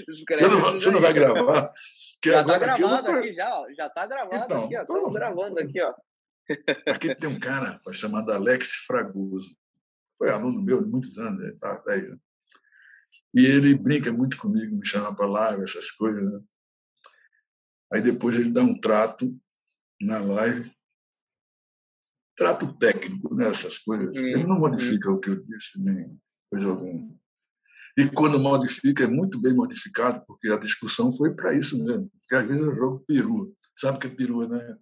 [0.11, 1.73] Escreve você não, você não vai gravar?
[2.23, 3.65] Já está gravado aqui, já.
[3.77, 4.81] Já está gravado então, aqui, ó.
[4.81, 5.93] Estamos gravando aqui, ó.
[6.87, 9.55] Aqui tem um cara chamado Alex Fragoso.
[10.17, 12.11] Foi aluno meu de muitos anos, ele tá velho.
[12.11, 12.17] Né?
[13.35, 16.23] E ele brinca muito comigo, me chama para live, essas coisas.
[16.23, 16.41] Né?
[17.93, 19.33] Aí depois ele dá um trato
[20.01, 20.71] na live,
[22.39, 23.49] trato técnico, né?
[23.49, 24.17] essas coisas.
[24.17, 24.27] Hum.
[24.27, 26.17] Ele não modifica o que eu disse, nem
[26.49, 27.13] coisa alguma.
[27.97, 32.09] E quando modifica, é muito bem modificado, porque a discussão foi para isso mesmo.
[32.21, 33.53] Porque às vezes eu jogo peru.
[33.75, 34.77] Sabe o que é peru, né?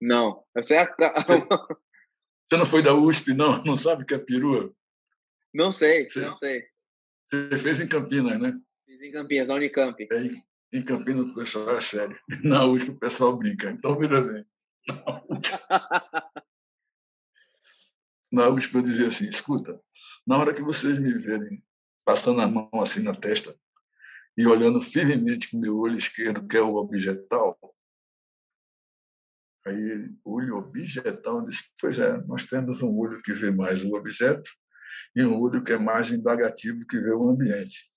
[0.00, 0.44] Não.
[0.54, 0.86] É a...
[2.48, 3.62] Você não foi da USP, não?
[3.64, 4.72] Não sabe o que é perua?
[5.52, 6.62] Não sei, você, não sei.
[7.26, 8.58] Você fez em Campinas, né?
[8.86, 10.08] Fiz em Campinas, na Unicamp.
[10.10, 10.30] É,
[10.72, 12.18] em Campinas o pessoal é sério.
[12.44, 13.70] Na USP o pessoal brinca.
[13.70, 14.46] Então, vira bem.
[18.30, 19.80] Na USP eu dizia assim, escuta,
[20.26, 21.62] na hora que vocês me verem
[22.04, 23.54] passando a mão assim na testa
[24.36, 27.58] e olhando firmemente com meu olho esquerdo, que é o objetal.
[29.66, 34.48] Aí, olho objetal, disse: Pois é, nós temos um olho que vê mais o objeto
[35.14, 37.90] e um olho que é mais indagativo que vê o ambiente.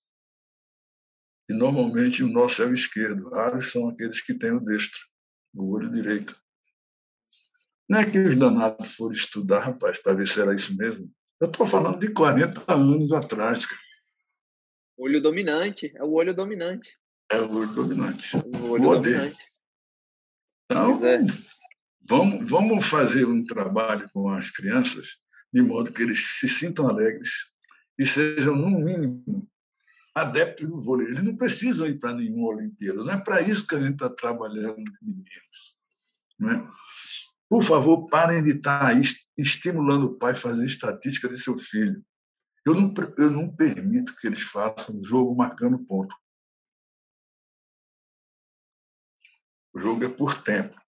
[1.48, 5.00] E normalmente o nosso é o esquerdo, raros são aqueles que têm o destro,
[5.54, 6.41] o olho direito.
[7.92, 11.12] Não é que os danados foram estudar, rapaz, para ver se era isso mesmo.
[11.38, 13.82] Eu estou falando de 40 anos atrás, cara.
[14.96, 16.88] Olho dominante, é o olho dominante.
[17.30, 18.34] É o olho dominante.
[18.34, 19.44] O olho dominante.
[20.64, 21.18] Então, é.
[22.08, 25.18] vamos, vamos fazer um trabalho com as crianças
[25.52, 27.30] de modo que eles se sintam alegres
[27.98, 29.46] e sejam, no mínimo,
[30.14, 31.08] adeptos do vôlei.
[31.08, 33.04] Eles não precisam ir para nenhuma Olimpíada.
[33.04, 35.76] Não é para isso que a gente está trabalhando com meninos.
[36.40, 36.66] Né?
[37.52, 38.94] Por favor, parem de estar
[39.36, 42.02] estimulando o pai a fazer estatística de seu filho.
[42.64, 46.16] Eu não, eu não permito que eles façam um jogo marcando ponto.
[49.74, 50.80] O jogo é por tempo.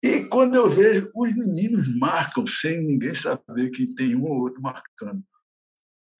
[0.00, 4.62] E quando eu vejo, os meninos marcam sem ninguém saber que tem um ou outro
[4.62, 5.24] marcando.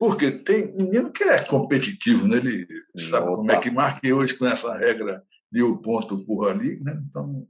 [0.01, 2.39] Porque tem menino que é competitivo, né?
[2.39, 2.67] ele
[2.97, 3.37] sabe Opa.
[3.37, 5.25] como é que marca, e hoje com essa regra
[5.57, 7.03] de o ponto por ali, né?
[7.09, 7.49] então.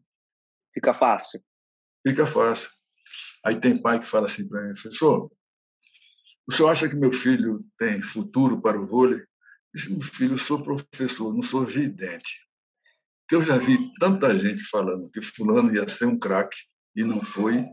[0.72, 1.42] Fica fácil.
[2.06, 2.70] Fica fácil.
[3.44, 5.28] Aí tem pai que fala assim para mim, professor,
[6.46, 9.24] o senhor acha que meu filho tem futuro para o vôlei?
[9.74, 12.46] Disse, meu filho, eu sou professor, não sou vidente.
[13.22, 16.58] Porque eu já vi tanta gente falando que fulano ia ser um craque
[16.94, 17.64] e não foi,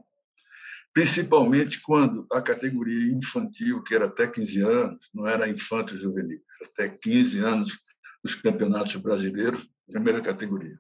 [0.92, 6.70] principalmente quando a categoria infantil, que era até 15 anos, não era infanto juvenil, era
[6.72, 7.80] até 15 anos
[8.24, 10.80] os campeonatos brasileiros, primeira categoria.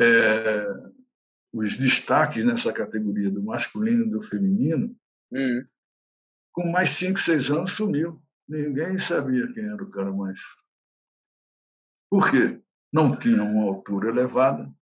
[0.00, 0.66] É,
[1.52, 4.94] os destaques nessa categoria do masculino e do feminino,
[5.32, 5.64] hum.
[6.52, 8.22] com mais cinco, seis anos sumiu.
[8.48, 10.40] Ninguém sabia quem era o cara mais.
[12.08, 12.60] Por quê?
[12.92, 14.72] Não tinha uma altura elevada,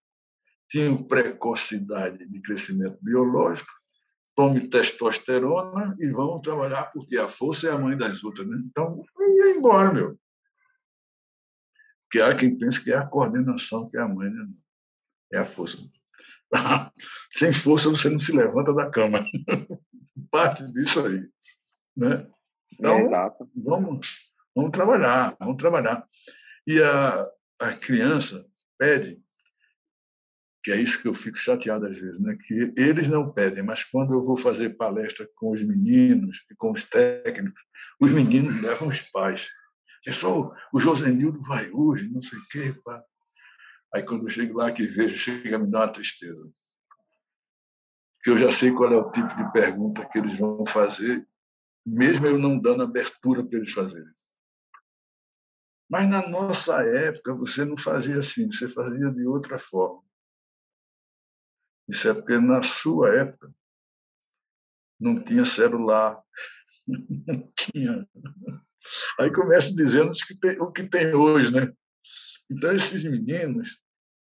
[0.68, 3.70] tinha precocidade de crescimento biológico,
[4.34, 8.46] tome testosterona e vão trabalhar porque a força é a mãe das outras.
[8.46, 8.60] Né?
[8.66, 10.18] Então, ia embora, meu.
[12.14, 14.46] Porque há quem pense que é a coordenação que é a mãe, né?
[15.32, 15.78] É a força.
[17.32, 19.26] Sem força você não se levanta da cama.
[20.30, 21.28] Parte disso aí.
[21.96, 22.24] Né?
[22.72, 26.06] Então, é, vamos, vamos trabalhar, vamos trabalhar.
[26.64, 28.46] E a, a criança
[28.78, 29.20] pede,
[30.62, 32.38] que é isso que eu fico chateado às vezes, né?
[32.40, 36.70] que eles não pedem, mas quando eu vou fazer palestra com os meninos e com
[36.70, 37.60] os técnicos,
[38.00, 39.48] os meninos levam os pais.
[40.04, 42.80] Pessoal, o Josenildo vai hoje, não sei o quê.
[42.84, 43.02] Pá.
[43.94, 46.52] Aí quando eu chego lá que vejo, chega a me dar uma tristeza.
[48.14, 51.26] Porque eu já sei qual é o tipo de pergunta que eles vão fazer,
[51.86, 54.12] mesmo eu não dando abertura para eles fazerem.
[55.88, 60.02] Mas na nossa época você não fazia assim, você fazia de outra forma.
[61.88, 63.54] Isso é porque na sua época
[64.98, 66.22] não tinha celular,
[66.86, 68.08] não tinha.
[69.18, 70.12] Aí começo dizendo
[70.60, 71.72] o que tem hoje, né?
[72.50, 73.78] Então esses meninos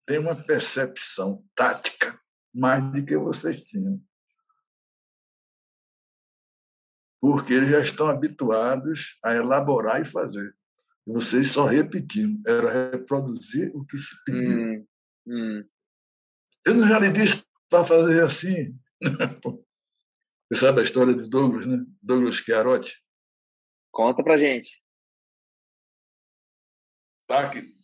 [0.06, 2.20] tem uma percepção tática
[2.52, 4.02] mais do que vocês tinham.
[7.20, 10.56] Porque eles já estão habituados a elaborar e fazer.
[11.06, 12.40] E vocês só repetiam.
[12.46, 14.58] Era reproduzir o que se pediu.
[14.58, 14.86] Hum,
[15.26, 15.64] hum.
[16.66, 18.76] Eu não já lhe disse para fazer assim.
[20.50, 21.84] Você sabe a história de Douglas, né?
[22.02, 23.00] Douglas Chiarotti?
[23.90, 24.80] Conta pra gente.
[27.28, 27.80] Aqui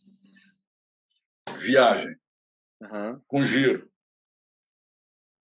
[1.67, 2.17] viagem,
[2.81, 3.21] uhum.
[3.27, 3.91] com giro.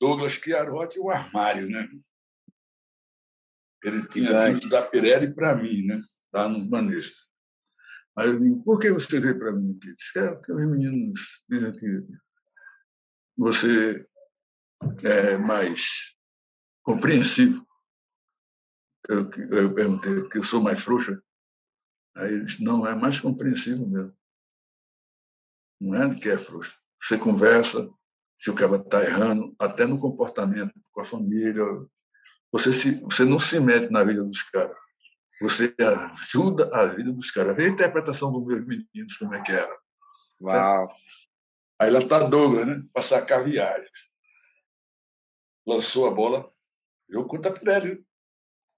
[0.00, 1.88] Douglas Chiarotti, o armário, né?
[3.82, 6.00] Ele tinha vindo da Pirelli para mim, né?
[6.32, 7.16] Lá no Banespa.
[8.16, 9.92] Aí eu digo, por que você veio para mim aqui?
[9.92, 12.06] Diz que, é, os meninos dizem que
[13.36, 14.06] você
[15.04, 16.14] é mais
[16.82, 17.66] compreensivo.
[19.08, 21.22] Eu, eu perguntei, porque eu sou mais frouxa.
[22.16, 24.14] Aí ele disse, não, é mais compreensivo mesmo
[25.82, 26.78] não é que é frouxo.
[27.02, 27.90] Você conversa,
[28.38, 31.64] se o cara está errando, até no comportamento com a família.
[32.52, 34.76] Você, se, você não se mete na vida dos caras.
[35.40, 37.56] Você ajuda a vida dos caras.
[37.56, 39.76] Vê a interpretação dos meus meninos, como é que era.
[40.40, 40.88] Uau!
[40.88, 40.94] Certo?
[41.80, 42.82] Aí lá está Douglas, né?
[42.92, 43.90] para sacar viagens.
[45.66, 46.52] Lançou a bola,
[47.10, 48.06] jogo contra a Pirelli.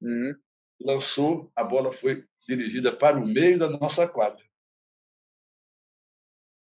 [0.04, 0.36] Uhum.
[0.80, 4.44] Lançou, a bola foi dirigida para o meio da nossa quadra.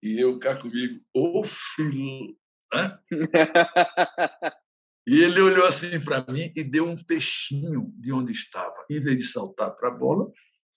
[0.01, 2.35] E eu cá comigo, ô filho.
[2.73, 2.99] Né?
[5.07, 8.85] e ele olhou assim para mim e deu um peixinho de onde estava.
[8.89, 10.31] Em vez de saltar para a bola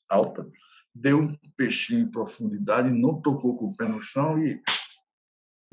[0.08, 0.46] alta,
[0.94, 4.60] deu um peixinho em profundidade, não tocou com o pé no chão e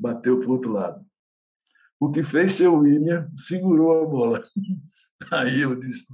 [0.00, 1.04] bateu para o outro lado.
[2.00, 4.44] O que fez seu William segurou a bola.
[5.32, 6.06] Aí eu disse,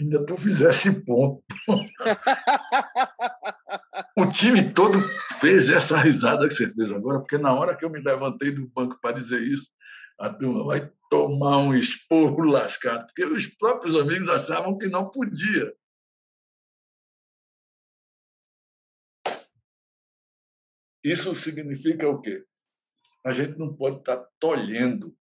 [0.00, 1.42] ainda tu fizesse ponto.
[4.16, 5.00] o time todo
[5.40, 8.68] fez essa risada que você fez agora, porque na hora que eu me levantei do
[8.68, 9.68] banco para dizer isso,
[10.18, 15.74] a turma vai tomar um esporro lascado, porque os próprios amigos achavam que não podia.
[21.04, 22.44] Isso significa o quê?
[23.24, 25.12] A gente não pode estar tolhendo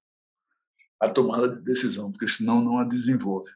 [1.02, 3.49] a tomada de decisão, porque senão não a desenvolve.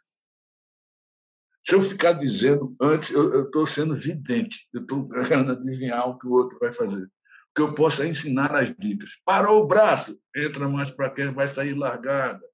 [1.61, 6.27] Se eu ficar dizendo antes, eu estou sendo vidente, eu estou querendo adivinhar o que
[6.27, 7.07] o outro vai fazer.
[7.55, 9.11] que eu possa ensinar as dicas.
[9.23, 12.45] Parou o braço, entra mais para cá, vai sair largada.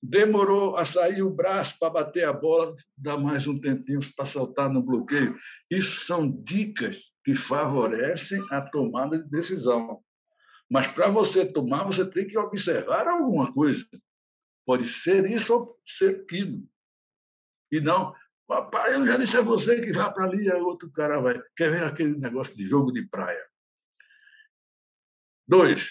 [0.00, 4.68] Demorou a sair o braço para bater a bola, dá mais um tempinho para saltar
[4.68, 5.36] no bloqueio.
[5.70, 10.00] Isso são dicas que favorecem a tomada de decisão.
[10.72, 13.86] Mas para você tomar, você tem que observar alguma coisa.
[14.64, 16.66] Pode ser isso ou ser aquilo.
[17.70, 18.14] E não,
[18.46, 21.38] papai, eu já disse a você que vá para ali, e outro cara vai.
[21.54, 23.46] Quer ver aquele negócio de jogo de praia?
[25.46, 25.90] Dois.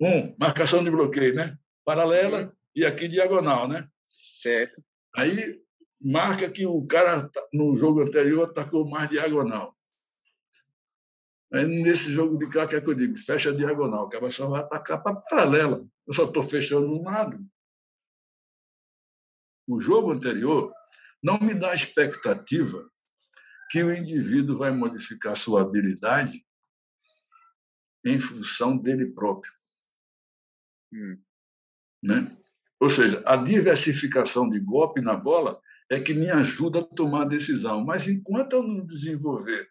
[0.00, 1.58] Um, marcação de bloqueio, né?
[1.84, 3.86] Paralela e aqui diagonal, né?
[4.08, 4.82] Certo.
[5.14, 5.62] Aí
[6.00, 9.76] marca que o cara tá, no jogo anterior atacou mais diagonal.
[11.52, 13.18] Aí nesse jogo de cá, que é que eu digo?
[13.18, 15.84] Fecha a diagonal, que a só vai atacar para paralela.
[16.06, 17.38] Eu só estou fechando um lado.
[19.66, 20.72] O jogo anterior
[21.22, 22.88] não me dá expectativa
[23.70, 26.44] que o indivíduo vai modificar sua habilidade
[28.04, 29.52] em função dele próprio.
[30.92, 31.20] Hum.
[32.02, 32.36] Né?
[32.80, 35.60] Ou seja, a diversificação de golpe na bola
[35.90, 37.84] é que me ajuda a tomar a decisão.
[37.84, 39.70] Mas enquanto eu não desenvolver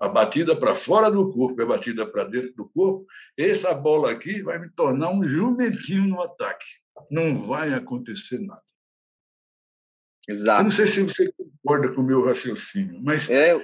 [0.00, 3.06] a batida para fora do corpo e a batida para dentro do corpo,
[3.36, 6.66] essa bola aqui vai me tornar um jumentinho no ataque.
[7.10, 8.62] Não vai acontecer nada.
[10.28, 10.60] Exato.
[10.60, 13.56] Eu não sei se você concorda com o meu raciocínio, mas é,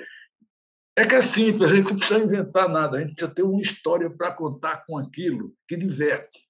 [0.96, 3.60] é que é simples, a gente não precisa inventar nada, a gente precisa ter uma
[3.60, 6.40] história para contar com aquilo que diverte.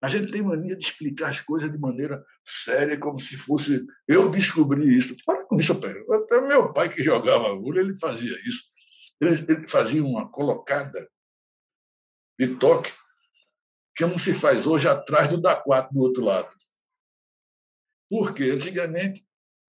[0.00, 4.30] A gente tem mania de explicar as coisas de maneira séria, como se fosse eu
[4.30, 5.16] descobri isso.
[5.26, 8.62] Para com isso, até meu pai que jogava vôlei, ele fazia isso.
[9.20, 11.08] Ele, ele fazia uma colocada
[12.38, 12.92] de toque
[13.96, 16.48] que não se faz hoje atrás do da 4 do outro lado.
[18.08, 19.26] Porque antigamente,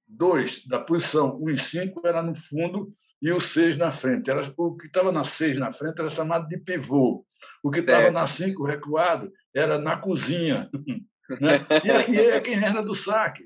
[0.08, 4.30] dois da posição 1 e 5 era no fundo e o 6 na frente.
[4.30, 7.26] Era, o que estava na 6 na frente era chamado de pivô.
[7.64, 10.70] O que estava na 5 recuado era na cozinha.
[11.40, 11.60] Né?
[11.86, 13.44] E aqui é quem era do saque.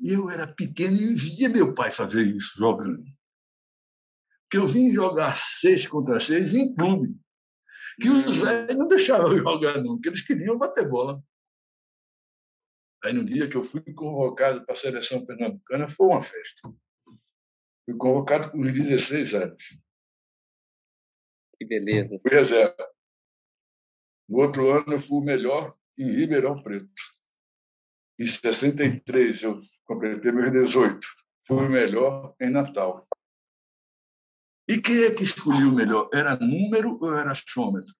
[0.00, 3.04] E eu era pequeno e via meu pai fazer isso, jogando.
[4.50, 7.14] Que eu vim jogar seis contra seis em clube.
[8.00, 8.44] Que os hum.
[8.44, 11.22] velhos não deixavam eu jogar, não, porque eles queriam bater bola.
[13.02, 16.68] Aí, no dia que eu fui convocado para a seleção pernambucana, foi uma festa.
[17.84, 19.80] Fui convocado com 16 anos.
[21.56, 22.18] Que beleza.
[22.20, 22.90] Fui reserva.
[24.28, 26.88] No outro ano, eu fui o melhor em Ribeirão Preto.
[28.18, 31.06] Em 63, eu completei meus 18.
[31.46, 33.08] Fui o melhor em Natal.
[34.70, 36.08] E quem é que escolheu o melhor?
[36.14, 37.92] Era número ou era achômetro?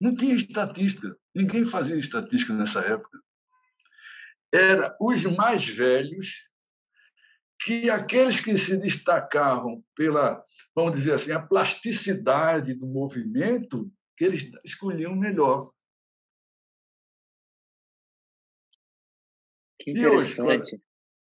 [0.00, 1.16] Não tinha estatística.
[1.32, 3.22] Ninguém fazia estatística nessa época.
[4.52, 6.50] Era os mais velhos
[7.62, 10.44] que aqueles que se destacavam pela,
[10.74, 15.72] vamos dizer assim, a plasticidade do movimento, que eles escolhiam melhor.
[19.80, 20.72] Que interessante.
[20.72, 20.82] E hoje,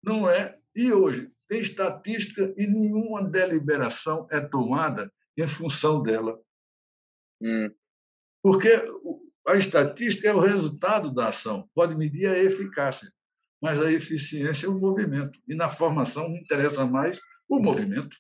[0.02, 0.58] não é?
[0.74, 6.40] E hoje tem estatística e nenhuma deliberação é tomada em função dela.
[7.42, 7.74] Hum.
[8.40, 8.68] Porque
[9.48, 13.10] a estatística é o resultado da ação, pode medir a eficácia,
[13.60, 15.40] mas a eficiência é o movimento.
[15.48, 18.16] E na formação me interessa mais o movimento.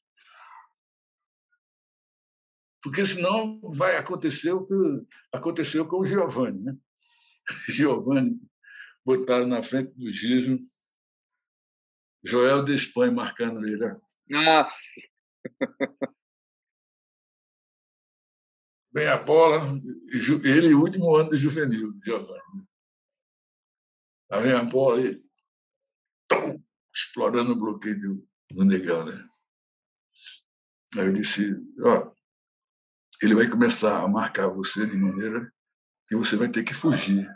[2.82, 4.74] Porque senão vai acontecer o que
[5.32, 6.60] aconteceu com o Giovanni.
[6.64, 6.76] Né?
[7.68, 8.40] Giovanni
[9.04, 10.58] botaram na frente do Giso
[12.22, 13.84] Joel de Espanha marcando ele.
[14.34, 14.68] Ah.
[18.92, 19.60] Vem a bola,
[20.44, 22.68] ele, último ano de juvenil, Giovanni.
[24.30, 25.16] Aí vem a bola e
[26.28, 29.12] tom, explorando o bloqueio do, do negão, né?
[30.96, 32.12] Aí eu disse, ó,
[33.22, 35.52] ele vai começar a marcar você de maneira
[36.08, 37.28] que você vai ter que fugir.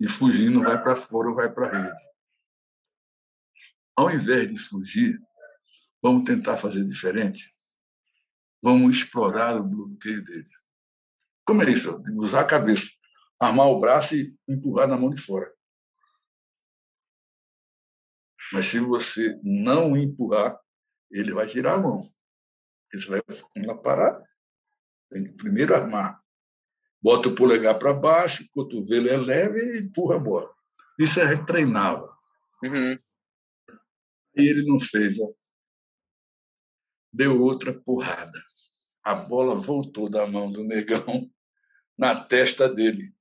[0.00, 2.08] E fugindo vai para fora vai para a rede.
[3.98, 5.20] Ao invés de fugir,
[6.00, 7.52] vamos tentar fazer diferente.
[8.62, 10.46] Vamos explorar o bloqueio dele.
[11.44, 12.00] Como é isso?
[12.14, 12.92] Usar a cabeça,
[13.40, 15.52] armar o braço e empurrar na mão de fora.
[18.52, 20.56] Mas se você não empurrar,
[21.10, 22.02] ele vai tirar a mão.
[22.82, 24.22] Porque você vai parar.
[25.10, 26.22] Tem que primeiro armar.
[27.02, 30.54] Bota o polegar para baixo, o cotovelo é leve e empurra a bola.
[30.96, 32.08] Isso é treinável.
[32.62, 32.96] Uhum.
[34.36, 35.18] E ele não fez.
[35.20, 35.32] Ó.
[37.12, 38.38] Deu outra porrada.
[39.02, 41.30] A bola voltou da mão do negão
[41.96, 43.12] na testa dele.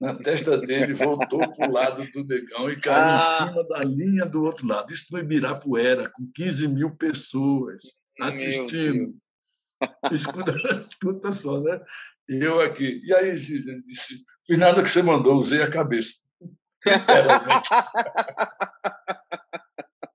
[0.00, 3.16] na testa dele, voltou para o lado do negão e caiu ah.
[3.16, 4.92] em cima da linha do outro lado.
[4.92, 7.82] Isso no Ibirapuera, com 15 mil pessoas
[8.20, 9.14] assistindo.
[10.12, 11.80] Escuta, escuta só, né?
[12.28, 13.00] E eu aqui.
[13.04, 16.14] E aí, Gigi, disse: fiz nada que você mandou, usei a cabeça.
[16.86, 17.68] Literalmente.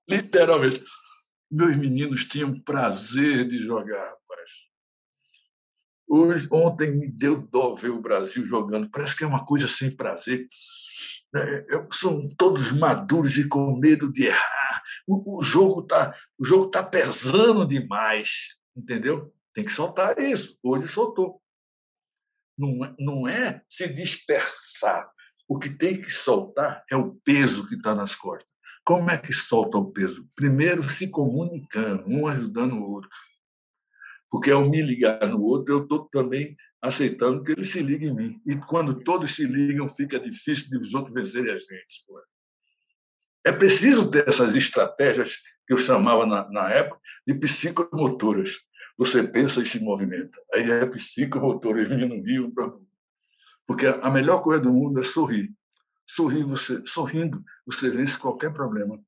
[0.08, 0.82] Literalmente.
[1.50, 4.50] Meus meninos tinham prazer de jogar, rapaz.
[6.06, 8.90] Hoje, ontem me deu dó ver o Brasil jogando.
[8.90, 10.46] Parece que é uma coisa sem prazer.
[11.36, 14.82] É, são todos maduros e com medo de errar.
[15.06, 16.14] O, o jogo está
[16.72, 19.34] tá pesando demais, entendeu?
[19.54, 20.58] Tem que soltar isso.
[20.62, 21.42] Hoje soltou.
[22.56, 25.10] Não, é, não é se dispersar.
[25.46, 28.57] O que tem que soltar é o peso que está nas costas.
[28.88, 30.26] Como é que solta o peso?
[30.34, 33.10] Primeiro, se comunicando, um ajudando o outro.
[34.30, 38.14] Porque ao me ligar no outro, eu estou também aceitando que ele se ligue em
[38.14, 38.40] mim.
[38.46, 42.02] E quando todos se ligam, fica difícil de os outros vencerem a gente.
[43.44, 45.36] É preciso ter essas estratégias
[45.66, 48.56] que eu chamava na, na época de psicomotoras.
[48.96, 50.38] Você pensa e se movimenta.
[50.54, 52.50] Aí é psicomotoras vindo no rio.
[53.66, 55.52] Porque a melhor coisa do mundo é sorrir.
[56.08, 58.98] Sorrir você, sorrindo, você vence qualquer problema.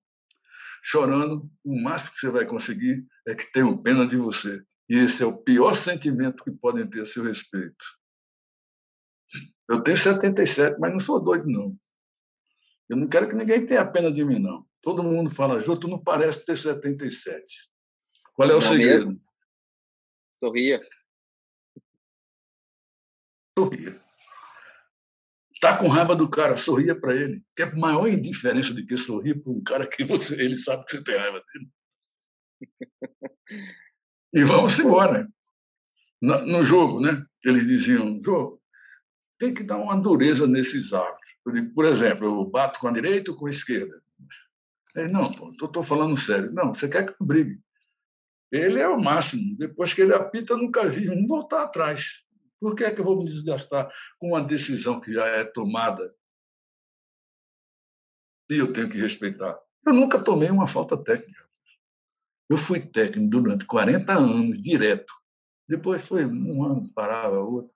[0.83, 4.63] Chorando, o máximo que você vai conseguir é que tenham pena de você.
[4.89, 7.85] E esse é o pior sentimento que podem ter a seu respeito.
[9.69, 11.77] Eu tenho 77, mas não sou doido, não.
[12.89, 14.67] Eu não quero que ninguém tenha pena de mim, não.
[14.83, 17.71] Todo mundo fala, Jô, tu não parece ter 77.
[18.35, 19.07] Qual é o não segredo?
[19.07, 19.23] Mesmo?
[20.35, 20.81] Sorria.
[23.57, 24.10] Sorria.
[25.61, 27.45] Tá com raiva do cara, sorria para ele.
[27.55, 30.93] Que é maior indiferença do que sorrir para um cara que você, ele sabe que
[30.93, 31.69] você tem raiva dele.
[34.33, 35.29] E vamos embora.
[36.23, 37.27] No jogo, né?
[37.45, 38.63] Eles diziam, jogo,
[39.37, 41.37] tem que dar uma dureza nesses árbitros.
[41.75, 44.01] Por exemplo, eu bato com a direita ou com a esquerda?
[44.95, 46.53] Ele, não, estou falando sério.
[46.53, 47.61] Não, você quer que eu brigue.
[48.53, 49.57] Ele é o máximo.
[49.57, 52.23] Depois que ele apita, eu nunca vi um voltar atrás.
[52.61, 56.15] Por que é que eu vou me desgastar com uma decisão que já é tomada?
[58.51, 59.59] E eu tenho que respeitar.
[59.87, 61.49] Eu nunca tomei uma falta técnica.
[62.51, 65.13] Eu fui técnico durante 40 anos, direto.
[65.67, 67.73] Depois foi um ano, parava outro.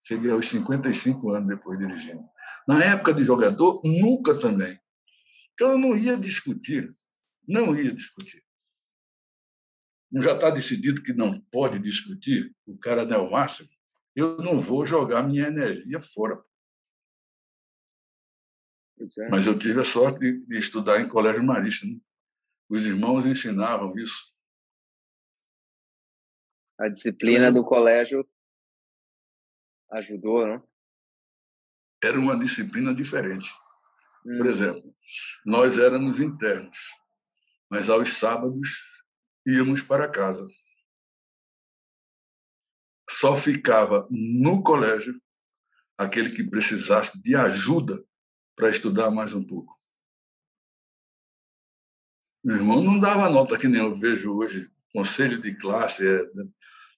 [0.00, 2.24] Cheguei aos 55 anos depois dirigindo.
[2.66, 4.80] Na época de jogador, nunca também.
[5.52, 6.88] Então, eu não ia discutir.
[7.46, 8.42] Não ia discutir.
[10.10, 13.75] Não já está decidido que não pode discutir, o cara der o máximo
[14.16, 16.42] eu não vou jogar minha energia fora.
[18.98, 19.28] É.
[19.28, 21.86] Mas eu tive a sorte de, de estudar em colégio marista.
[21.86, 22.00] Né?
[22.66, 24.34] Os irmãos ensinavam isso.
[26.78, 28.26] A disciplina do colégio
[29.92, 30.66] ajudou, não?
[32.02, 33.50] Era uma disciplina diferente.
[34.24, 34.38] Hum.
[34.38, 34.96] Por exemplo,
[35.44, 36.78] nós éramos internos,
[37.70, 38.82] mas aos sábados
[39.46, 40.46] íamos para casa
[43.18, 45.18] só ficava no colégio
[45.96, 48.04] aquele que precisasse de ajuda
[48.54, 49.74] para estudar mais um pouco.
[52.44, 56.06] Meu irmão não dava nota que nem eu vejo hoje, conselho de classe.
[56.06, 56.20] É...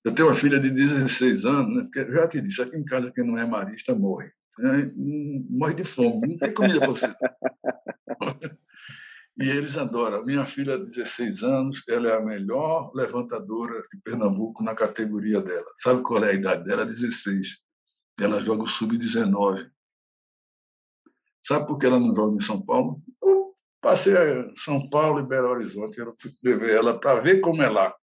[0.05, 2.07] Eu tenho uma filha de 16 anos, né?
[2.11, 4.33] Já te disse, aqui em casa quem não é marista morre.
[4.61, 4.91] É,
[5.49, 7.07] morre de fome, não tem comida para você.
[9.41, 10.25] E eles adoram.
[10.25, 15.67] Minha filha, 16 anos, ela é a melhor levantadora de Pernambuco na categoria dela.
[15.77, 16.85] Sabe qual é a idade dela?
[16.85, 17.59] 16.
[18.21, 19.71] Ela joga o sub-19.
[21.41, 22.97] Sabe por que ela não joga em São Paulo?
[23.23, 25.99] Eu passei a São Paulo e Belo Horizonte.
[25.99, 27.95] Eu fui levar ela para ver como é lá.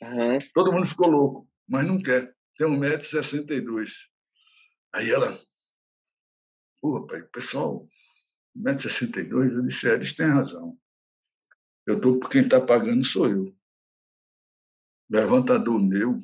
[0.00, 0.38] Uhum.
[0.54, 2.34] Todo mundo ficou louco, mas não quer.
[2.56, 3.86] Tem 1,62m.
[4.94, 5.38] Aí ela.
[6.80, 7.86] Pô, pai, pessoal,
[8.56, 10.78] 1,62m, eu disse, é, eles têm razão.
[11.86, 13.56] Eu estou por quem está pagando sou eu.
[15.10, 16.20] Levantador meu,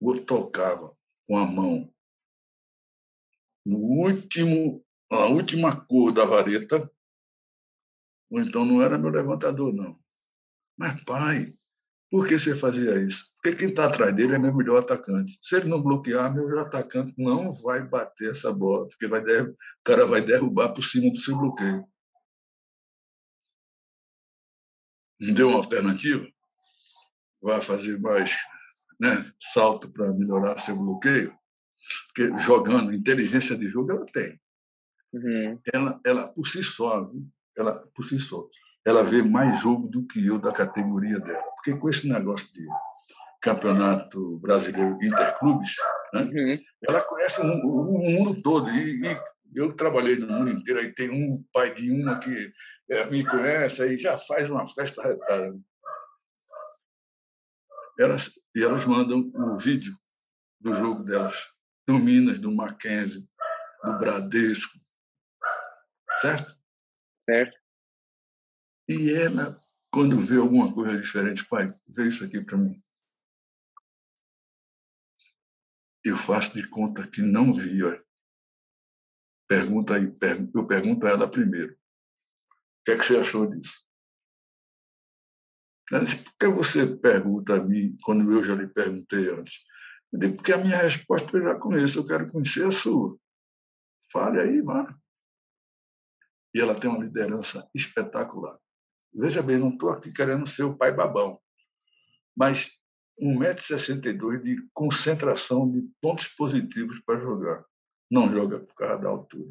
[0.00, 0.96] o tocava
[1.26, 1.92] com a mão
[3.66, 6.88] no último, a última cor da vareta,
[8.30, 9.98] ou então não era meu levantador, não.
[10.78, 11.58] Mas, pai,
[12.10, 13.28] por que você fazia isso?
[13.34, 15.36] Porque quem está atrás dele é meu melhor atacante.
[15.40, 19.50] Se ele não bloquear, meu melhor atacante não vai bater essa bola, porque vai der...
[19.50, 21.84] o cara vai derrubar por cima do seu bloqueio.
[25.20, 26.26] Não deu uma alternativa?
[27.42, 28.36] Vai fazer mais
[29.00, 31.36] né, salto para melhorar seu bloqueio?
[32.08, 34.40] Porque jogando, inteligência de jogo ela tem.
[35.12, 35.60] Uhum.
[35.72, 37.10] Ela, ela, por si só,
[37.56, 38.46] ela, por si só,
[38.86, 41.42] ela vê mais jogo do que eu da categoria dela.
[41.56, 42.64] Porque com esse negócio de
[43.42, 45.74] campeonato brasileiro interclubes,
[46.14, 46.58] né, uhum.
[46.88, 48.70] ela conhece o, o, mundo todo.
[48.70, 49.20] E, e,
[49.56, 52.52] Eu trabalhei no mundo inteiro, aí tem um pai de uma que
[52.88, 55.58] é, me conhece, aí já faz uma festa retada.
[57.98, 59.96] Elas, e elas mandam um vídeo
[60.60, 61.48] do jogo delas,
[61.88, 63.26] do Minas, do Mackenzie,
[63.82, 64.78] do Bradesco,
[66.20, 66.54] certo?
[67.28, 67.65] Certo.
[68.88, 69.60] E ela,
[69.90, 72.80] quando vê alguma coisa diferente, pai, vê isso aqui para mim.
[76.04, 77.80] Eu faço de conta que não vi.
[79.48, 80.04] Pergunta aí,
[80.54, 81.72] eu pergunto a ela primeiro.
[81.72, 83.86] O que, é que você achou disso?
[85.90, 89.64] Ela disse, por que você pergunta a mim quando eu já lhe perguntei antes?
[90.12, 93.18] Eu digo, porque a minha resposta eu já conheço, eu quero conhecer a sua.
[94.12, 95.00] Fale aí, mano.
[96.54, 98.56] E ela tem uma liderança espetacular.
[99.16, 101.40] Veja bem, não estou aqui querendo ser o pai babão,
[102.36, 102.78] mas
[103.18, 107.64] 1,62m de concentração de pontos positivos para jogar.
[108.10, 109.50] Não joga por causa da altura.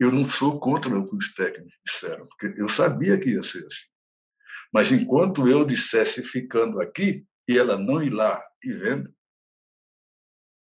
[0.00, 3.66] Eu não sou contra o que os técnicos disseram, porque eu sabia que ia ser
[3.66, 3.86] assim.
[4.72, 9.14] Mas enquanto eu dissesse ficando aqui e ela não ir lá e vendo,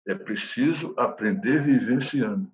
[0.07, 2.52] é preciso aprender vivenciando.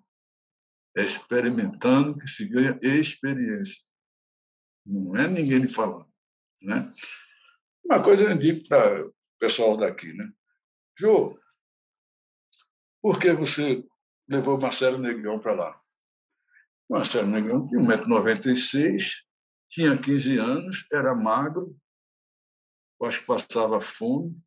[0.96, 3.87] É experimentando que se ganha experiência.
[4.88, 6.08] Não é ninguém lhe falando.
[6.62, 6.92] Né?
[7.84, 10.32] Uma coisa eu digo para o pessoal daqui, né?
[10.98, 11.38] Jô,
[13.02, 13.86] por que você
[14.28, 15.80] levou Marcelo Negrão para lá?
[16.90, 19.24] Marcelo Negrão tinha 1,96m,
[19.70, 21.78] tinha 15 anos, era magro,
[23.04, 24.38] acho que passava fome.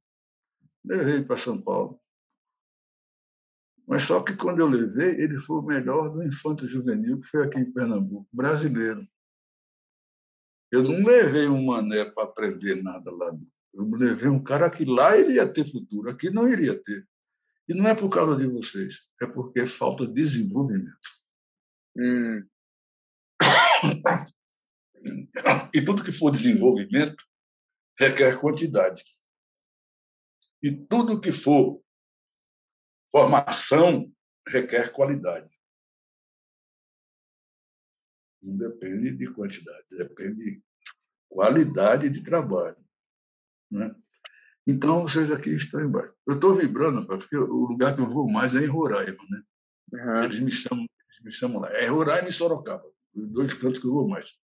[0.85, 2.01] Levei para São Paulo.
[3.87, 7.45] Mas só que quando eu levei, ele foi o melhor do infanto juvenil que foi
[7.45, 9.07] aqui em Pernambuco, brasileiro.
[10.71, 13.33] Eu não levei um mané para aprender nada lá.
[13.33, 13.61] Não.
[13.73, 17.07] Eu levei um cara que lá ele ia ter futuro, aqui não iria ter.
[17.69, 20.99] E não é por causa de vocês, é porque falta desenvolvimento.
[21.97, 22.47] Hum.
[25.73, 27.25] E tudo que for desenvolvimento
[27.99, 29.03] requer quantidade.
[30.63, 31.83] E tudo que for
[33.11, 34.13] formação
[34.47, 35.49] requer qualidade.
[38.43, 40.63] Não depende de quantidade, depende de
[41.29, 42.77] qualidade de trabalho.
[43.71, 43.95] Né?
[44.67, 46.15] Então, vocês aqui estão embaixo.
[46.27, 49.23] Eu estou vibrando, porque o lugar que eu vou mais é em Roraima.
[49.31, 49.43] Né?
[49.93, 50.25] Uhum.
[50.25, 51.71] Eles, me chamam, eles me chamam lá.
[51.73, 52.85] É Roraima e Sorocaba,
[53.15, 54.39] os dois cantos que eu vou mais.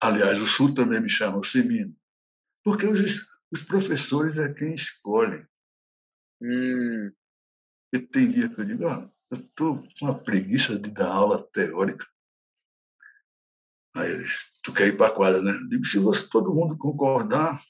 [0.00, 1.96] Aliás, o Sul também me chama, o Semino.
[2.62, 5.46] Porque os, os professores é quem escolhe.
[6.42, 7.12] Hum.
[7.92, 11.42] E tem dia que eu digo, ah, eu estou com uma preguiça de dar aula
[11.52, 12.06] teórica.
[13.96, 15.52] Aí eles, tu quer ir para a quadra, né?
[15.52, 17.60] Eu digo, se você, todo mundo concordar,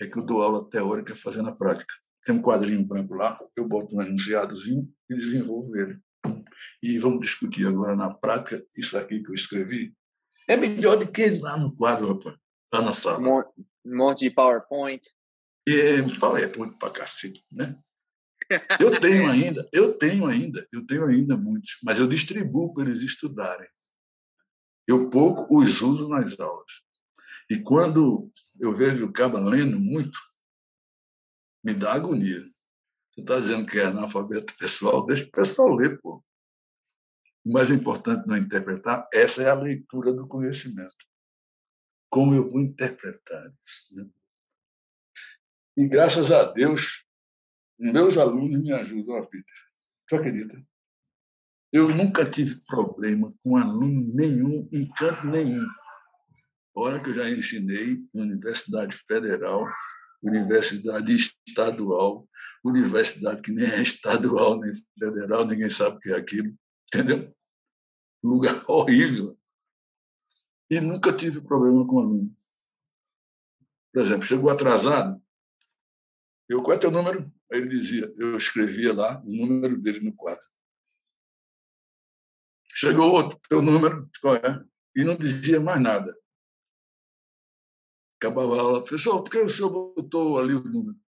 [0.00, 1.92] é que eu dou aula teórica fazendo a prática.
[2.24, 6.00] Tem um quadrinho branco lá, eu boto um enunciadozinho e desenvolvo ele.
[6.82, 9.94] E vamos discutir agora na prática isso aqui que eu escrevi.
[10.48, 12.36] É melhor do que lá no quadro, rapaz,
[12.72, 13.18] lá na sala.
[13.84, 15.02] Um monte de PowerPoint.
[15.68, 17.76] É, PowerPoint para cacete, né?
[18.80, 23.02] Eu tenho ainda, eu tenho ainda, eu tenho ainda muitos, mas eu distribuo para eles
[23.02, 23.68] estudarem.
[24.86, 26.72] Eu pouco os uso nas aulas.
[27.48, 30.18] E quando eu vejo o caba lendo muito,
[31.62, 32.40] me dá agonia.
[33.12, 36.22] Você está dizendo que é analfabeto pessoal, deixa o pessoal ler, pô.
[37.44, 40.96] O mais importante não é interpretar, essa é a leitura do conhecimento.
[42.08, 43.94] Como eu vou interpretar isso?
[43.94, 44.08] Né?
[45.76, 47.06] E graças a Deus,
[47.78, 49.54] meus alunos me ajudam a Peter.
[50.08, 50.62] Tu acredita?
[51.72, 55.66] Eu nunca tive problema com aluno nenhum, em canto nenhum.
[56.74, 59.66] Hora que eu já ensinei em Universidade Federal,
[60.22, 62.28] Universidade Estadual,
[62.64, 66.54] Universidade que nem é estadual nem federal, ninguém sabe o que é aquilo,
[66.86, 67.34] entendeu?
[68.22, 69.36] Lugar horrível.
[70.70, 72.36] E nunca tive problema com aluno.
[73.92, 75.20] Por exemplo, chegou atrasado,
[76.48, 77.30] eu, qual é teu número?
[77.52, 80.42] Aí ele dizia, eu escrevia lá o número dele no quadro.
[82.74, 84.64] Chegou outro, teu número, qual é?
[84.96, 86.10] E não dizia mais nada.
[88.16, 90.98] Acabava a aula, professor, por que o senhor botou ali o número?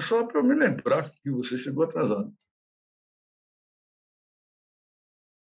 [0.00, 2.36] Só para me lembrar que você chegou atrasado.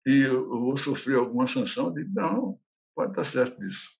[0.04, 1.86] E eu vou sofrer alguma sanção?
[1.88, 2.60] Eu digo, não,
[2.94, 3.99] pode estar certo disso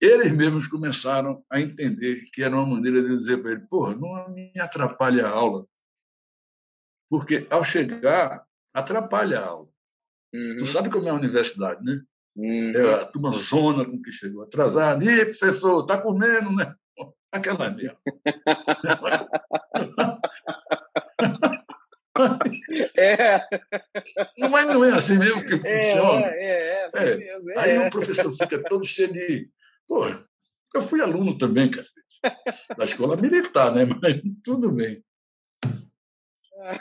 [0.00, 4.28] eles mesmos começaram a entender que era uma maneira de dizer para ele: porra, não
[4.30, 5.66] me atrapalha a aula.
[7.10, 9.68] Porque, ao chegar, atrapalha a aula.
[10.34, 10.56] Uhum.
[10.58, 12.02] Tu sabe como é a universidade, né?
[12.36, 12.72] Uhum.
[12.74, 15.04] É a turma zona com que chegou atrasado.
[15.04, 16.74] Ih, professor, tá comendo, né?
[17.32, 17.96] Aquela mesmo.
[22.96, 23.40] É.
[24.48, 26.26] Mas não é assim mesmo que é, funciona.
[26.26, 27.16] É, é, é, assim é.
[27.16, 27.58] Mesmo, é.
[27.58, 29.48] Aí o professor fica todo cheio de.
[29.86, 30.06] Pô,
[30.74, 31.86] eu fui aluno também, cara,
[32.76, 33.84] da escola militar, né?
[34.02, 35.04] Mas tudo bem.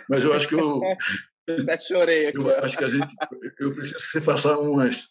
[0.10, 0.82] Mas eu acho que eu.
[1.62, 2.38] Até chorei aqui.
[2.38, 3.14] Eu acho que a gente.
[3.60, 5.10] Eu preciso que você faça umas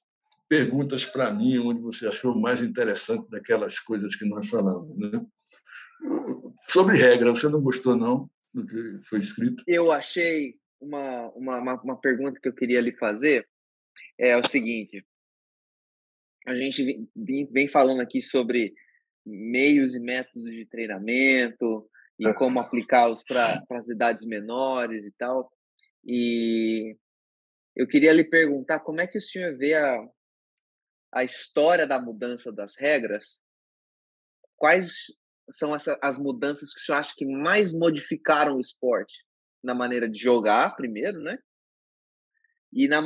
[0.48, 4.96] perguntas para mim, onde você achou mais interessante daquelas coisas que nós falamos.
[4.98, 5.24] Né?
[6.68, 8.30] Sobre regra, você não gostou, não?
[8.52, 9.64] do que foi escrito?
[9.66, 13.48] Eu achei uma, uma, uma, uma pergunta que eu queria lhe fazer
[14.18, 15.04] é o seguinte:
[16.46, 17.08] a gente
[17.50, 18.74] vem, falando aqui sobre
[19.24, 21.88] meios e métodos de treinamento
[22.18, 22.34] e é.
[22.34, 25.52] como aplicá-los para as idades menores e tal.
[26.04, 26.96] E
[27.76, 29.98] eu queria lhe perguntar como é que o senhor vê a,
[31.12, 33.40] a história da mudança das regras?
[34.56, 35.06] Quais
[35.50, 39.24] são essa, as mudanças que o senhor acha que mais modificaram o esporte?
[39.62, 41.38] Na maneira de jogar, primeiro, né?
[42.72, 43.00] E na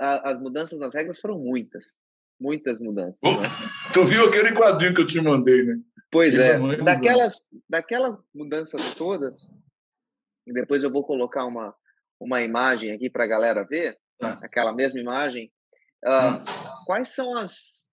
[0.00, 1.98] as mudanças nas regras foram muitas.
[2.40, 3.18] Muitas mudanças.
[3.22, 3.48] Oh, né?
[3.92, 5.80] Tu viu aquele quadrinho que eu te mandei, né?
[6.10, 6.58] Pois que é.
[6.82, 9.50] Daquelas, daquelas mudanças todas,
[10.46, 11.74] depois eu vou colocar uma,
[12.20, 14.38] uma imagem aqui para a galera ver, ah.
[14.42, 15.52] aquela mesma imagem.
[16.04, 17.84] Uh, Quais são as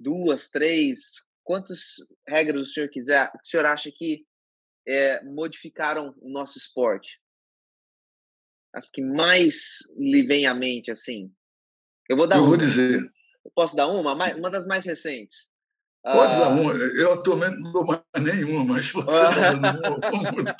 [0.00, 1.96] duas, três, quantas
[2.26, 4.24] regras o senhor quiser, o senhor acha que
[4.86, 7.20] é, modificaram o nosso esporte?
[8.74, 11.32] As que mais lhe vem à mente, assim?
[12.08, 12.48] Eu vou dar Eu uma.
[12.48, 13.00] vou dizer.
[13.44, 14.12] Eu posso dar uma?
[14.12, 15.48] Uma das mais recentes.
[16.02, 16.72] Pode dar uma.
[16.72, 19.60] Eu atualmente não dou mais nenhuma, mas você uh...
[19.60, 20.56] não, vamos dar.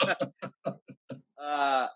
[1.39, 1.89] Uh...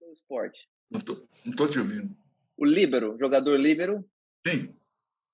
[0.00, 0.68] O esporte.
[0.90, 2.16] Não estou te ouvindo.
[2.56, 4.08] O líbero, jogador líbero.
[4.46, 4.74] Sim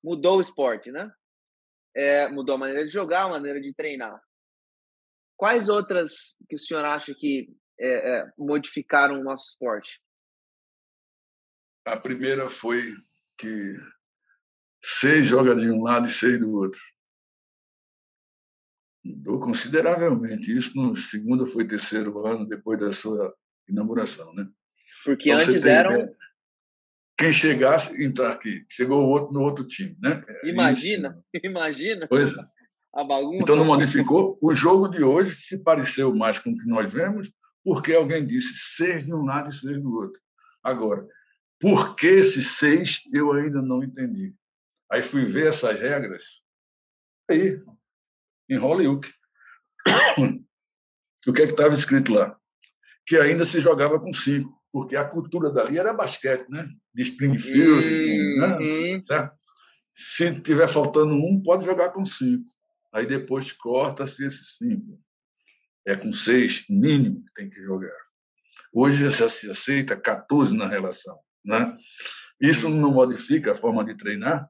[0.03, 1.11] mudou o esporte, né?
[1.95, 4.21] É, mudou a maneira de jogar, a maneira de treinar.
[5.37, 7.49] Quais outras que o senhor acha que
[7.79, 10.01] é, é, modificaram o nosso esporte?
[11.85, 12.95] A primeira foi
[13.37, 13.77] que
[14.83, 16.81] seis joga de um lado e seis do outro.
[19.05, 20.57] Mudou consideravelmente.
[20.57, 23.35] Isso no segundo foi terceiro ano depois da sua
[23.69, 24.49] inauguração, né?
[25.05, 26.23] Porque então, antes eram ideia
[27.23, 28.65] quem chegasse entrar aqui.
[28.69, 30.25] Chegou o outro no outro time, né?
[30.27, 31.47] É imagina, Isso.
[31.47, 32.07] imagina.
[32.09, 32.45] Pois é.
[32.95, 33.43] A bagunça.
[33.43, 34.39] Então não modificou.
[34.43, 37.31] O jogo de hoje se pareceu mais com o que nós vemos,
[37.65, 40.21] porque alguém disse seis de um lado e seis do outro.
[40.63, 41.07] Agora,
[41.63, 44.35] por que esses seis eu ainda não entendi.
[44.91, 46.25] Aí fui ver essas regras.
[47.31, 47.63] Aí,
[48.51, 49.09] em Hollywood.
[51.25, 52.37] O que é que estava escrito lá?
[53.07, 56.67] Que ainda se jogava com cinco porque a cultura dali era basquete, né?
[56.93, 57.87] De Springfield,
[58.41, 58.57] né?
[58.57, 58.97] uhum.
[58.97, 59.03] né?
[59.05, 59.37] certo?
[59.95, 62.47] Se tiver faltando um, pode jogar com cinco.
[62.93, 64.99] Aí depois corta-se esses cinco.
[65.87, 67.95] É com seis, mínimo, que tem que jogar.
[68.73, 71.19] Hoje já se aceita 14 na relação.
[71.45, 71.77] Né?
[72.41, 74.49] Isso não modifica a forma de treinar,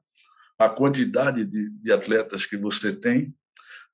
[0.57, 3.35] a quantidade de, de atletas que você tem,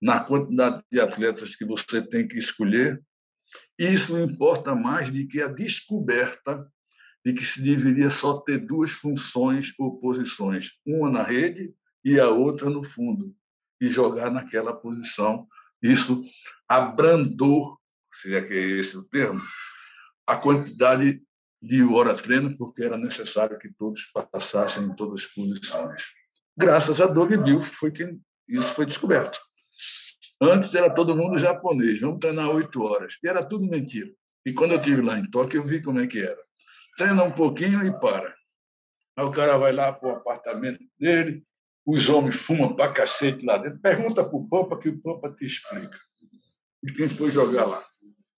[0.01, 3.01] na quantidade de atletas que você tem que escolher,
[3.77, 6.69] isso importa mais do que a descoberta
[7.25, 11.73] de que se deveria só ter duas funções ou posições, uma na rede
[12.03, 13.35] e a outra no fundo,
[13.81, 15.47] e jogar naquela posição.
[15.81, 16.23] Isso
[16.67, 17.77] abrandou,
[18.13, 19.41] se é que é esse o termo,
[20.25, 21.21] a quantidade
[21.61, 26.03] de hora treino, porque era necessário que todos passassem em todas as posições.
[26.57, 29.39] Graças a Doug Bill foi quem isso foi descoberto.
[30.41, 33.15] Antes era todo mundo japonês, vamos treinar oito horas.
[33.23, 34.09] E era tudo mentira.
[34.45, 36.41] E quando eu estive lá em Tóquio, eu vi como é que era.
[36.97, 38.33] Treina um pouquinho e para.
[39.15, 41.45] Aí o cara vai lá para o apartamento dele,
[41.85, 43.79] os homens fumam para cacete lá dentro.
[43.79, 45.97] Pergunta para o Pampa que o Pampa te explica.
[46.83, 47.85] E quem foi jogar lá.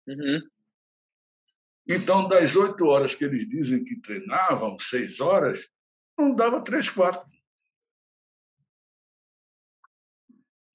[0.07, 0.41] Uhum.
[1.87, 5.69] Então, das oito horas que eles dizem que treinavam, seis horas,
[6.17, 7.31] não dava três, quatro.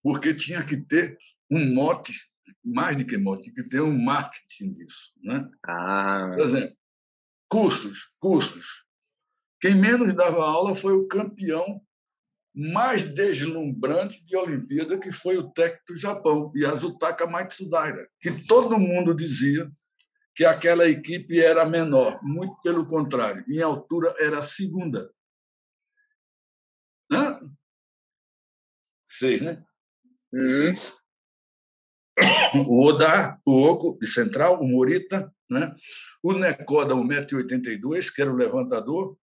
[0.06, 1.18] porque tinha que ter
[1.50, 2.12] um mote,
[2.64, 5.12] mais do que mote, tinha que ter um marketing disso.
[5.20, 5.50] Né?
[5.66, 6.30] Ah.
[6.32, 6.76] Por exemplo,
[7.50, 8.84] cursos, cursos.
[9.60, 11.82] Quem menos dava aula foi o campeão
[12.54, 19.12] mais deslumbrante de Olimpíada, que foi o técnico do Japão, Yasutaka Matsudaira, que todo mundo
[19.12, 19.68] dizia
[20.36, 25.10] que aquela equipe era menor, muito pelo contrário, em altura era a segunda.
[27.10, 27.40] Hã?
[29.08, 29.64] Seis, né?
[30.30, 30.74] Uhum.
[32.66, 35.74] O Oda, o Oco, de central, o Morita, né?
[36.22, 39.18] o Necoda, 1,82m, que era o levantador,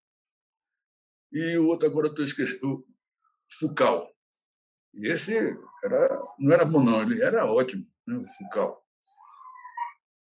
[1.32, 2.86] e o outro, agora estou esquecendo, o
[3.48, 4.12] Fucal.
[4.92, 5.36] E esse
[5.84, 8.16] era, não era bom, não, ele era ótimo, né?
[8.16, 8.83] o Fucal.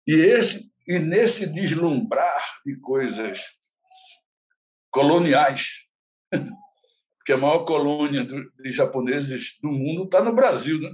[0.06, 3.40] E, esse, e nesse deslumbrar de coisas
[4.90, 5.86] coloniais,
[6.30, 10.90] porque a maior colônia de japoneses do mundo está no Brasil, né?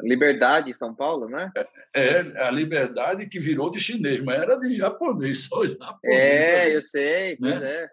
[0.00, 1.52] Liberdade São Paulo, né?
[1.94, 6.00] É, é, a liberdade que virou de chinês, mas era de japonês, só japonês.
[6.04, 7.70] É, eu sei, pois né?
[7.70, 7.88] é.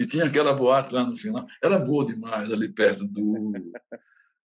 [0.00, 1.46] E tinha aquela boate lá no final.
[1.62, 3.22] Era boa demais, ali perto do.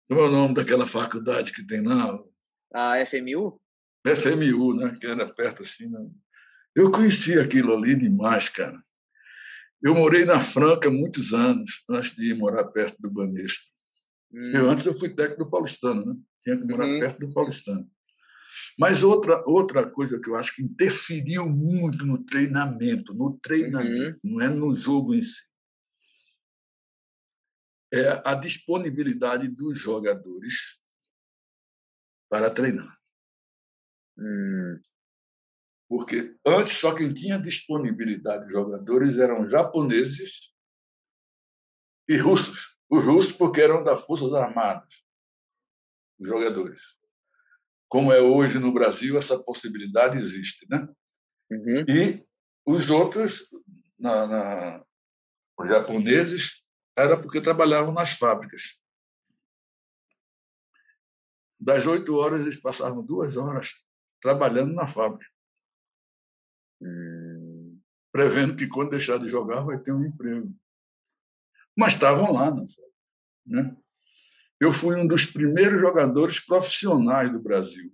[0.08, 2.18] Como é o nome daquela faculdade que tem lá?
[2.74, 3.60] A FMU?
[4.14, 4.96] FMU, né?
[5.00, 5.88] Que era perto assim.
[5.88, 5.98] Né?
[6.74, 8.80] Eu conheci aquilo ali demais, cara.
[9.82, 13.64] Eu morei na Franca muitos anos, antes de morar perto do Banesco.
[14.32, 14.50] Hum.
[14.54, 16.14] Eu, antes eu fui técnico do Paulistano, né?
[16.42, 17.00] Tinha que morar uhum.
[17.00, 17.90] perto do Paulistano.
[18.78, 24.32] Mas outra, outra coisa que eu acho que interferiu muito no treinamento, no treinamento, uhum.
[24.34, 25.42] não é no jogo em si,
[27.92, 30.78] é a disponibilidade dos jogadores
[32.28, 32.98] para treinar.
[34.18, 34.80] Hum.
[35.88, 40.52] Porque antes só quem tinha disponibilidade de jogadores eram japoneses
[42.08, 42.76] e russos.
[42.88, 45.04] Os russos porque eram das Forças Armadas,
[46.18, 46.96] os jogadores.
[47.88, 50.66] Como é hoje no Brasil, essa possibilidade existe.
[50.68, 50.88] Né?
[51.50, 51.84] Uhum.
[51.88, 52.26] E
[52.64, 53.48] os outros,
[53.98, 54.84] na, na,
[55.58, 56.64] os japoneses,
[56.96, 58.80] era porque trabalhavam nas fábricas.
[61.58, 63.85] Das oito horas, eles passavam duas horas
[64.26, 65.24] trabalhando na fábrica.
[66.82, 67.78] Hum.
[68.10, 70.52] Prevendo que quando deixar de jogar vai ter um emprego.
[71.76, 72.96] Mas estavam lá na fábrica.
[73.46, 73.76] Né?
[74.58, 77.92] Eu fui um dos primeiros jogadores profissionais do Brasil.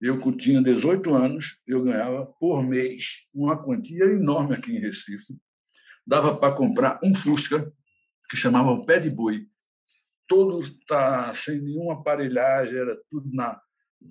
[0.00, 5.36] Eu, tinha 18 anos, eu ganhava por mês uma quantia enorme aqui em Recife.
[6.06, 7.72] Dava para comprar um Fusca,
[8.30, 9.48] que chamavam pé de boi.
[10.28, 13.60] Todo tá sem nenhuma aparelhagem, era tudo na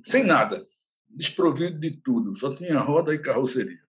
[0.04, 0.66] sem nada,
[1.14, 3.82] desprovido de tudo, só tinha roda e carroceria.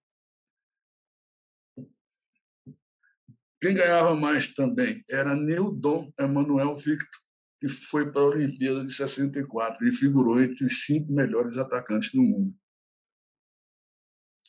[3.61, 7.23] Quem ganhava mais também era Neudon Emanuel Victor,
[7.61, 12.20] que foi para a Olimpíada de 64 e figurou entre os cinco melhores atacantes do
[12.20, 12.53] mundo.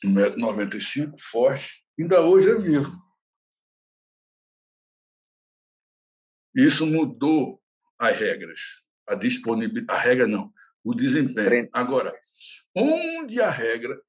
[0.04, 2.92] 1,95m, forte, ainda hoje é vivo.
[6.54, 7.62] Isso mudou
[7.98, 8.60] as regras,
[9.08, 10.52] a disponibilidade, a regra não,
[10.82, 11.68] o desempenho.
[11.72, 12.12] Agora,
[12.76, 14.00] onde a regra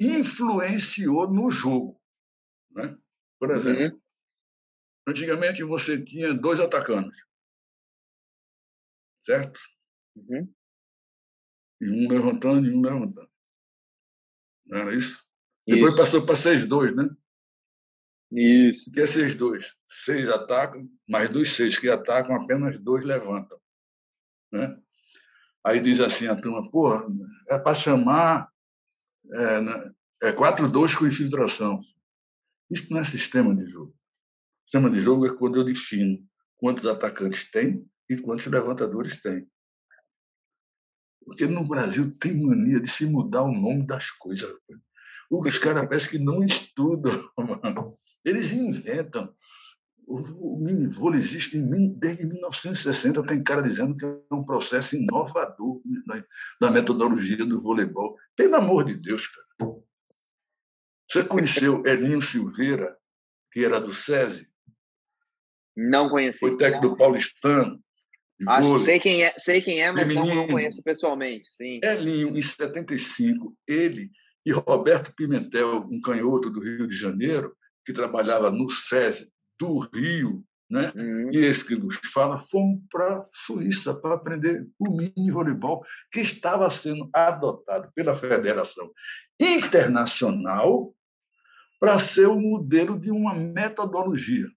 [0.00, 2.00] influenciou no jogo,
[2.70, 2.96] né?
[3.38, 4.00] Por exemplo, uhum.
[5.08, 7.24] antigamente você tinha dois atacantes
[9.22, 9.60] certo?
[10.16, 10.52] Uhum.
[11.80, 13.30] E um levantando e um levantando.
[14.66, 15.24] Não era isso?
[15.66, 15.76] isso.
[15.76, 17.08] Depois passou para 6-2, né?
[18.32, 18.90] Isso.
[18.90, 19.74] O que é 6-2?
[19.86, 23.60] Seis atacam, mas dos seis que atacam, apenas dois levantam.
[24.50, 24.81] Né?
[25.64, 27.06] Aí diz assim a turma, porra,
[27.48, 28.48] é para chamar
[29.32, 31.80] é, é 4-2 com infiltração.
[32.70, 33.94] Isso não é sistema de jogo.
[34.64, 36.18] Sistema de jogo é quando eu defino
[36.56, 39.46] quantos atacantes tem e quantos levantadores tem.
[41.24, 44.50] Porque no Brasil tem mania de se mudar o nome das coisas.
[45.30, 47.92] Os caras parecem que não estudam, mano.
[48.24, 49.34] Eles inventam.
[50.06, 53.22] O, mini vôlei existe desde 1960.
[53.26, 55.80] Tem cara dizendo que é um processo inovador
[56.60, 58.16] da metodologia do voleibol.
[58.36, 59.76] Pelo amor de Deus, cara.
[61.08, 62.96] Você conheceu Elinho Silveira,
[63.50, 64.48] que era do SESI?
[65.76, 66.38] Não conheci.
[66.38, 67.82] Foi técnico do Paulistano.
[68.46, 71.48] Acho, sei quem é, sei quem é, mas não, não conheço pessoalmente.
[71.54, 71.80] Sim.
[71.82, 74.10] Elinho, em 75, ele
[74.44, 79.31] e Roberto Pimentel, um canhoto do Rio de Janeiro, que trabalhava no SESI
[79.62, 80.92] do Rio, né?
[80.96, 81.30] Uhum.
[81.32, 86.20] e esse que nos fala, fomos para a Suíça para aprender o mini voleibol, que
[86.20, 88.90] estava sendo adotado pela Federação
[89.38, 90.94] Internacional
[91.78, 94.48] para ser o modelo de uma metodologia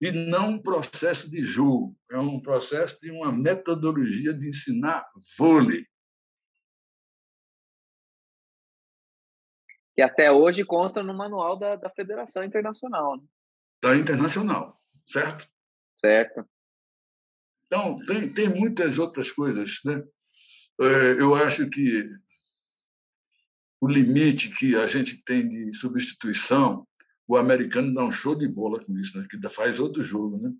[0.00, 5.06] e não um processo de jogo, é um processo de uma metodologia de ensinar
[5.36, 5.86] vôlei.
[9.94, 13.16] Que até hoje consta no manual da, da Federação Internacional.
[13.16, 13.24] Né?
[13.84, 14.74] Da Internacional,
[15.06, 15.46] certo?
[16.02, 16.48] Certo.
[17.66, 19.80] Então, tem, tem muitas outras coisas.
[19.84, 20.02] Né?
[20.80, 22.08] É, eu acho que
[23.78, 26.86] o limite que a gente tem de substituição
[27.28, 29.26] o americano dá um show de bola com isso, né?
[29.28, 30.38] que faz outro jogo.
[30.38, 30.50] Né?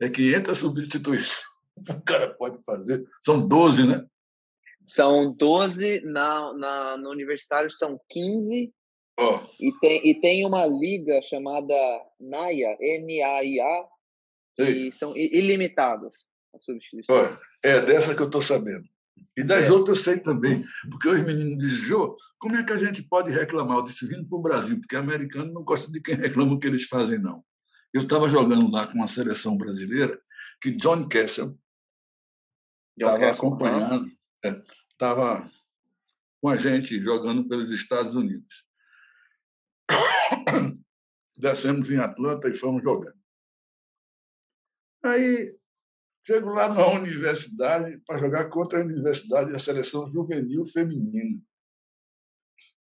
[0.00, 1.44] É 500 substituições
[1.88, 3.04] o cara pode fazer.
[3.20, 4.04] São 12, né?
[4.84, 8.74] São 12, na, na, no universitário são 15.
[9.18, 9.38] Oh.
[9.60, 11.74] E, tem, e tem uma liga chamada
[12.20, 13.88] NAIA, N-A-I-A,
[14.58, 17.30] e são ilimitadas as substituições.
[17.32, 18.84] Oh, é dessa que eu estou sabendo.
[19.36, 19.72] E das é.
[19.72, 23.30] outras eu sei também, porque os meninos dizem, Jô, como é que a gente pode
[23.30, 23.78] reclamar?
[23.78, 26.66] Eu disse, vindo para o Brasil, porque americano não gosta de quem reclama o que
[26.66, 27.44] eles fazem, não.
[27.92, 30.20] Eu estava jogando lá com uma seleção brasileira
[30.60, 31.56] que John Kessel
[32.96, 34.06] estava acompanhando,
[34.92, 35.50] estava é,
[36.40, 38.64] com a gente jogando pelos Estados Unidos.
[41.36, 43.18] Descemos em Atlanta e fomos jogando.
[45.04, 45.56] Aí
[46.26, 51.40] chego lá na universidade para jogar contra a universidade e a seleção juvenil feminina.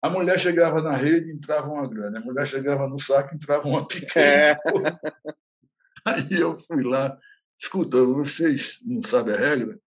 [0.01, 2.19] A mulher chegava na rede, entrava uma grande.
[2.19, 4.25] A mulher chegava no saco, entrava uma pequena.
[4.25, 4.57] É.
[6.07, 7.19] Aí eu fui lá.
[7.61, 9.79] Escuta, vocês não sabem a regra?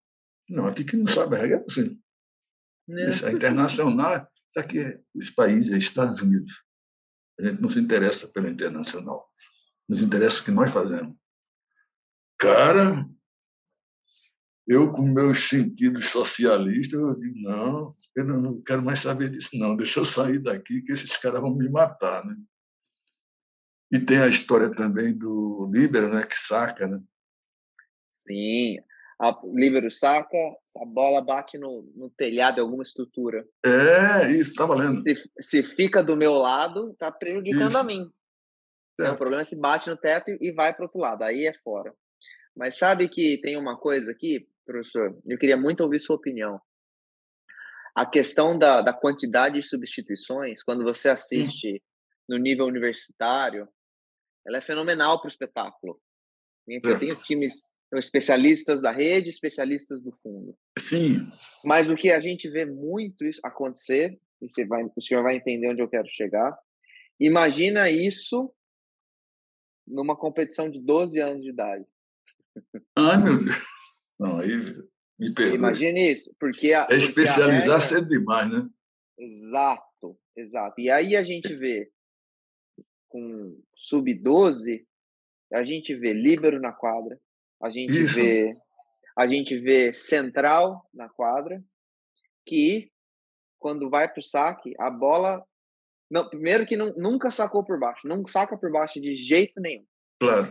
[0.49, 1.97] Não, aqui que não sabe a regra é você.
[2.89, 3.09] É.
[3.09, 4.27] Isso é internacional.
[4.49, 6.61] Isso aqui é os países, é Estados Unidos.
[7.39, 9.29] A gente não se interessa pelo internacional.
[9.87, 11.15] Nos interessa o que nós fazemos.
[12.37, 13.05] Cara,
[14.67, 19.75] eu, com meus sentidos socialistas, eu digo, não, eu não quero mais saber disso, não.
[19.75, 22.35] Deixa eu sair daqui, que esses caras vão me matar, né?
[23.91, 27.01] E tem a história também do Líbero, né, que saca, né?
[28.09, 28.77] Sim,
[29.21, 30.35] a Líbero saca,
[30.77, 33.47] a bola bate no, no telhado de alguma estrutura.
[33.63, 34.99] É, isso, tá valendo.
[35.03, 37.77] Se, se fica do meu lado, tá prejudicando isso.
[37.77, 38.11] a mim.
[38.99, 41.53] É, o problema é se bate no teto e vai para outro lado, aí é
[41.63, 41.93] fora.
[42.55, 45.15] Mas sabe que tem uma coisa aqui, professor?
[45.27, 46.59] Eu queria muito ouvir sua opinião.
[47.95, 51.81] A questão da, da quantidade de substituições, quando você assiste
[52.27, 53.69] no nível universitário,
[54.47, 56.01] ela é fenomenal para o espetáculo.
[56.67, 57.61] Eu tenho times
[57.93, 60.57] especialistas da rede, especialistas do fundo.
[60.79, 61.27] Sim.
[61.63, 65.35] Mas o que a gente vê muito isso acontecer, e você vai, o senhor vai
[65.35, 66.57] entender onde eu quero chegar.
[67.19, 68.53] Imagina isso
[69.85, 71.85] numa competição de 12 anos de idade.
[72.95, 73.55] Ai, meu Deus.
[74.19, 74.49] Não, aí
[75.19, 75.55] me perdoe.
[75.55, 76.73] Imagine isso, porque...
[76.73, 77.79] A, é especializar regra...
[77.79, 78.69] cedo demais, né?
[79.17, 80.79] Exato, exato.
[80.79, 81.91] E aí a gente vê
[83.07, 84.85] com sub-12,
[85.53, 87.19] a gente vê líbero na quadra,
[87.61, 88.15] a gente isso.
[88.15, 88.57] vê
[89.17, 91.61] a gente vê central na quadra,
[92.45, 92.89] que
[93.59, 95.45] quando vai para o saque, a bola
[96.09, 99.85] não, primeiro que não, nunca sacou por baixo, não saca por baixo de jeito nenhum.
[100.19, 100.49] Claro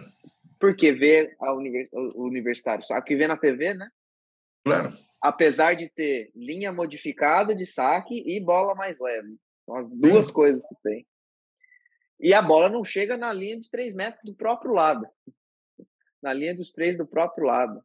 [0.61, 3.89] porque vê a univers, o universitário, só que vê na TV, né?
[4.63, 4.93] Claro.
[5.21, 9.37] Apesar de ter linha modificada de saque e bola mais leve.
[9.65, 10.33] São as duas Sim.
[10.35, 11.07] coisas que tem.
[12.21, 15.07] E a bola não chega na linha de 3 metros do próprio lado.
[16.23, 17.85] Na linha dos três do próprio lado.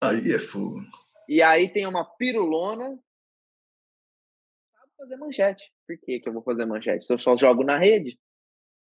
[0.00, 0.82] Aí é fogo.
[1.28, 2.98] E aí tem uma pirulona.
[4.72, 5.72] Sabe fazer manchete.
[5.86, 7.04] Por que, que eu vou fazer manchete?
[7.04, 8.18] Se eu só jogo na rede,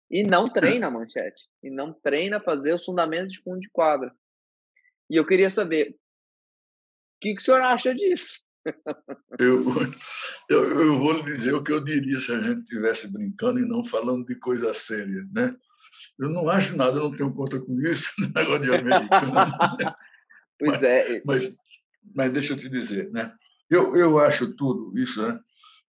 [0.10, 1.50] e não treina a manchete.
[1.64, 4.14] E não treina fazer os fundamentos de fundo de quadra.
[5.10, 8.42] E eu queria saber, o que, que o senhor acha disso?
[9.40, 9.66] Eu,
[10.50, 13.68] eu, eu vou lhe dizer o que eu diria se a gente estivesse brincando e
[13.68, 15.56] não falando de coisa séria, né?
[16.20, 19.34] Eu não acho nada, eu não tenho conta com isso, negócio de americano.
[20.60, 21.22] pois mas, é.
[21.26, 21.54] Mas,
[22.16, 23.34] mas deixa eu te dizer, né?
[23.70, 25.40] Eu, eu acho tudo isso, né?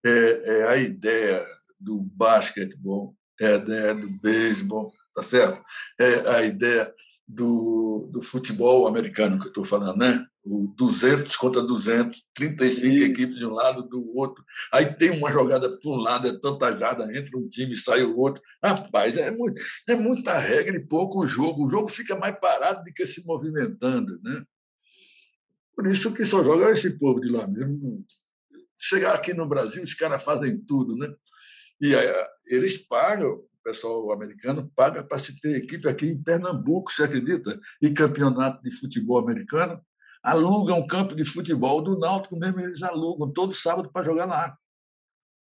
[0.05, 1.43] É, é a ideia
[1.79, 5.61] do basquetebol, é a ideia do beisebol, tá certo?
[5.99, 6.93] É a ideia
[7.27, 10.25] do, do futebol americano que eu estou falando, né?
[10.45, 13.05] O 200 contra 200, 35 Isso.
[13.05, 14.43] equipes de um lado do outro.
[14.73, 18.17] Aí tem uma jogada para um lado, é tanta jada, entra um time, sai o
[18.17, 18.43] outro.
[18.61, 21.65] Rapaz, é, muito, é muita regra e pouco jogo.
[21.65, 24.43] O jogo fica mais parado do que se movimentando, né?
[25.75, 28.05] Por isso que só joga esse povo de lá mesmo.
[28.77, 31.07] Chegar aqui no Brasil, os caras fazem tudo, né?
[31.79, 32.07] E aí,
[32.47, 37.59] eles pagam, o pessoal americano paga para se ter equipe aqui em Pernambuco, você acredita?
[37.81, 39.81] E campeonato de futebol americano.
[40.23, 44.57] Alugam um campo de futebol do Náutico mesmo, eles alugam todo sábado para jogar lá.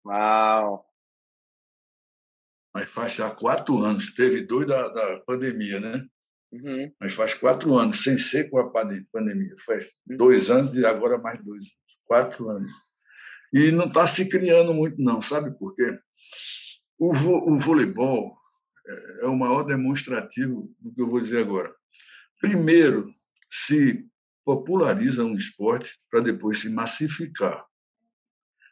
[0.04, 0.84] Uau!
[2.74, 4.14] Mas faz já quatro anos.
[4.14, 6.06] Teve dois da, da pandemia, né?
[6.52, 6.92] Uhum.
[7.00, 9.56] Mas faz quatro anos, sem ser com a pandemia.
[9.64, 10.16] Faz uhum.
[10.18, 11.64] dois anos e agora mais dois.
[12.04, 12.70] Quatro anos.
[13.52, 15.22] E não está se criando muito, não.
[15.22, 15.98] Sabe por quê?
[16.98, 18.36] O, vo, o voleibol
[18.86, 21.74] é, é o maior demonstrativo do que eu vou dizer agora.
[22.40, 23.10] Primeiro,
[23.50, 24.06] se
[24.46, 27.66] populariza um esporte para depois se massificar.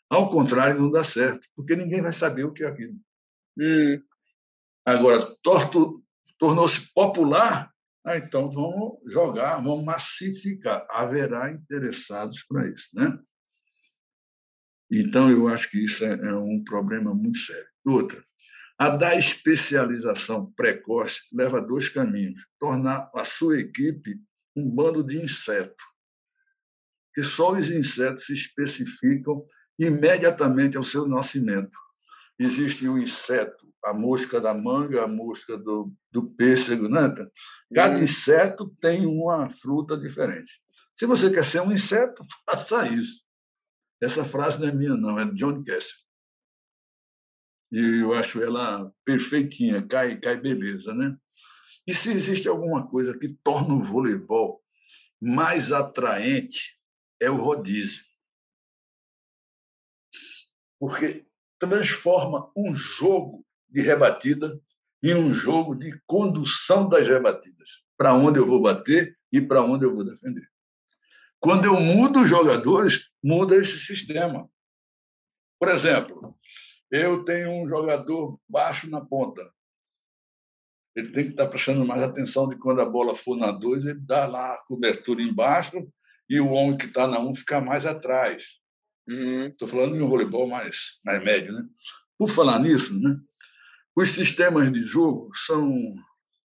[0.08, 2.94] Ao contrário, não dá certo, porque ninguém vai saber o que é aquilo.
[3.58, 4.00] Hum.
[4.86, 5.36] Agora,
[6.38, 7.74] tornou-se popular,
[8.06, 10.86] ah, então vamos jogar, vamos massificar.
[10.90, 12.90] Haverá interessados para isso.
[12.94, 13.18] Né?
[14.92, 17.66] Então, eu acho que isso é, é um problema muito sério.
[17.86, 18.22] Outra,
[18.78, 24.20] a da especialização precoce leva a dois caminhos: tornar a sua equipe
[24.56, 25.82] um bando de inseto.
[27.12, 29.46] que só os insetos se especificam
[29.78, 31.78] imediatamente ao seu nascimento.
[32.36, 37.02] Existe um inseto, a mosca da manga, a mosca do, do pêssego, né?
[37.72, 40.60] Cada inseto tem uma fruta diferente.
[40.96, 43.24] Se você quer ser um inseto, faça isso.
[44.02, 46.04] Essa frase não é minha, não, é de John Kessler.
[47.72, 51.16] E eu acho ela perfeitinha, cai, cai beleza, né?
[51.86, 54.62] E se existe alguma coisa que torna o voleibol
[55.20, 56.78] mais atraente,
[57.20, 58.04] é o rodízio.
[60.78, 61.26] Porque
[61.58, 64.60] transforma um jogo de rebatida
[65.02, 67.82] em um jogo de condução das rebatidas.
[67.96, 70.46] Para onde eu vou bater e para onde eu vou defender.
[71.38, 74.48] Quando eu mudo os jogadores, muda esse sistema.
[75.58, 76.36] Por exemplo,
[76.90, 79.52] eu tenho um jogador baixo na ponta.
[80.94, 84.00] Ele tem que estar prestando mais atenção de quando a bola for na 2, ele
[84.00, 85.86] dá lá a cobertura embaixo
[86.28, 88.60] e o homem que está na 1 um fica mais atrás.
[89.06, 89.74] Estou uhum.
[89.74, 91.52] falando de um voleibol mais, mais médio.
[91.52, 91.62] Né?
[92.16, 93.16] Por falar nisso, né,
[93.96, 95.94] os sistemas de jogo são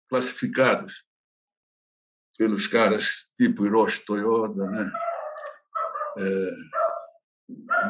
[0.09, 1.05] classificados
[2.37, 4.93] pelos caras tipo Hiroshi Toyoda, né?
[6.19, 6.51] É,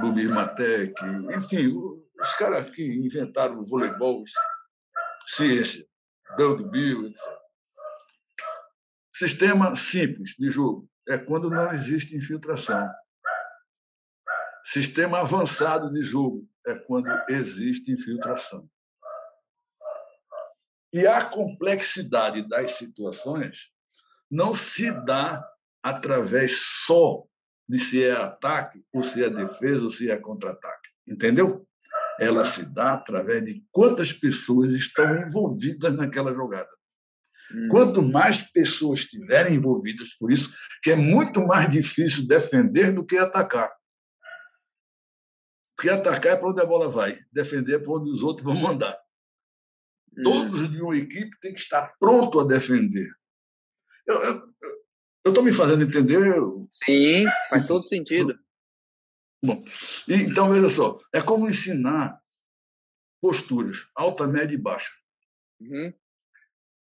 [0.00, 0.94] Lubirmatec,
[1.36, 1.68] enfim,
[2.20, 4.22] os caras que inventaram o voleibol,
[5.26, 5.84] ciência,
[6.38, 7.20] Doug Bill, etc.
[9.12, 12.88] Sistema simples de jogo é quando não existe infiltração.
[14.64, 18.70] Sistema avançado de jogo é quando existe infiltração.
[20.92, 23.72] E a complexidade das situações
[24.30, 25.44] não se dá
[25.82, 27.24] através só
[27.68, 30.88] de se é ataque, ou se é defesa, ou se é contra-ataque.
[31.06, 31.67] Entendeu?
[32.18, 36.68] Ela se dá através de quantas pessoas estão envolvidas naquela jogada.
[37.54, 37.68] Hum.
[37.68, 43.16] Quanto mais pessoas estiverem envolvidas, por isso que é muito mais difícil defender do que
[43.16, 43.72] atacar.
[45.76, 48.56] Porque atacar é para onde a bola vai, defender é para onde os outros vão
[48.56, 48.98] mandar.
[50.16, 50.22] Hum.
[50.24, 53.08] Todos de uma equipe têm que estar pronto a defender.
[55.24, 56.18] Eu estou me fazendo entender?
[56.84, 58.34] Sim, faz todo sentido.
[59.44, 59.64] Bom,
[60.08, 62.20] então veja só, é como ensinar
[63.20, 64.92] posturas, alta, média e baixa.
[65.60, 65.92] Uhum.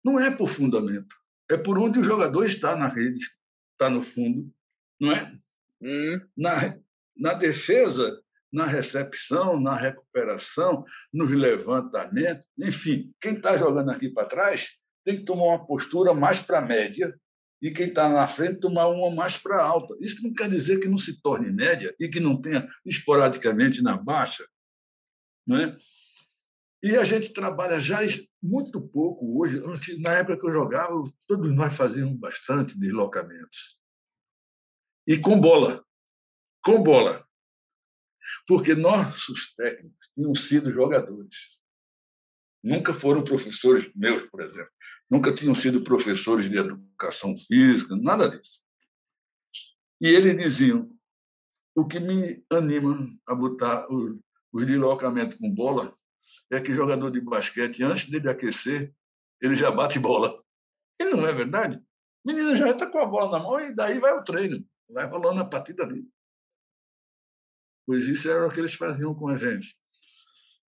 [0.04, 1.16] Não é por fundamento,
[1.50, 3.26] é por onde o jogador está na rede,
[3.74, 4.54] está no fundo,
[5.00, 5.38] não é?
[5.82, 6.22] Uhum.
[6.38, 6.80] Na,
[7.18, 8.22] na defesa,
[8.52, 15.26] na recepção, na recuperação, nos levantamentos, enfim, quem está jogando aqui para trás tem que
[15.26, 17.14] tomar uma postura mais para a média
[17.62, 19.96] e quem está na frente tomar uma mais para alta.
[20.00, 23.98] Isso não quer dizer que não se torne média e que não tenha esporadicamente na
[23.98, 24.46] baixa.
[25.48, 25.78] Não é?
[26.84, 28.00] E a gente trabalha já
[28.42, 29.60] muito pouco hoje.
[30.00, 30.94] Na época que eu jogava,
[31.28, 33.82] todos nós fazíamos bastante deslocamentos.
[35.08, 35.84] E com bola.
[36.64, 37.28] Com bola.
[38.48, 41.60] Porque nossos técnicos tinham sido jogadores.
[42.64, 44.75] Nunca foram professores meus, por exemplo
[45.10, 48.66] nunca tinham sido professores de educação física, nada disso.
[50.02, 50.90] E eles diziam:
[51.76, 52.96] o que me anima
[53.28, 54.18] a botar os,
[54.52, 55.96] os deslocamentos com bola
[56.52, 58.94] é que jogador de basquete, antes dele aquecer,
[59.42, 60.44] ele já bate bola.
[61.00, 61.78] E não é verdade?
[61.78, 65.06] O menino já está com a bola na mão e daí vai o treino, vai
[65.08, 66.08] rolando a partida ali.
[67.86, 69.78] Pois isso era o que eles faziam com a gente.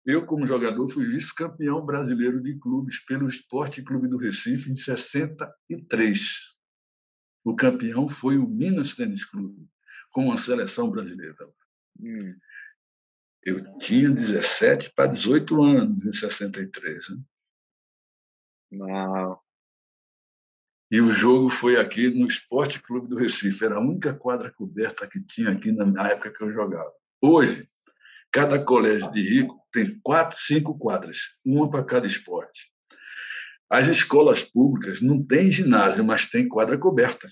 [0.08, 6.56] Eu, como jogador, fui vice-campeão brasileiro de clubes pelo Esporte Clube do Recife em 63.
[7.44, 9.70] O campeão foi o Minas Tênis Clube,
[10.10, 11.36] com a seleção brasileira.
[12.00, 12.40] Hum.
[13.44, 17.10] Eu tinha 17 para 18 anos em 63.
[17.10, 17.24] Né?
[18.76, 19.44] Uau!
[20.90, 23.66] E o jogo foi aqui no Esporte Clube do Recife.
[23.66, 26.94] Era a única quadra coberta que tinha aqui na época que eu jogava.
[27.22, 27.70] Hoje,
[28.32, 32.74] Cada colégio de rico tem quatro, cinco quadras, uma para cada esporte.
[33.70, 37.30] As escolas públicas não têm ginásio, mas tem quadra coberta.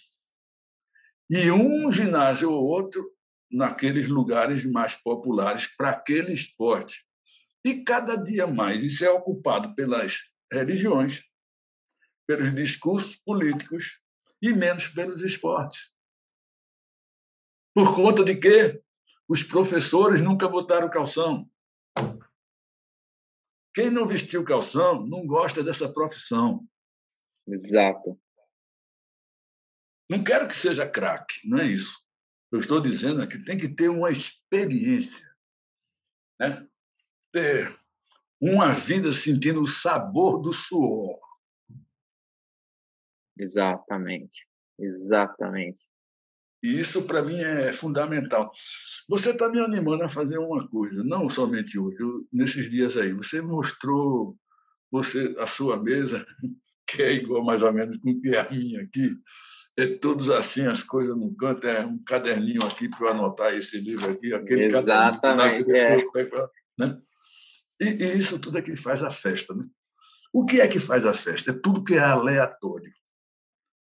[1.27, 3.03] E um ginásio ou outro
[3.51, 7.03] naqueles lugares mais populares para aquele esporte.
[7.65, 10.19] E cada dia mais isso é ocupado pelas
[10.53, 11.23] religiões,
[12.27, 13.99] pelos discursos políticos
[14.39, 15.95] e menos pelos esportes.
[17.73, 18.83] Por conta de quê?
[19.27, 21.49] Os professores nunca botaram calção.
[23.75, 26.65] Quem não vestiu calção não gosta dessa profissão.
[27.45, 28.17] Exato.
[30.09, 32.05] Não quero que seja craque, não é isso.
[32.53, 35.27] Eu estou dizendo é que tem que ter uma experiência,
[36.39, 36.65] né?
[37.33, 37.77] ter
[38.39, 41.19] uma vida sentindo o sabor do suor.
[43.37, 44.47] Exatamente,
[44.79, 45.85] exatamente.
[46.65, 48.51] E isso, para mim, é fundamental.
[49.07, 51.97] Você está me animando a fazer uma coisa, não somente hoje,
[52.33, 53.13] nesses dias aí.
[53.13, 54.35] Você mostrou
[54.91, 56.25] você a sua mesa,
[56.89, 59.15] que é igual mais ou menos com que é a minha aqui,
[59.77, 63.77] é todos assim, as coisas no canto, é um caderninho aqui para eu anotar esse
[63.79, 66.11] livro aqui, aquele Exatamente, caderninho.
[66.15, 66.49] É.
[66.79, 66.97] Né?
[67.79, 69.53] E, e, isso tudo é que faz a festa.
[69.53, 69.63] Né?
[70.33, 71.51] O que é que faz a festa?
[71.51, 72.91] É tudo que é aleatório.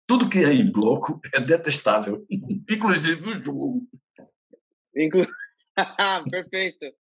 [0.06, 2.26] Tudo que é em bloco é detestável,
[2.68, 3.88] inclusive o jogo.
[4.96, 5.26] Inclu...
[6.30, 6.94] Perfeito.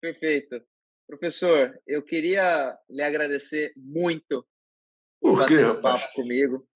[0.00, 0.62] Perfeito.
[1.06, 4.46] Professor, eu queria lhe agradecer muito
[5.20, 6.66] por, por bater esse papo comigo.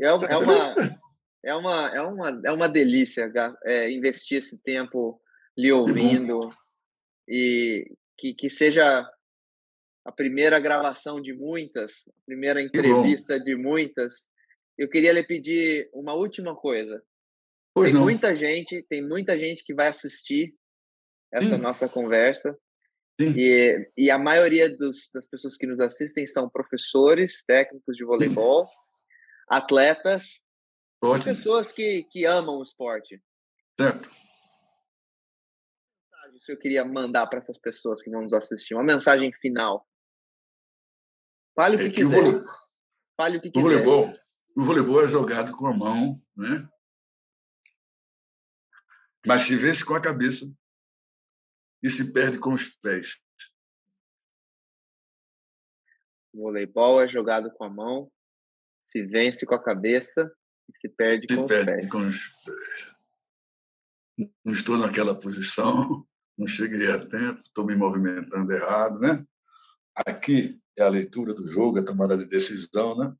[0.00, 0.74] É uma, é uma,
[1.44, 3.30] é uma, é uma, é uma delícia
[3.64, 5.20] é, investir esse tempo
[5.56, 6.48] lhe ouvindo
[7.28, 7.84] e
[8.18, 9.08] que, que seja
[10.04, 14.28] a primeira gravação de muitas, a primeira entrevista de muitas.
[14.76, 17.02] Eu queria lhe pedir uma última coisa.
[17.72, 18.02] Pois tem não.
[18.02, 20.54] muita gente, tem muita gente que vai assistir
[21.32, 21.62] essa Sim.
[21.62, 22.56] nossa conversa.
[23.20, 28.68] E, e a maioria dos, das pessoas que nos assistem são professores, técnicos de voleibol,
[29.48, 30.44] atletas,
[31.22, 33.22] pessoas que, que amam o esporte.
[33.78, 34.10] Certo.
[36.40, 39.86] Se eu queria mandar para essas pessoas que vão nos assistir, uma mensagem final.
[41.54, 42.22] Fale o que é quiser.
[42.22, 42.44] Que o
[43.16, 43.60] Fale o que quiser.
[43.60, 44.14] O voleibol,
[44.54, 46.68] o voleibol é jogado com a mão, né?
[49.26, 50.46] Mas se vê-se com a cabeça
[51.82, 53.20] e se perde com os pés.
[56.32, 58.12] O voleibol é jogado com a mão,
[58.80, 60.30] se vence com a cabeça
[60.68, 61.90] e se perde se com perde os pés.
[61.90, 62.94] Com os pés.
[64.44, 66.06] Não estou naquela posição,
[66.38, 69.26] não cheguei a tempo, estou me movimentando errado, né?
[69.94, 73.16] Aqui é a leitura do jogo, a tomada de decisão, né?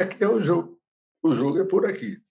[0.00, 0.80] Aqui é o jogo.
[1.22, 2.22] O jogo é por aqui.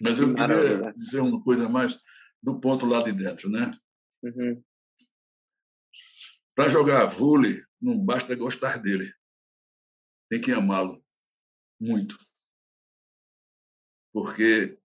[0.00, 2.00] Mas eu queria dizer uma coisa mais
[2.42, 3.70] do ponto lá de dentro, né?
[4.22, 4.62] Uhum.
[6.54, 9.12] Para jogar vôlei, não basta gostar dele.
[10.30, 11.02] Tem que amá-lo
[11.80, 12.18] muito.
[14.12, 14.78] Porque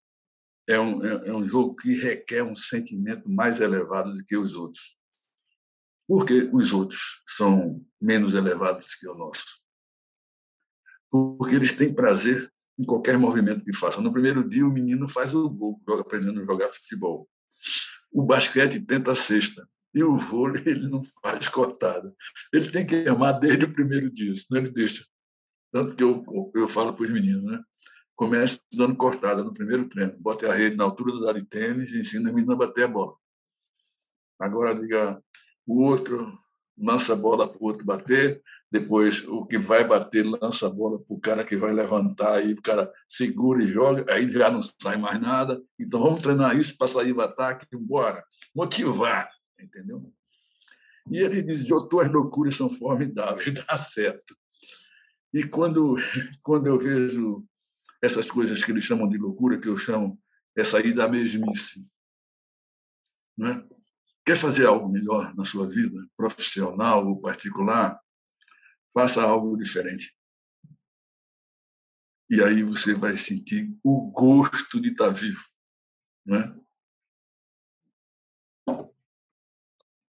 [0.68, 4.56] é um, é, é um jogo que requer um sentimento mais elevado do que os
[4.56, 5.00] outros.
[6.08, 9.55] Porque os outros são menos elevados que o nosso.
[11.38, 14.02] Porque eles têm prazer em qualquer movimento que façam.
[14.02, 17.30] No primeiro dia, o menino faz o gol, aprendendo a jogar futebol.
[18.12, 19.68] O basquete tenta a cesta.
[19.94, 22.14] E o vôlei ele não faz cortada.
[22.52, 25.06] Ele tem que amar desde o primeiro dia, senão ele deixa.
[25.72, 26.24] Tanto que eu,
[26.54, 27.62] eu falo para os meninos, né?
[28.16, 30.18] Comece dando cortada no primeiro treino.
[30.20, 32.86] Bote a rede na altura do dar de tênis e ensina o menino a bater
[32.86, 33.16] a bola.
[34.40, 35.22] Agora diga
[35.66, 36.38] o outro,
[36.78, 41.00] lança a bola para o outro bater, depois o que vai bater lança a bola
[41.00, 44.62] para o cara que vai levantar, aí o cara segura e joga, aí já não
[44.62, 45.62] sai mais nada.
[45.80, 48.24] Então vamos treinar isso para sair do ataque, embora.
[48.54, 49.30] Motivar,
[49.60, 50.12] entendeu?
[51.10, 54.36] E ele diz: Jô, tuas loucuras são formidáveis, dá certo.
[55.34, 55.96] E quando,
[56.42, 57.46] quando eu vejo
[58.02, 60.20] essas coisas que eles chamam de loucura, que eu chamo
[60.56, 61.86] é sair da mesmice.
[63.38, 63.68] Não é?
[64.26, 68.00] Quer fazer algo melhor na sua vida, profissional ou particular?
[68.96, 70.16] Faça algo diferente.
[72.30, 75.44] E aí você vai sentir o gosto de estar vivo,
[76.26, 76.56] né?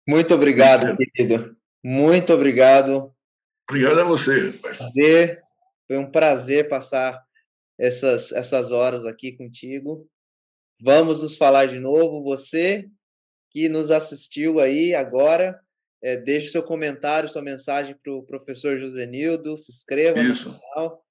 [0.09, 1.55] Muito obrigado, querido.
[1.85, 3.15] Muito obrigado.
[3.69, 4.53] Obrigado a você.
[4.53, 5.43] Prazer.
[5.87, 7.23] Foi um prazer passar
[7.79, 10.09] essas, essas horas aqui contigo.
[10.81, 12.23] Vamos nos falar de novo.
[12.23, 12.89] Você
[13.51, 15.61] que nos assistiu aí agora,
[16.03, 20.51] é, deixe seu comentário, sua mensagem para o professor Josenildo, se inscreva Isso.
[20.51, 21.05] no canal.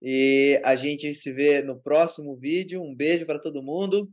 [0.00, 2.82] E a gente se vê no próximo vídeo.
[2.82, 4.08] Um beijo para todo mundo.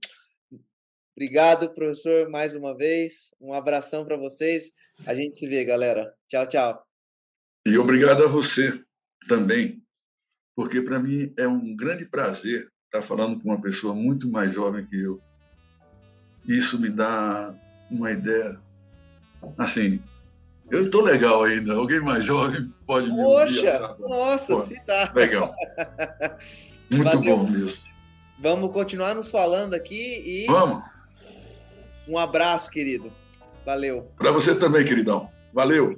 [1.15, 3.33] Obrigado, professor, mais uma vez.
[3.39, 4.71] Um abração para vocês.
[5.05, 6.13] A gente se vê, galera.
[6.27, 6.85] Tchau, tchau.
[7.65, 8.83] E obrigado a você
[9.27, 9.81] também,
[10.55, 14.85] porque para mim é um grande prazer estar falando com uma pessoa muito mais jovem
[14.85, 15.21] que eu.
[16.47, 17.55] Isso me dá
[17.89, 18.59] uma ideia
[19.57, 19.99] assim,
[20.69, 21.73] eu estou legal ainda.
[21.73, 25.11] Alguém mais jovem pode me Poxa, nossa, Pô, se dá.
[25.13, 25.53] Legal.
[26.91, 27.37] Muito Valeu.
[27.37, 27.83] bom mesmo.
[28.39, 30.45] Vamos continuar nos falando aqui e.
[30.47, 30.83] Vamos.
[32.07, 33.11] Um abraço, querido.
[33.65, 34.11] Valeu.
[34.17, 35.29] Para você também, queridão.
[35.53, 35.95] Valeu.